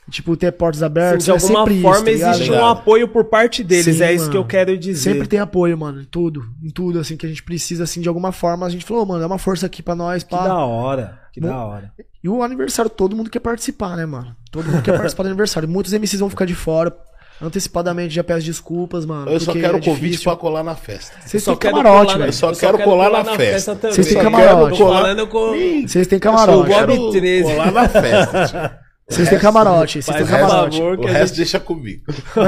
[0.09, 1.23] tipo, ter portas abertas.
[1.25, 2.35] de é alguma sempre isso, forma tá ligado?
[2.35, 5.13] existe um apoio por parte deles, Sim, é isso que eu quero dizer.
[5.13, 6.43] Sempre tem apoio, mano, em tudo.
[6.63, 8.65] Em tudo, assim, que a gente precisa, assim, de alguma forma.
[8.65, 10.43] A gente falou, mano, dá uma força aqui pra nós, Que pá.
[10.47, 11.91] da hora, que Mu- da hora.
[12.23, 14.35] E o aniversário, todo mundo quer participar, né, mano?
[14.51, 15.67] Todo mundo quer participar do aniversário.
[15.69, 16.93] Muitos MCs vão ficar de fora.
[17.41, 19.31] Antecipadamente já peço desculpas, mano.
[19.31, 20.23] Eu só quero é convite difícil.
[20.25, 21.15] pra colar na festa.
[21.25, 22.25] Vocês só têm camarote, velho.
[22.27, 23.75] Eu só quero colar na festa.
[23.75, 24.77] Vocês têm camarote.
[24.77, 26.69] Vocês têm Eu só camarote.
[26.69, 27.43] Bob quero 13.
[27.53, 28.79] colar na festa.
[29.09, 30.01] Vocês têm camarote.
[30.01, 30.77] Vocês têm camarote.
[30.77, 31.37] favor O resto gente...
[31.37, 32.03] deixa comigo.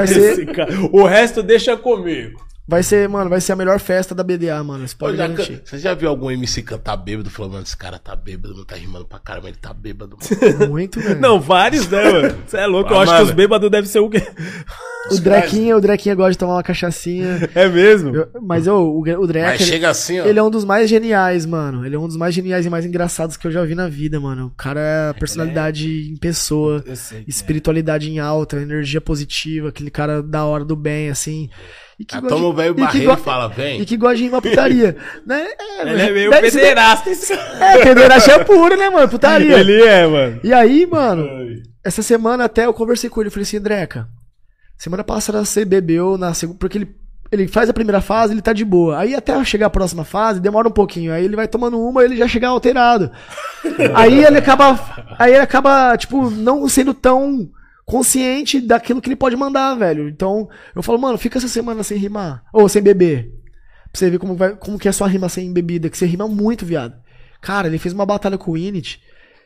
[0.06, 0.48] Ser,
[0.92, 2.40] O resto deixa comigo.
[2.66, 4.86] Vai ser, mano, vai ser a melhor festa da BDA, mano.
[4.86, 5.62] Você pode Eu já garantir.
[5.64, 8.76] Você já viu algum MC cantar bêbado falando, mano, esse cara tá bêbado, não tá
[8.76, 10.16] rimando pra caramba, ele tá bêbado.
[10.18, 11.20] mano." Muito, velho.
[11.20, 12.36] Não, vários, né, mano?
[12.46, 13.30] Você é louco, eu Ah, acho que mano.
[13.30, 14.22] os bêbados devem ser o quê?
[15.10, 17.50] O Drequinha, o Drequinha gosta de tomar uma cachaçinha.
[17.56, 18.14] É mesmo?
[18.14, 20.24] Eu- mas eu, o, o Mas Dreca, ele, chega assim, ó.
[20.26, 21.84] ele é um dos mais geniais, mano.
[21.84, 24.20] Ele é um dos mais geniais e mais engraçados que eu já vi na vida,
[24.20, 24.46] mano.
[24.46, 26.84] O cara é personalidade em pessoa.
[26.86, 27.24] Eu sei.
[27.26, 31.50] espiritualidade em alta, energia positiva, aquele cara da hora do bem, assim.
[32.02, 33.84] E que Ah, toma o velho e barreiro e fala, E vem.
[33.84, 34.96] que gosta de uma putaria.
[35.24, 35.46] né?
[35.78, 37.78] É, Ele é meio ser- pederasta esse cara.
[37.78, 39.08] É, pura, né, mano?
[39.08, 39.56] Putaria.
[39.56, 40.40] Ele é, mano.
[40.42, 41.24] E aí, mano,
[41.84, 44.08] essa semana até eu conversei com ele, eu falei assim, Dreca,
[44.76, 46.92] semana passada você bebeu na segunda, porque ele,
[47.30, 48.98] ele faz a primeira fase, ele tá de boa.
[48.98, 51.12] Aí até chegar a próxima fase, demora um pouquinho.
[51.12, 53.12] Aí ele vai tomando uma, ele já chega alterado.
[53.94, 54.76] aí ele acaba,
[55.20, 57.48] aí ele acaba, tipo, não sendo tão
[57.84, 60.08] consciente daquilo que ele pode mandar, velho.
[60.08, 63.30] Então, eu falo, mano, fica essa semana sem rimar, ou sem beber.
[63.90, 66.06] Pra você ver como, vai, como que é a sua rima sem bebida, que você
[66.06, 66.94] rima muito, viado.
[67.40, 69.02] Cara, ele fez uma batalha com o Init,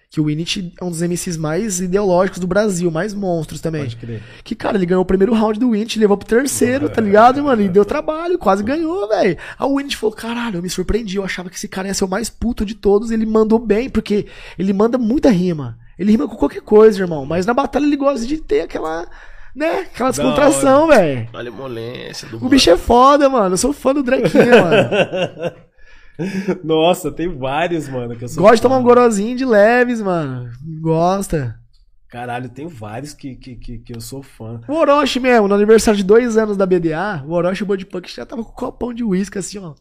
[0.08, 3.82] que o Init é um dos MCs mais ideológicos do Brasil, mais monstros também.
[3.82, 4.22] Pode crer.
[4.44, 7.62] Que, cara, ele ganhou o primeiro round do Init, levou pro terceiro, tá ligado, mano?
[7.62, 9.36] E deu trabalho, quase ganhou, velho.
[9.58, 12.04] Aí o Init falou, caralho, eu me surpreendi, eu achava que esse cara ia ser
[12.04, 14.26] o mais puto de todos, ele mandou bem, porque
[14.56, 15.76] ele manda muita rima.
[15.98, 19.06] Ele rima com qualquer coisa, irmão, mas na batalha ele gosta de ter aquela,
[19.55, 21.28] né, aquela descontração, velho.
[21.32, 25.56] Olha a molência do O bicho é foda, mano, eu sou fã do Drequinha, mano.
[26.64, 30.51] Nossa, tem vários, mano, que eu sou Gosta de tomar um gorozinho de leves, mano.
[30.81, 31.59] Gosta.
[32.09, 34.60] Caralho, tem vários que, que, que, que eu sou fã.
[34.68, 38.09] O Orochi mesmo, no aniversário de dois anos da BDA, o Orochi o Bud Punk
[38.14, 39.74] já tava com um copão de uísque, assim, ó.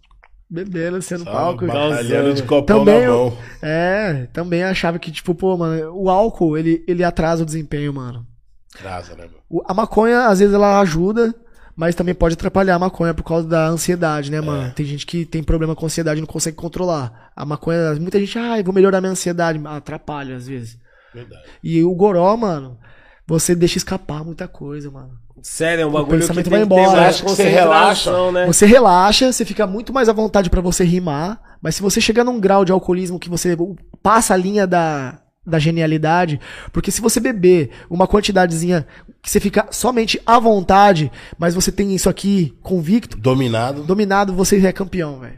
[0.49, 1.65] Bebendo, assim, no palco.
[1.65, 3.37] Batalhando de copão Também na eu- mão.
[3.61, 8.25] É, também achava que, tipo, pô, mano, o álcool, ele, ele atrasa o desempenho, mano.
[8.73, 9.63] Crasa, né, mano?
[9.67, 11.33] A maconha, às vezes, ela ajuda,
[11.75, 14.71] mas também pode atrapalhar a maconha por causa da ansiedade, né, mano?
[14.73, 17.31] Tem gente que tem problema com ansiedade e não consegue controlar.
[17.35, 19.59] A maconha, muita gente, ah, vou melhorar minha ansiedade.
[19.65, 20.77] Atrapalha, às vezes.
[21.13, 21.43] Verdade.
[21.63, 22.77] E o goró, mano,
[23.25, 25.11] você deixa escapar muita coisa, mano.
[25.41, 27.07] Sério, é um bagulho que pensamento vai que ter embora.
[27.07, 28.45] Acho que você concentração, né?
[28.47, 32.23] Você relaxa, você fica muito mais à vontade pra você rimar, mas se você chegar
[32.23, 33.55] num grau de alcoolismo que você
[34.01, 36.39] passa a linha da, da genialidade,
[36.71, 38.87] porque se você beber uma quantidadezinha
[39.21, 43.83] que você fica somente à vontade, mas você tem isso aqui convicto, Dominado.
[43.83, 45.37] dominado, você é campeão, velho.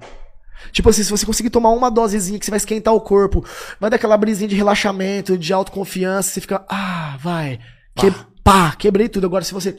[0.72, 3.44] Tipo assim, se você conseguir tomar uma dosezinha que você vai esquentar o corpo,
[3.80, 7.60] vai dar aquela brisinha de relaxamento, de autoconfiança, você fica, ah, vai,
[7.96, 8.14] que,
[8.48, 9.26] pá, quebrei tudo.
[9.28, 9.76] Agora se você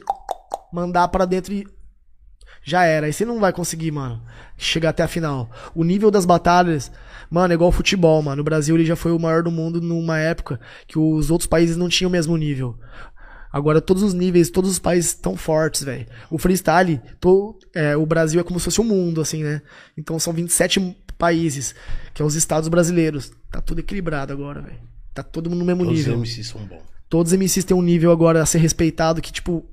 [0.71, 1.67] mandar pra dentro e
[2.63, 4.23] já era, aí você não vai conseguir, mano,
[4.59, 5.51] chegar até a final.
[5.75, 6.93] O nível das batalhas,
[7.31, 8.43] mano, é igual futebol, mano.
[8.43, 11.79] O Brasil ele já foi o maior do mundo numa época que os outros países
[11.79, 12.79] não tinham o mesmo nível.
[13.51, 16.07] Agora todos os níveis, todos os países estão fortes, velho.
[16.31, 19.63] O freestyle, to- é, o Brasil é como se fosse o mundo, assim, né?
[19.97, 21.75] Então são 27 países,
[22.13, 23.33] que é os estados brasileiros.
[23.51, 24.79] Tá tudo equilibrado agora, velho.
[25.15, 26.21] Tá todo mundo no mesmo Todos os nível.
[26.21, 26.98] MCs são bons.
[27.09, 29.65] Todos os MCs têm um nível agora a ser respeitado que, tipo,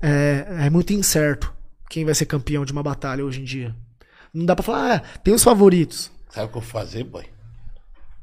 [0.00, 1.52] é, é muito incerto
[1.90, 3.74] quem vai ser campeão de uma batalha hoje em dia.
[4.32, 6.10] Não dá pra falar, ah, tem os favoritos.
[6.30, 7.24] Sabe o que eu vou fazer, boy?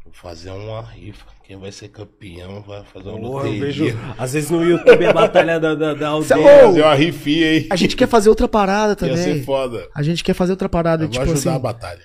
[0.03, 1.25] Vou fazer uma rifa.
[1.45, 3.59] Quem vai ser campeão vai fazer uma Porra, eu loteria.
[3.93, 6.37] vejo, às vezes no YouTube a batalha da, da, da Cê é aldeia.
[6.37, 6.67] louco!
[6.67, 7.67] Fazer uma rifinha aí.
[7.69, 9.43] A gente quer fazer outra parada Ia ser também.
[9.43, 9.89] foda.
[9.93, 12.01] A gente quer fazer outra parada, Eu vou tipo ajudar assim, a batalha.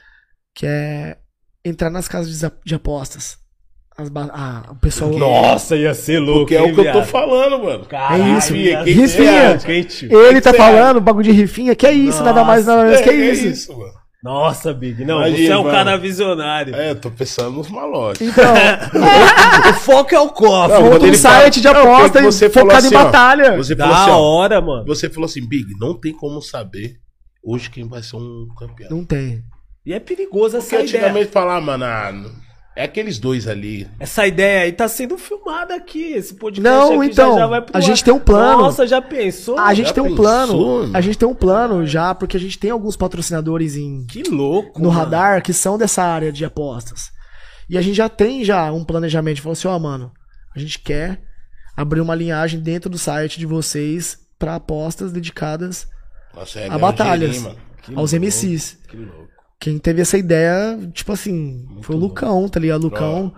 [0.55, 1.19] que é
[1.65, 3.39] entrar nas casas de, de apostas.
[3.99, 5.11] As ba- ah, o pessoal.
[5.13, 6.41] Nossa, ia ser louco.
[6.41, 7.07] Porque é hein, o que eu tô viado?
[7.07, 7.85] falando, mano.
[7.87, 8.55] Caralho, É isso.
[8.55, 9.59] ia ser Rifinha.
[9.59, 10.09] quente.
[10.13, 13.09] Ele tá que falando, bagulho de rifinha, que é isso, nada mais, nada menos que
[13.09, 13.73] é isso.
[13.77, 13.93] mano.
[14.23, 15.05] Nossa, Big.
[15.05, 15.77] Não, Imagina, você é um mano.
[15.77, 16.75] cara visionário.
[16.75, 18.21] É, eu tô pensando nos malotes.
[18.29, 18.45] Então,
[19.71, 20.75] O foco é o cofre.
[20.83, 23.57] Não, fala- site de Não, aposta porque e você focado em assim, ó, batalha.
[23.57, 24.85] Você Da falou assim, ó, hora, mano.
[24.87, 26.97] Você falou assim, Big, não tem como saber
[27.45, 28.91] hoje quem vai ser um campeão.
[28.91, 29.43] Não tem.
[29.85, 31.05] E é perigoso Porque essa ideia.
[31.05, 32.46] antigamente falar, mano, ah, não-
[32.77, 33.89] é aqueles dois ali.
[33.99, 36.13] Essa ideia aí tá sendo filmada aqui.
[36.13, 37.83] Esse podcast Não, aqui então, já, já vai pro a ar.
[37.83, 38.63] gente tem um plano.
[38.63, 39.59] Nossa, já pensou?
[39.59, 40.67] A gente já tem um pensou, plano.
[40.83, 40.97] mano?
[40.97, 44.79] A gente tem um plano já, porque a gente tem alguns patrocinadores em, Que louco.
[44.81, 45.01] no mano.
[45.01, 47.11] radar que são dessa área de apostas.
[47.69, 49.41] E a gente já tem já um planejamento.
[49.43, 50.13] Falou assim, ó, mano,
[50.55, 51.21] a gente quer
[51.77, 55.89] abrir uma linhagem dentro do site de vocês pra apostas dedicadas
[56.35, 57.45] Nossa, é a batalhas,
[57.95, 58.79] aos MCs.
[58.89, 59.29] Que louco.
[59.59, 62.83] Quem teve essa ideia, tipo assim, foi o Lucão, tá ligado?
[62.83, 63.33] Lucão,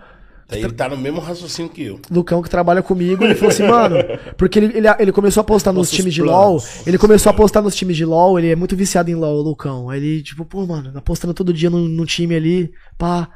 [0.51, 1.99] Ele tá no mesmo raciocínio que eu.
[2.09, 3.95] Lucão que trabalha comigo, ele falou assim, mano,
[4.35, 6.23] porque ele, ele, ele começou a postar nos Nossos times de.
[6.23, 9.37] LoL, ele começou a postar nos times de LoL, ele é muito viciado em LoL,
[9.37, 9.89] o Lucão.
[9.89, 13.29] Aí ele, tipo, pô, mano, apostando todo dia no, no time ali, pá.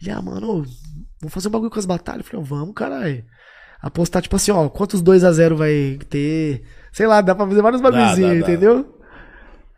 [0.00, 0.64] Ele, ah, mano,
[1.20, 2.24] vamos fazer um bagulho com as batalhas.
[2.24, 3.24] Eu falei, vamos, caralho.
[3.82, 6.62] Apostar, tipo assim, ó, quantos 2x0 vai ter?
[6.90, 8.93] Sei lá, dá pra fazer vários bagulhozinhos, entendeu?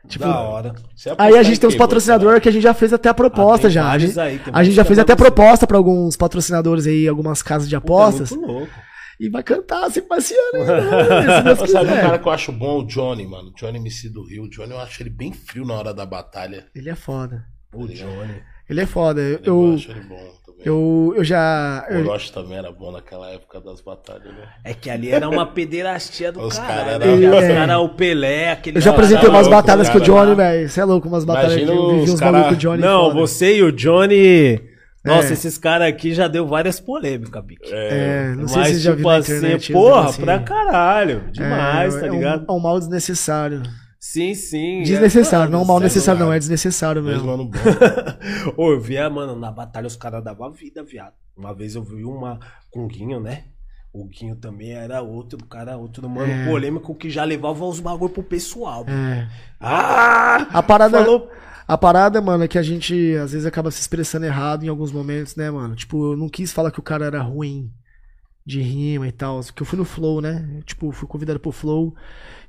[0.09, 0.75] Tipo, Da hora.
[0.95, 3.15] Você Aí a gente em tem uns patrocinadores que a gente já fez até a
[3.15, 3.83] proposta Ah, já.
[3.83, 5.35] A vários gente, aí, a gente já fez até trabalhos.
[5.35, 8.31] proposta pra alguns patrocinadores aí, algumas casas de Puta, é apostas.
[8.31, 8.73] muito louco.
[9.19, 10.59] E vai cantar, se passeando.
[10.65, 11.57] né?
[11.57, 12.81] Se sabe um cara que eu acho bom?
[12.81, 13.53] O Johnny, mano.
[13.57, 14.45] Johnny MC do Rio.
[14.45, 16.67] O Johnny eu acho ele bem frio na hora da batalha.
[16.75, 17.45] Ele é foda.
[17.73, 18.43] O Johnny.
[18.69, 19.21] Ele é foda.
[19.21, 20.33] Eu, Eu, eu, acho ele bom.
[20.67, 21.87] Eu, eu já.
[21.89, 24.49] O eu- Orochi também era bom naquela época das batalhas, né?
[24.65, 26.85] É que ali era uma pederastia do Os caralho.
[26.85, 27.25] cara né?
[27.25, 27.55] era- Os É.
[27.55, 30.13] caras, o Pelé, aquele eu já cara- apresentei umas louco, batalhas com o cara.
[30.13, 30.69] Johnny, velho.
[30.69, 32.83] Você é louco, umas batalhas Imagina que eu vivi uns cara- com o Johnny.
[32.83, 33.15] Não, foda.
[33.15, 34.61] você e o Johnny.
[35.05, 35.33] Nossa, É.
[35.35, 37.61] esses caras aqui já deu várias polêmicas, Bic.
[37.73, 39.73] É, não sei Mas, se você já viu tipo na assim, internet.
[39.73, 40.23] porra, assim.
[40.23, 41.23] pra caralho.
[41.31, 42.45] Demais, É, tá é um- ligado?
[42.49, 43.63] É um, mal desnecessário.
[44.09, 44.83] Sim, sim.
[44.85, 46.33] Desnecessário, não um mal é necessário, não.
[46.33, 47.27] É desnecessário mesmo.
[47.27, 47.59] mano bom.
[48.57, 51.13] Ô, eu via, mano, na batalha os caras davam vida, viado.
[51.37, 52.39] Uma vez eu vi uma
[52.71, 53.47] com o Guinho, né?
[53.93, 56.47] O Guinho também era outro cara, outro mano É.
[56.49, 58.87] polêmico que já levava os bagulho pro pessoal.
[58.89, 59.27] É.
[59.61, 60.47] Ah!
[60.53, 61.29] A parada, Falou.
[61.67, 64.93] a parada, mano, é que a gente às vezes acaba se expressando errado em alguns
[64.93, 65.75] momentos, né, mano?
[65.75, 67.73] Tipo, eu não quis falar que o cara era ruim
[68.47, 70.63] de rima e tal, porque eu fui no Flow, né?
[70.65, 71.93] Tipo, fui convidado pro Flow.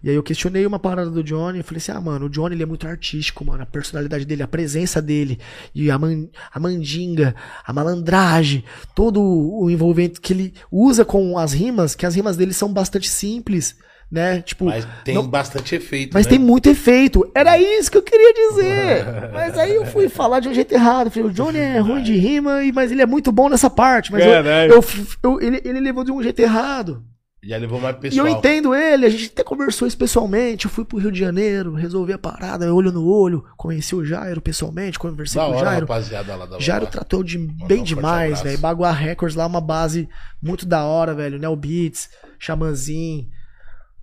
[0.03, 2.55] E aí eu questionei uma parada do Johnny, eu falei assim: "Ah, mano, o Johnny
[2.55, 5.39] ele é muito artístico, mano, a personalidade dele, a presença dele
[5.73, 8.63] e a, man, a mandinga, a malandragem,
[8.93, 13.09] todo o envolvimento que ele usa com as rimas, que as rimas dele são bastante
[13.09, 13.75] simples,
[14.11, 14.41] né?
[14.41, 16.11] Tipo, Mas tem não- bastante efeito.
[16.13, 16.29] mas né?
[16.31, 17.29] tem muito efeito.
[17.35, 19.05] Era isso que eu queria dizer.
[19.34, 21.11] Mas aí eu fui falar de um jeito errado.
[21.11, 24.11] Falei, o Johnny é ruim de rima, e- mas ele é muito bom nessa parte.
[24.11, 24.73] Mas eu, Caralho.
[24.73, 24.84] eu
[25.23, 27.03] eu- ele, ele levou de um jeito errado.
[27.43, 28.27] Já levou mais E pessoal.
[28.27, 30.65] eu entendo ele, a gente até conversou isso pessoalmente.
[30.65, 33.43] Eu fui pro Rio de Janeiro, resolvi a parada, olho no olho.
[33.55, 35.85] Conheci o Jairo pessoalmente, conversei Da com o hora, Jairo.
[35.85, 38.57] rapaziada lá da Jairo tratou de um bem forte demais, velho.
[38.57, 40.09] Bagua Records lá, é uma base
[40.41, 41.39] muito da hora, velho.
[41.39, 42.09] Neo Beats,
[42.39, 43.29] Xamanzin,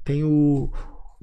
[0.04, 0.70] tem o,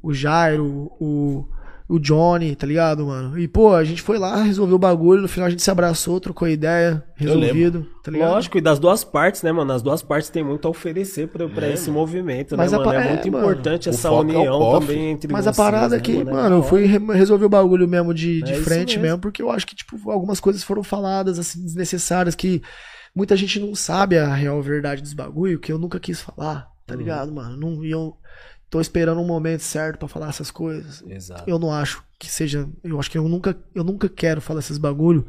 [0.01, 0.65] o Jairo,
[0.99, 1.45] o,
[1.87, 3.37] o Johnny, tá ligado, mano?
[3.37, 6.19] E, pô, a gente foi lá, resolveu o bagulho, no final a gente se abraçou,
[6.19, 8.31] trocou ideia, resolvido, tá ligado?
[8.31, 9.71] Lógico, e das duas partes, né, mano?
[9.71, 12.79] As duas partes têm muito a oferecer pra, pra É, esse movimento, Mas né, a
[12.79, 12.93] mano?
[12.93, 13.43] É é, muito mano.
[13.45, 14.87] importante essa é união cofre.
[14.87, 16.29] também entre Mas a vocês, parada é né, que, mano?
[16.29, 19.01] É mano, eu fui re- resolver o bagulho mesmo de, de É frente mesmo.
[19.03, 19.19] mesmo.
[19.19, 22.61] porque eu acho que, tipo, algumas coisas foram faladas, assim, desnecessárias, que
[23.15, 26.93] muita gente não sabe a real verdade dos bagulho, que eu nunca quis falar, tá
[26.93, 26.99] Uhum.
[26.99, 27.57] ligado, mano?
[27.57, 28.15] Não, e eu
[28.71, 31.03] tô esperando um momento certo pra falar essas coisas.
[31.05, 31.47] Exato.
[31.47, 32.67] Eu não acho que seja.
[32.81, 35.27] Eu acho que eu nunca, eu nunca quero falar esses bagulho.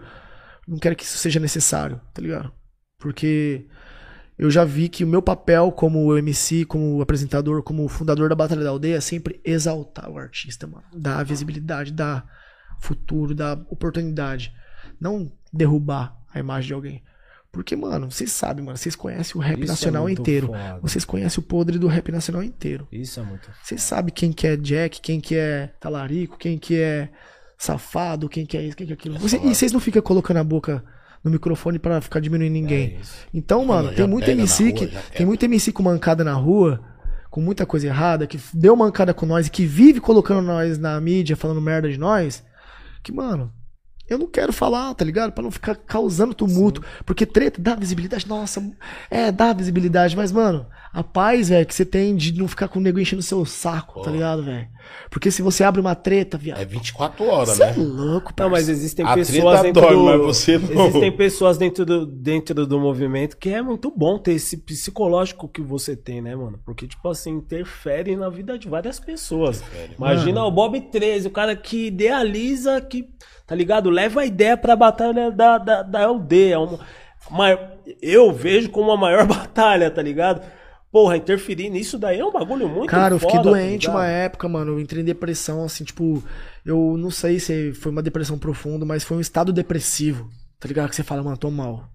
[0.66, 2.52] Não quero que isso seja necessário, tá ligado?
[2.98, 3.66] Porque
[4.38, 8.62] eu já vi que o meu papel como MC, como apresentador, como fundador da Batalha
[8.62, 10.84] da Aldeia é sempre exaltar o artista, mano.
[10.94, 12.24] Dar visibilidade, dar
[12.80, 14.54] futuro, dar oportunidade.
[15.00, 17.02] Não derrubar a imagem de alguém.
[17.52, 20.46] Porque, mano, vocês sabem, mano, vocês conhecem o rap Isso é nacional muito inteiro.
[20.46, 20.78] foda.
[20.80, 22.88] Vocês conhecem o podre do rap nacional inteiro.
[22.90, 26.80] Isso é muito Vocês sabem quem que é Jack, quem que é talarico, quem que
[26.80, 27.10] é
[27.58, 29.18] safado, quem que é isso, quem que é aquilo.
[29.18, 30.82] Você- e vocês não ficam colocando a boca
[31.22, 32.96] no microfone pra ficar diminuindo ninguém.
[32.96, 33.00] É.
[33.34, 36.80] Então, mano, já tem muito MC que tem muito MC com mancada na rua,
[37.30, 40.98] com muita coisa errada, que deu mancada com nós e que vive colocando nós na
[41.00, 42.42] mídia, falando merda de nós,
[43.02, 43.52] que, mano,
[44.08, 45.32] eu não quero falar, tá ligado?
[45.32, 46.82] Pra não ficar causando tumulto.
[47.06, 48.28] Porque treta dá visibilidade.
[48.28, 48.62] Nossa,
[49.10, 50.16] é, dá visibilidade.
[50.16, 53.20] Mas, mano, a paz, velho, que você tem de não ficar com o nego enchendo
[53.20, 54.10] o seu saco, tá Pô.
[54.10, 54.68] ligado, velho?
[55.10, 56.60] Porque se você abre uma treta, viado.
[56.60, 57.74] É 24 horas, Você né?
[57.74, 60.04] é louco, Não, mas existem A pessoas treta dentro dói, do...
[60.04, 60.86] mas você não.
[60.88, 65.62] Existem pessoas dentro do, dentro do movimento que é muito bom ter esse psicológico que
[65.62, 66.58] você tem, né, mano?
[66.64, 69.62] Porque, tipo assim, interfere na vida de várias pessoas.
[69.96, 73.08] Imagina o Bob 13, o cara que idealiza, que,
[73.46, 73.88] tá ligado?
[73.92, 76.58] Leva a ideia pra batalha da, da, da aldeia.
[76.58, 76.78] Uma,
[77.30, 77.58] uma-
[78.00, 80.42] eu vejo como a maior batalha, tá ligado?
[80.90, 83.96] Porra, interferir nisso daí é um bagulho muito Cara, eu fiquei foda, tá doente ligado?
[83.96, 84.72] uma época, mano.
[84.72, 86.22] Eu entrei em depressão, assim, tipo.
[86.66, 90.28] Eu não sei se foi uma depressão profunda, mas foi um estado depressivo.
[90.60, 90.90] Tá ligado?
[90.90, 91.88] Que você fala, mano, tô mal.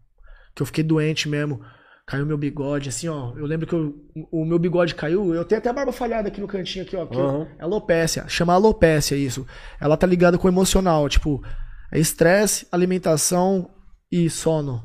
[0.56, 1.62] Que eu fiquei doente mesmo.
[2.08, 3.34] Caiu meu bigode, assim, ó.
[3.38, 3.94] Eu lembro que eu-
[4.32, 5.34] o meu bigode caiu.
[5.36, 7.06] Eu tenho até a barba falhada aqui no cantinho, aqui, ó.
[7.06, 7.46] Que Uhum.
[7.60, 8.26] É alopécia.
[8.28, 9.46] Chama alopécia isso.
[9.80, 11.08] Ela tá ligada com o emocional.
[11.08, 11.44] Tipo,
[11.92, 13.70] é estresse, alimentação
[14.12, 14.84] e sono.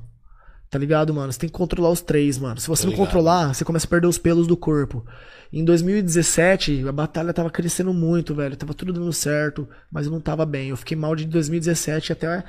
[0.70, 1.30] Tá ligado, mano?
[1.30, 2.58] Você tem que controlar os três, mano.
[2.58, 3.06] Se você Tô não ligado.
[3.06, 5.04] controlar, você começa a perder os pelos do corpo.
[5.52, 8.56] Em 2017, a batalha tava crescendo muito, velho.
[8.56, 10.70] Tava tudo dando certo, mas eu não tava bem.
[10.70, 12.42] Eu fiquei mal de 2017 até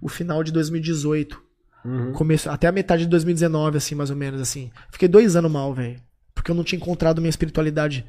[0.00, 1.40] o final de 2018.
[1.84, 2.12] Uhum.
[2.12, 4.72] Começo, até a metade de 2019, assim, mais ou menos, assim.
[4.90, 6.00] Fiquei dois anos mal, velho.
[6.34, 8.04] Porque eu não tinha encontrado minha espiritualidade,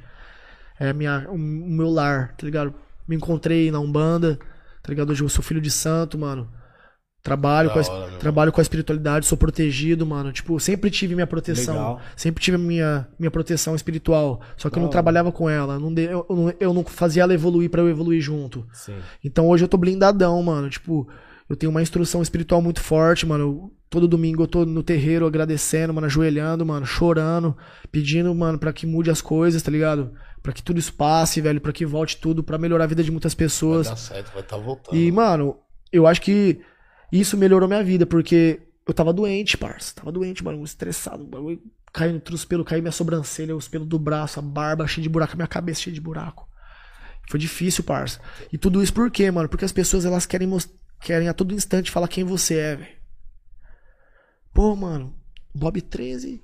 [0.79, 2.73] é, minha, o, o meu lar, tá ligado?
[3.07, 4.39] Me encontrei na Umbanda,
[4.83, 5.09] tá ligado?
[5.11, 6.49] Hoje eu sou filho de santo, mano.
[7.21, 10.31] Trabalho, Da com a, hora, trabalho com a espiritualidade, sou protegido, mano.
[10.31, 11.73] Tipo, sempre tive minha proteção.
[11.75, 12.01] Legal.
[12.15, 14.41] Sempre tive minha, minha proteção espiritual.
[14.55, 15.77] Só que eu não trabalhava com ela.
[15.77, 18.65] não de- eu, eu não, eu não fazia ela evoluir pra eu evoluir junto.
[18.71, 18.95] Sim.
[19.23, 20.69] Então hoje eu tô blindadão, mano.
[20.69, 21.09] Tipo,
[21.49, 23.43] eu tenho uma instrução espiritual muito forte, mano.
[23.43, 27.57] Eu, Todo domingo eu tô no terreiro agradecendo, mano, ajoelhando, mano, chorando,
[27.91, 30.11] pedindo, mano, pra que mude as coisas, tá ligado?
[30.41, 33.11] Pra que tudo isso passe, velho, pra que volte tudo, pra melhorar a vida de
[33.11, 33.87] muitas Vai pessoas.
[33.87, 34.95] dar certo, vai estar voltando.
[34.97, 35.57] E, mano,
[35.91, 36.61] eu acho que
[37.11, 39.95] isso melhorou minha vida, porque eu tava doente, parça.
[39.95, 41.25] Tava doente, mano, estressado.
[41.25, 41.61] bagulho
[41.91, 45.33] Caindo os pelos, caiu minha sobrancelha, os pelos do braço, a barba cheia de buraco,
[45.33, 46.47] a minha cabeça cheia de buraco.
[47.27, 48.19] Foi difícil, parça.
[48.53, 49.49] E tudo isso por quê, mano?
[49.49, 50.49] Porque as pessoas, elas querem,
[51.01, 52.99] querem a todo instante falar quem você é, velho.
[54.53, 55.15] Pô, mano,
[55.53, 56.41] Bob 13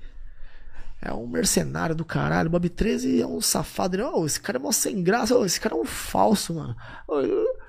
[1.05, 2.49] é um mercenário do caralho.
[2.49, 3.97] Bob 13 é um safado.
[3.97, 5.37] Não, esse cara é mó sem graça.
[5.37, 6.75] Ô, esse cara é um falso, mano.
[7.07, 7.15] Ô,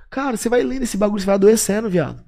[0.08, 2.24] Cara, você vai lendo esse bagulho, você vai adoecendo, viado.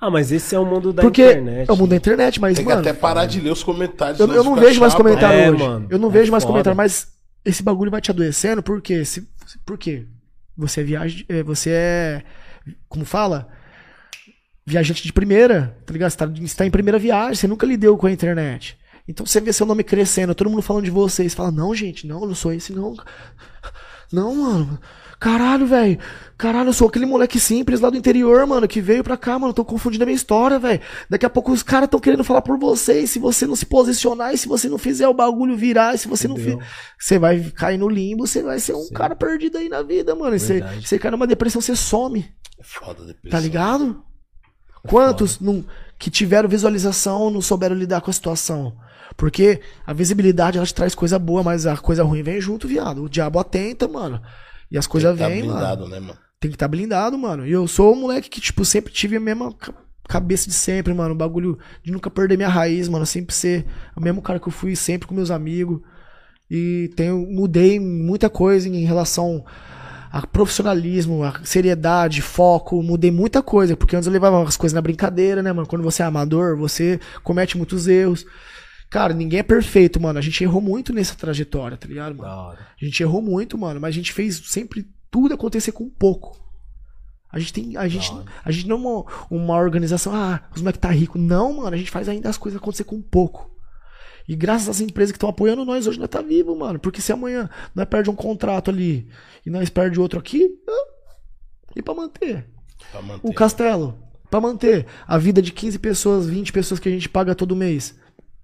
[0.00, 1.68] Ah, mas esse é o mundo da Porque internet.
[1.68, 4.18] é o mundo da internet, mas, Tem que mano, até parar de ler os comentários.
[4.20, 5.62] eu, eu não vejo mais comentário É, hoje.
[5.62, 6.52] mano, eu não é vejo mais foda.
[6.52, 7.08] comentário, mas
[7.44, 9.28] esse bagulho vai te adoecendo, porque se,
[9.66, 10.06] por quê?
[10.56, 12.22] Você é viagem, é, você é,
[12.88, 13.48] como fala?
[14.66, 16.10] Viajante de primeira, tá ligado?
[16.10, 18.78] Você tá, você tá em primeira viagem, você nunca lidou com a internet.
[19.08, 21.74] Então você vê seu nome crescendo, todo mundo falando de você, e você fala, não,
[21.74, 22.94] gente, não, eu não sou esse, não.
[24.12, 24.78] Não, mano.
[25.18, 25.98] Caralho, velho.
[26.36, 29.52] Caralho, eu sou aquele moleque simples lá do interior, mano, que veio pra cá, mano.
[29.52, 30.80] Tô confundindo a minha história, velho.
[31.10, 33.00] Daqui a pouco os caras tão querendo falar por você.
[33.00, 35.98] E se você não se posicionar, e se você não fizer o bagulho virar, e
[35.98, 36.60] se você não Entendeu?
[36.60, 36.70] fizer.
[36.98, 38.94] Você vai cair no limbo, você vai ser um Sim.
[38.94, 40.38] cara perdido aí na vida, mano.
[40.38, 42.24] Você, você cai numa depressão, você some.
[42.56, 43.30] É foda a depressão.
[43.30, 44.04] Tá ligado?
[44.86, 45.64] Quantos não,
[45.98, 48.76] que tiveram visualização não souberam lidar com a situação?
[49.18, 53.02] Porque a visibilidade ela te traz coisa boa, mas a coisa ruim vem junto, viado.
[53.02, 54.22] O diabo atenta, mano.
[54.70, 55.54] E as coisas tá vêm, mano.
[55.54, 56.16] blindado, né, mano?
[56.38, 57.44] Tem que estar blindado, mano.
[57.44, 59.74] E eu sou um moleque que, tipo, sempre tive a mesma ca-
[60.08, 61.14] cabeça de sempre, mano.
[61.14, 63.04] O bagulho de nunca perder minha raiz, mano.
[63.04, 63.66] Sempre ser
[63.96, 65.80] o mesmo cara que eu fui sempre com meus amigos.
[66.48, 69.44] E tenho, mudei muita coisa em relação
[70.12, 74.80] a profissionalismo, a seriedade, foco, mudei muita coisa, porque antes eu levava as coisas na
[74.80, 75.66] brincadeira, né, mano?
[75.68, 78.24] Quando você é amador, você comete muitos erros.
[78.90, 80.18] Cara, ninguém é perfeito, mano.
[80.18, 82.30] A gente errou muito nessa trajetória, tá ligado, mano?
[82.30, 86.38] A gente errou muito, mano, mas a gente fez sempre tudo acontecer com pouco.
[87.30, 87.76] A gente tem.
[87.76, 88.24] A gente, hora.
[88.42, 91.18] a gente não é uma, uma organização, ah, os moleques tá rico.
[91.18, 93.50] Não, mano, a gente faz ainda as coisas acontecer com pouco.
[94.26, 96.78] E graças às empresas que estão apoiando nós, hoje nós tá vivo, mano.
[96.78, 99.08] Porque se amanhã nós perde um contrato ali
[99.44, 100.50] e nós perde outro aqui,
[101.76, 102.46] e pra manter?
[102.90, 103.26] Pra manter.
[103.26, 103.98] O castelo,
[104.30, 107.98] pra manter a vida de 15 pessoas, 20 pessoas que a gente paga todo mês.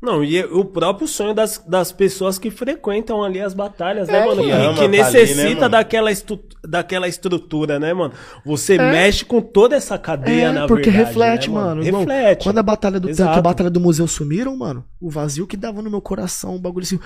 [0.04, 4.26] Não, e o próprio sonho das, das pessoas que frequentam ali as batalhas, né, É,
[4.26, 4.42] mano?
[4.42, 5.68] que Que, ama que tá ali, necessita né, mano?
[5.70, 8.12] daquela, estu, daquela estrutura, né, mano?
[8.44, 8.78] Você É.
[8.92, 11.06] mexe com toda essa cadeia, É, na porque verdade.
[11.08, 11.82] reflete, né, mano.
[11.82, 12.44] Reflete.
[12.44, 15.56] Quando a batalha do tanque e a batalha do museu sumiram, mano, o vazio que
[15.56, 17.00] dava no meu coração, o bagulho assim.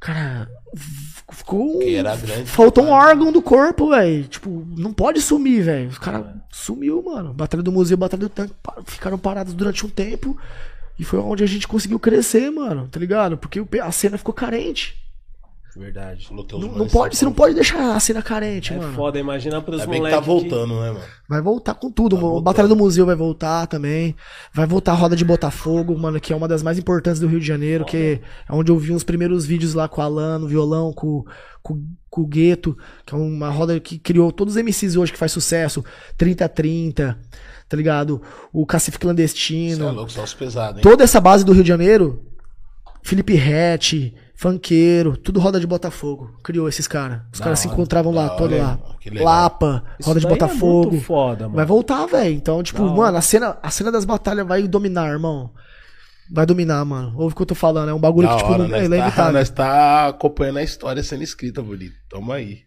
[0.00, 0.48] Cara,
[1.32, 1.76] ficou.
[1.76, 2.44] um- Que era grande.
[2.46, 4.24] Faltou um órgão do corpo, velho.
[4.28, 5.88] Tipo, não pode sumir, velho.
[5.88, 7.34] Os caras sumiu, mano.
[7.34, 8.54] Batalha do museu, batalha do tanque,
[8.86, 10.38] ficaram parados durante um tempo.
[10.98, 12.88] E foi onde a gente conseguiu crescer, mano.
[12.90, 13.36] Tá ligado?
[13.38, 14.96] Porque a cena ficou carente.
[15.76, 16.26] Verdade.
[16.32, 18.94] Não, não pode, você não pode deixar a cena carente, É mano.
[18.94, 20.10] foda, imagina pros que moleques.
[20.10, 21.04] tá voltando, né, mano?
[21.28, 22.16] Vai voltar com tudo.
[22.16, 22.42] Tá a voltando.
[22.42, 24.16] Batalha do Museu vai voltar também.
[24.52, 27.38] Vai voltar a Roda de Botafogo, mano, que é uma das mais importantes do Rio
[27.38, 30.48] de Janeiro, que é onde eu vi os primeiros vídeos lá com o Alan, no
[30.48, 31.24] violão, com,
[31.62, 31.80] com,
[32.10, 32.76] com o Gueto,
[33.06, 35.84] que é uma roda que criou todos os MCs hoje que faz sucesso.
[36.18, 37.16] 30-30,
[37.68, 38.20] tá ligado?
[38.52, 39.90] O Cacife Você é Clandestino.
[39.92, 40.82] louco, só os pesados, hein?
[40.82, 42.22] Toda essa base do Rio de Janeiro,
[43.02, 46.30] Felipe Rett, Funkeiro, tudo Roda de Botafogo.
[46.44, 47.22] Criou esses caras.
[47.32, 48.78] Os caras se encontravam lá, todo lá.
[49.20, 50.90] Lapa, Isso Roda de daí é Botafogo.
[50.92, 51.56] muito foda, mano.
[51.56, 52.34] Vai voltar, velho.
[52.34, 55.50] Então, tipo, Da mano, a cena, a cena das batalhas vai dominar, irmão.
[56.30, 57.14] Vai dominar, mano.
[57.16, 57.88] Ouve o que eu tô falando.
[57.88, 59.32] É um bagulho Da que, tipo, hora, não, é nós, tá, inevitável.
[59.32, 61.94] nós tá acompanhando a história sendo escrita, bonito.
[62.10, 62.58] Tamo aí.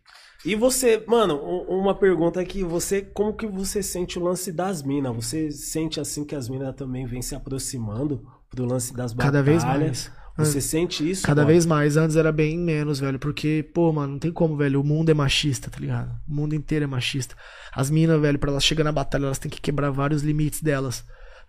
[0.46, 4.82] E você, mano, um- uma pergunta aqui, você, como que você sente o lance das
[4.82, 5.16] minas?
[5.16, 9.32] Você sente assim que as minas também vêm se aproximando pro lance das batalhas?
[9.32, 10.12] Cada vez mais.
[10.38, 11.24] Você sente isso?
[11.24, 11.52] Cada mano?
[11.54, 11.98] vez mais.
[11.98, 13.20] Antes era bem menos, velho.
[13.20, 14.82] Porque, pô, mano, não tem como, velho.
[14.82, 16.10] O mundo é machista, tá ligado?
[16.28, 17.36] O mundo inteiro é machista.
[17.72, 21.04] As minas, velho, pra elas chegarem na batalha, elas têm que quebrar vários limites delas.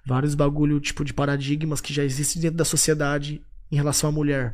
[0.05, 3.41] Vários bagulho, tipo, de paradigmas que já existem dentro da sociedade
[3.71, 4.53] em relação à mulher.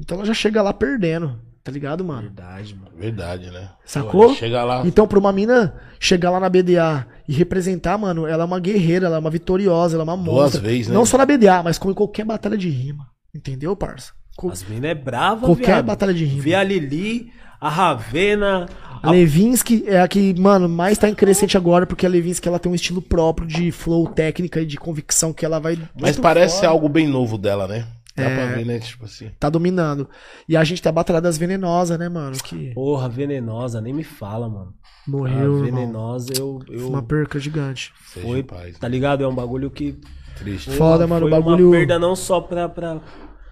[0.00, 2.22] Então ela já chega lá perdendo, tá ligado, mano?
[2.22, 2.90] Verdade, mano.
[2.96, 3.70] Verdade, né?
[3.84, 4.28] Sacou?
[4.28, 4.86] Pô, Chega lá.
[4.86, 9.06] Então, pra uma mina chegar lá na BDA e representar, mano, ela é uma guerreira,
[9.06, 10.60] ela é uma vitoriosa, ela é uma Duas monstra.
[10.60, 10.94] vezes, né?
[10.94, 13.06] Não só na BDA, mas como em qualquer batalha de rima.
[13.34, 14.12] Entendeu, parça?
[14.36, 15.86] Co- As minas é brava, Qualquer viado.
[15.86, 16.42] batalha de rima.
[16.42, 17.30] Vê a Lili,
[17.60, 18.66] a Ravena,
[19.02, 22.58] A Levinsky é a que, mano, mais tá em crescente agora, porque a Levinsky ela
[22.58, 25.78] tem um estilo próprio de flow técnica e de convicção que ela vai.
[26.00, 26.68] Mas parece fora.
[26.68, 27.86] algo bem novo dela, né?
[28.16, 28.34] Dá É.
[28.46, 28.78] pra ver, né?
[28.78, 29.30] Tipo assim.
[29.40, 30.08] Tá dominando.
[30.48, 32.36] E a gente tem a Batalha das Venenosas, né, mano?
[32.44, 34.72] Que Porra, venenosa, nem me fala, mano.
[35.06, 35.62] morreu, a irmão.
[35.62, 36.60] venenosa, eu.
[36.68, 37.92] eu Foi uma perca gigante.
[38.06, 38.78] Seja foi, paz.
[38.78, 39.24] tá ligado?
[39.24, 39.98] É um bagulho que
[40.36, 40.70] Triste.
[40.72, 43.00] Foda, mano, Foi bagulho- uma perda não só pra, pra,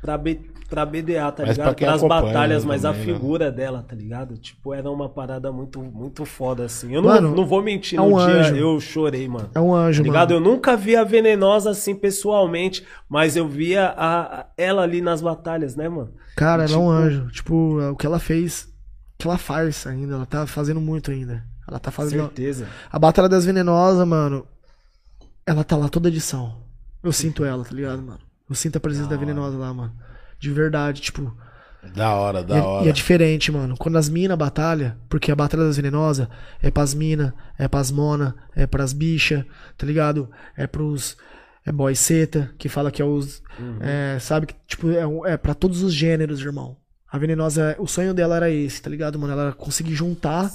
[0.03, 1.77] pra, B, pra BDA, tá Mas pra ligado?
[1.77, 2.99] Pras acompanha batalhas, mas a né?
[3.05, 4.37] figura dela, tá ligado?
[4.37, 6.95] Tipo, era uma parada muito, muito foda, assim.
[6.95, 8.57] Eu não, Mano, não vou mentir, é no um dia anjo.
[8.57, 9.49] eu chorei, mano.
[9.55, 10.35] É um anjo, Tá ligado?
[10.35, 10.47] mano.
[10.47, 15.23] Eu nunca vi a Venenosa assim pessoalmente, mas eu via a, a- ela ali nas
[15.23, 16.13] batalhas, né, mano?
[16.37, 17.31] Cara, ela é um Tipo- anjo.
[17.31, 18.65] Tipo, é o que ela fez,
[19.15, 21.45] o que ela faz ainda, ela tá fazendo muito ainda.
[21.69, 22.23] Ela tá fazendo.
[22.25, 22.67] Certeza.
[22.91, 24.45] A Batalha das Venenosas, mano,
[25.47, 26.57] ela tá lá toda edição.
[27.03, 28.19] Eu sinto ela, tá ligado, mano?
[28.53, 29.95] Eu sinto a presença da Venenosa lá, mano.
[30.39, 31.35] De verdade, tipo.
[31.95, 32.85] Da hora, E da é, hora.
[32.87, 33.77] e é diferente, mano.
[33.79, 36.29] Quando as minas batalha, porque a Batalha das Venenosas
[36.61, 39.47] é pras mina, é pras mona, é pras bicha,
[39.79, 40.31] tá ligado?
[40.55, 41.17] É pros.
[41.65, 43.43] É boy seta, que fala que é os.
[43.81, 46.77] é, sabe que, tipo, é, é pra todos os gêneros, irmão.
[47.11, 49.33] A Venenosa, o sonho dela era esse, tá ligado, mano?
[49.33, 50.51] Ela conseguir juntar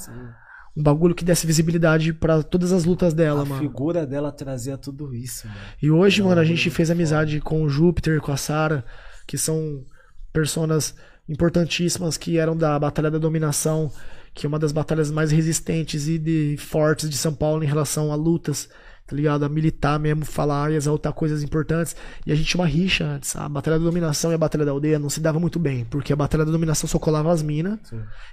[0.78, 3.60] um bagulho que desse visibilidade pra todas as lutas dela, a mano.
[3.60, 5.58] figura dela trazia tudo isso, mano.
[5.82, 8.84] E hoje, Não, mano, a gente fez amizade com o Júpiter, com a Sara,
[9.26, 9.84] que são
[10.32, 10.94] personas
[11.28, 13.90] importantíssimas que eram da Batalha da Dominação,
[14.32, 18.12] que é uma das batalhas mais resistentes e de fortes de São Paulo em relação
[18.12, 18.68] a lutas,
[19.08, 19.42] tá ligado?
[19.42, 21.96] A militar mesmo, falar e exaltar coisas importantes.
[22.26, 23.34] E a gente tinha uma rixa antes.
[23.34, 26.12] A Batalha da Dominação e a Batalha da Aldeia não se dava muito bem, porque
[26.12, 27.78] a Batalha da Dominação só colava as minas,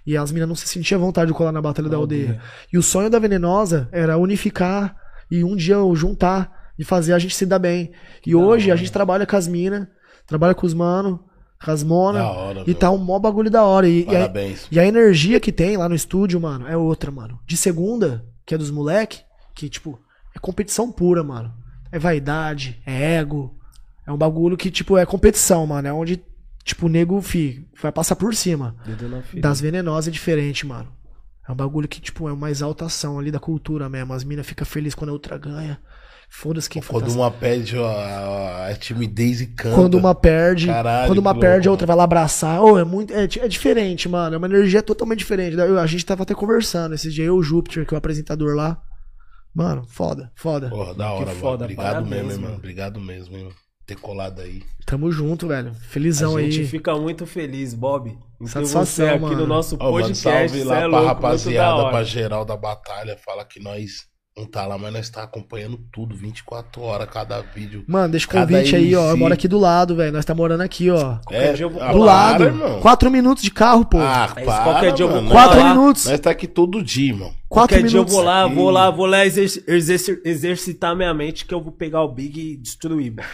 [0.05, 2.27] e as minas não se sentiam à vontade de colar na Batalha da Aldeia.
[2.27, 2.41] Aldeia.
[2.71, 4.97] E o sonho da Venenosa era unificar
[5.31, 7.93] e um dia juntar e fazer a gente se dar bem.
[8.25, 9.87] E hoje a gente trabalha com as minas,
[10.27, 11.23] trabalha com os mano,
[11.63, 13.87] com as mona, Da hora, e tá um mó bagulho da hora.
[13.87, 14.67] E, e, a, Parabéns.
[14.69, 17.39] e a energia que tem lá no estúdio, mano, é outra, mano.
[17.47, 19.19] De segunda, que é dos moleque,
[19.55, 19.97] que, tipo,
[20.35, 21.53] é competição pura, mano.
[21.91, 23.55] É vaidade, é ego.
[24.05, 25.87] É um bagulho que, tipo, é competição, mano.
[25.87, 26.21] É onde,
[26.63, 28.75] tipo, o nego, fi, vai passar por cima.
[29.41, 30.89] Das venenosas é diferente, mano.
[31.47, 34.13] É um bagulho que, tipo, é uma exaltação ali da cultura mesmo.
[34.13, 35.79] As minas ficam felizes quando a outra ganha.
[36.27, 36.81] Foda-se quem.
[36.81, 39.75] Quando uma pede a, a- a timidez e canta.
[39.75, 42.61] Quando uma perde, Caralho, quando uma perde, louco, a outra vai lá abraçar.
[42.63, 44.33] Oh, é muito, é, é diferente, mano.
[44.33, 45.55] É uma energia totalmente diferente.
[45.55, 47.97] Eu- a gente tava até conversando esses dias, eu e o Júpiter, que é o
[47.99, 48.81] apresentador lá.
[49.55, 50.69] Mano, foda, foda.
[50.69, 51.39] Porra, da hora, mano.
[51.39, 52.41] foda, Obrigado parabéns, mesmo, hein, mano.
[52.47, 52.55] mano.
[52.57, 53.49] Obrigado mesmo, hein,
[53.85, 54.61] ter colado aí.
[54.85, 55.73] Tamo junto, velho.
[55.75, 56.67] Felizão a gente aí.
[56.67, 58.17] fica muito feliz, Bob.
[58.41, 59.37] em Satisfação, você aqui mano.
[59.37, 60.21] no nosso Ó, mano, podcast.
[60.49, 63.17] salve lá é pra louco, rapaziada, pra geral da batalha.
[63.23, 64.05] Fala que nós
[64.37, 67.85] não tá lá, mas nós tá acompanhando tudo, 24 horas, cada vídeo.
[67.87, 69.11] Mano, deixa o convite aí, ó.
[69.11, 70.11] Eu moro aqui do lado, velho.
[70.11, 71.19] Nós tá morando aqui, ó.
[71.31, 72.43] É, dia eu vou ah, Do para, lado.
[72.43, 72.79] irmão.
[72.81, 73.97] Quatro minutos de carro, pô.
[73.97, 75.31] Ah, para, qualquer dia eu vou.
[75.31, 76.05] Quatro Nós- minutos.
[76.07, 77.29] Nós tá aqui todo dia, irmão.
[77.47, 78.13] Quatro Qualquer dia eu minutos.
[78.13, 78.55] vou lá, Aqui.
[78.55, 82.37] vou lá, vou lá exerci- exerci- exercitar minha mente que eu vou pegar o Big
[82.37, 83.29] e destruir, mano.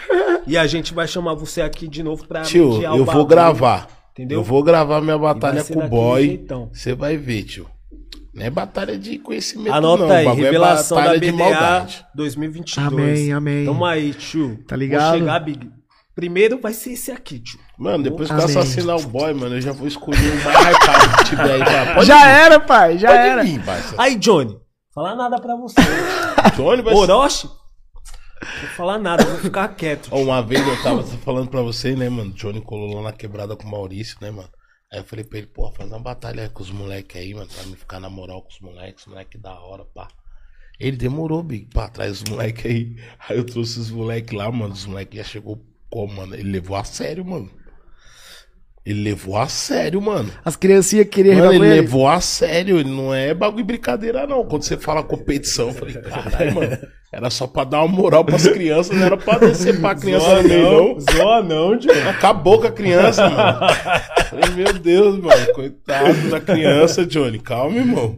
[0.46, 3.26] E a gente vai chamar você aqui de novo pra Tio, mediar o eu vou
[3.26, 3.88] gravar.
[4.12, 4.38] Entendeu?
[4.40, 6.46] Eu vou gravar minha batalha com o boy.
[6.72, 7.66] Você vai ver, tio.
[8.34, 10.16] Não é batalha de conhecimento, Anota não.
[10.16, 12.06] aí, bagulho revelação é da BDA maldade.
[12.16, 12.88] 2022.
[12.88, 13.66] Amém, amém.
[13.66, 14.64] Tamo aí, tio.
[14.66, 15.10] Tá ligado?
[15.12, 15.70] Vou chegar, Big.
[16.16, 17.60] Primeiro vai ser esse aqui, tio.
[17.78, 21.18] Mano, depois que eu assassinar o boy, mano, eu já vou escolher o mais hypado
[21.18, 21.60] que tiver aí.
[21.60, 23.44] Já, pode já vir, era, pai, já pode era.
[23.44, 23.62] vir.
[23.98, 24.58] Aí, Johnny,
[24.94, 25.76] falar nada pra você.
[26.56, 27.48] Johnny vai Orochi?
[27.48, 30.08] Não vou falar nada, vou ficar quieto.
[30.12, 32.32] Ó, Uma vez eu tava falando pra você, né, mano?
[32.32, 34.50] Johnny colou lá na quebrada com o Maurício, né, mano?
[34.92, 37.64] Aí eu falei pra ele, pô, faz uma batalha com os moleques aí, mano, pra
[37.66, 40.10] me ficar na moral com os moleques, os moleques da hora, pá.
[40.78, 42.96] Ele demorou, Big, pra trás os moleques aí.
[43.30, 44.74] Aí eu trouxe os moleques lá, mano.
[44.74, 46.36] Os moleques já chegou como, mano?
[46.36, 47.50] Ele levou a sério, mano.
[48.84, 50.30] Ele levou a sério, mano.
[50.44, 54.44] As criancinhas queriam Mano, ele levou a sério, ele não é bagulho de brincadeira, não.
[54.46, 56.78] Quando você fala competição, eu falei, caralho, mano,
[57.12, 60.94] era só pra dar uma moral pras crianças, não era pra descer pra criança meio,
[60.94, 61.00] não.
[61.00, 62.00] Zoa não, Johnny.
[62.08, 63.60] Acabou com a criança, mano.
[64.30, 67.40] Falei, meu Deus, mano, coitado da criança, Johnny.
[67.40, 68.18] Calma, irmão.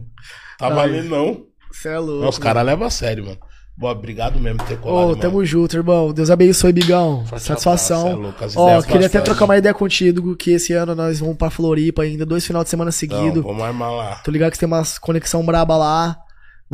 [0.58, 1.42] Tá valendo, não.
[1.72, 2.22] Você é louco.
[2.22, 3.38] Não, os caras levam a sério, mano.
[3.76, 6.12] Boa, obrigado mesmo por ter colado, Ô, tamo junto, irmão.
[6.12, 7.26] Deus abençoe, Bigão.
[7.26, 8.02] Forte Satisfação.
[8.02, 11.18] abraço, é louco, as Ó, queria até trocar uma ideia contigo, que esse ano nós
[11.18, 13.42] vamos pra Floripa ainda, dois final de semana Não, seguidos.
[13.42, 14.14] vamos armar lá.
[14.24, 16.16] Tô ligado que tem umas conexão braba lá.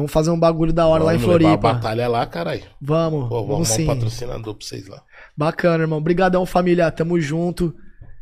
[0.00, 1.72] Vamos fazer um bagulho da hora lá em Vamos levar a Floripa.
[1.74, 2.62] batalha lá, caralho.
[2.80, 3.86] Vamos, Pô, vamos vamos arrumar um sim.
[3.86, 5.02] patrocinador pra vocês lá.
[5.36, 6.00] Bacana, irmão.
[6.02, 6.90] Brigadão, família.
[6.90, 7.74] Tamo junto.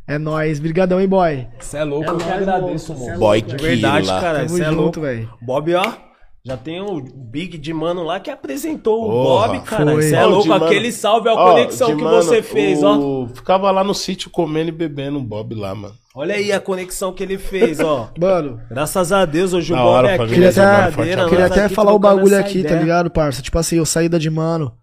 [0.07, 0.59] É nóis.
[0.59, 1.47] Brigadão, hein, boy.
[1.59, 3.05] Você é louco, É eu que agradeço, moço.
[3.07, 3.19] mano.
[3.19, 4.37] Boy De verdade, cara.
[4.39, 5.01] Tamo Você é junto, louco.
[5.01, 5.29] velho.
[5.41, 6.08] Bob, ó.
[6.45, 9.83] Já tem o Big de mano lá que apresentou o Bob, cara.
[9.91, 10.01] foi.
[10.03, 10.53] Você é Ó, louco.
[10.53, 12.97] Aquele salve à Ó, conexão que mano, você fez, ó.
[12.97, 15.93] o- Ficava lá no sítio comendo e bebendo um Bob lá, mano.
[16.15, 18.09] Olha aí a conexão que ele fez, ó.
[18.19, 20.27] Mano, Graças a Deus, hoje o Bob é aqui.
[20.33, 20.91] queria até,
[21.29, 22.79] queria até aqui falar o bagulho aqui, tá ideia.
[22.81, 23.41] ligado, parça?
[23.41, 24.73] Tipo assim, eu saí da de mano.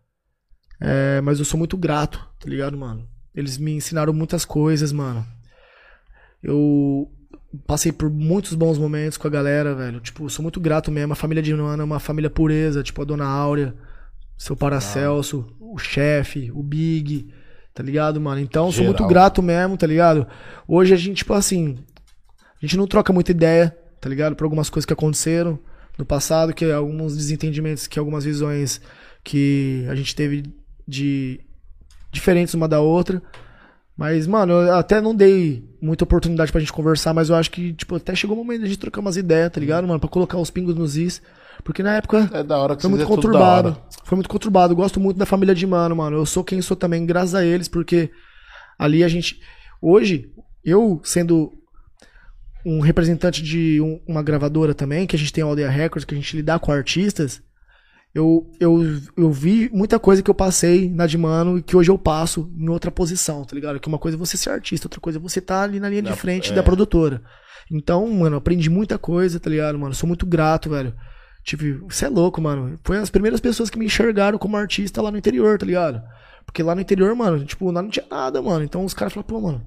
[0.80, 3.06] É, mas eu sou muito grato, tá ligado, mano?
[3.34, 5.26] Eles me ensinaram muitas coisas, mano.
[6.42, 7.08] Eu
[7.66, 10.00] passei por muitos bons momentos com a galera, velho.
[10.00, 11.12] Tipo, sou muito grato mesmo.
[11.12, 13.74] A família de Mano é uma família pureza, tipo a Dona Áurea.
[14.36, 17.32] seu Paracelso, o chefe, o Big,
[17.74, 18.40] tá ligado, mano?
[18.40, 18.92] Então, sou Geral.
[18.92, 20.26] muito grato mesmo, tá ligado?
[20.66, 21.78] Hoje a gente, tipo assim,
[22.38, 24.34] a gente não troca muita ideia, tá ligado?
[24.36, 25.58] Por algumas coisas que aconteceram
[25.98, 28.80] no passado, que alguns desentendimentos, que algumas visões
[29.24, 30.44] que a gente teve
[30.86, 31.40] de
[32.12, 33.22] diferentes uma da outra.
[33.96, 37.72] Mas, mano, eu até não dei muita oportunidade pra gente conversar, mas eu acho que,
[37.72, 39.98] tipo, até chegou o momento de a gente trocar umas ideias, tá ligado, mano?
[39.98, 41.22] Pra colocar os pingos nos is.
[41.64, 43.76] Porque na época É da hora que foi muito é conturbado.
[44.04, 44.72] Foi muito conturbado.
[44.72, 46.16] Eu gosto muito da família de mano, mano.
[46.18, 48.10] Eu sou quem sou também, graças a eles, porque
[48.78, 49.40] ali a gente.
[49.80, 50.30] Hoje,
[50.62, 51.50] eu sendo
[52.64, 56.14] um representante de um- uma gravadora também, que a gente tem a Aldeia Records, que
[56.14, 57.40] a gente lidar com artistas,
[58.16, 58.82] eu, eu,
[59.16, 62.50] eu vi muita coisa que eu passei na de mano e que hoje eu passo
[62.56, 63.78] em outra posição, tá ligado?
[63.78, 66.02] Que uma coisa é você ser artista, outra coisa é você tá ali na linha
[66.02, 66.54] de Na- frente é.
[66.54, 67.20] da produtora.
[67.70, 69.94] Então, mano, aprendi muita coisa, tá ligado, mano?
[69.94, 70.94] Sou muito grato, velho.
[71.44, 72.78] Tipo, você é louco, mano.
[72.82, 76.00] Foi as primeiras pessoas que me enxergaram como artista lá no interior, tá ligado?
[76.44, 78.64] Porque lá no interior, mano, tipo, lá não tinha nada, mano.
[78.64, 79.62] Então os caras falaram, pô, mano,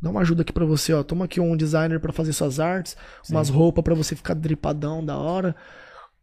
[0.00, 1.02] dá uma ajuda aqui pra você, ó.
[1.02, 2.96] Toma aqui um designer pra fazer suas artes,
[3.28, 5.54] umas roupas pra você ficar dripadão da hora.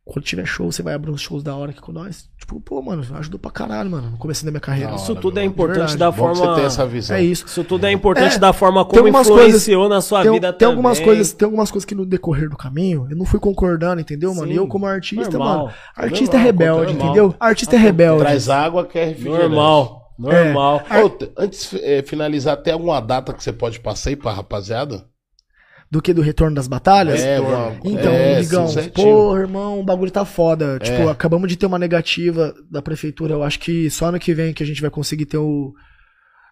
[0.06, 2.30] Quando tiver show, você vai abrir uns shows da hora aqui com nós.
[2.38, 4.90] Tipo, pô, mano, ajudou pra caralho, mano, no começo da minha carreira.
[4.90, 5.98] Da Isso hora, tudo é importante Verdade.
[5.98, 6.36] da Bom forma.
[6.36, 7.16] você tem essa visão.
[7.16, 7.46] É isso.
[7.46, 10.68] Isso tudo é importante É, da forma como algumas influenciou na sua tem, vida tem
[10.68, 11.14] algumas também.
[11.16, 14.52] coisas, tem algumas coisas que no decorrer do caminho eu não fui concordando, entendeu, mano?
[14.52, 15.58] E eu como artista, normal.
[15.68, 17.08] mano, artista é Normal, rebelde, normal.
[17.08, 17.36] entendeu?
[17.40, 18.20] Artista é rebelde.
[18.24, 19.48] Traz água que é refrigerante.
[19.56, 20.82] Normal, normal.
[20.90, 21.02] É.
[21.02, 25.06] Ô, antes de eh, finalizar, tem alguma data que você pode passar aí pra rapaziada?
[25.94, 27.22] Do que do retorno das batalhas?
[27.22, 28.66] É, uma- Então, é, Ligão,
[28.96, 30.78] pô, irmão, o bagulho tá foda.
[30.78, 30.80] É.
[30.80, 33.34] Tipo, acabamos de ter uma negativa da prefeitura.
[33.36, 35.72] Eu acho que só ano que vem que a gente vai conseguir ter o-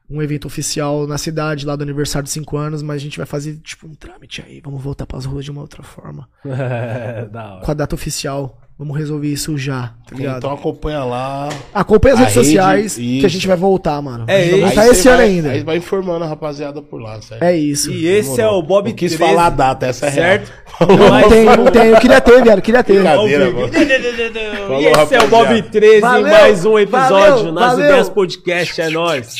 [0.07, 3.25] um evento oficial na cidade, lá do aniversário de 5 anos, mas a gente vai
[3.25, 4.61] fazer, tipo, um trâmite aí.
[4.63, 6.29] Vamos voltar pras ruas de uma outra forma.
[7.31, 7.65] da hora.
[7.65, 8.61] Com a data oficial.
[8.79, 10.37] Vamos resolver isso já, tá ligado?
[10.37, 11.49] Então acompanha lá.
[11.71, 13.29] Acompanha as redes rede, sociais que a isso.
[13.29, 14.25] gente vai voltar, mano.
[14.27, 14.65] É a gente vai isso.
[14.65, 15.49] voltar Aí esse ano vai- ainda.
[15.51, 17.43] Aí vai informando a rapaziada por lá, certo?
[17.43, 17.91] É isso.
[17.91, 20.51] E esse é o Bob Não quis 13, falar a data, essa é certo?
[20.79, 20.97] real.
[20.97, 21.87] Não tem, não tem.
[21.89, 22.61] Eu queria ter, velho.
[22.63, 22.93] Queria ter.
[22.95, 23.67] Brincadeira, mano.
[23.69, 25.27] E esse é o rapaziada.
[25.27, 27.85] Bob 13, Valeu, mais um episódio valeu, nas valeu.
[27.85, 29.35] Ideias Podcast, é nóis.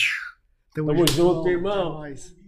[0.76, 1.94] Tamo Tamo junto, É irmão.
[2.00, 2.40] nóis.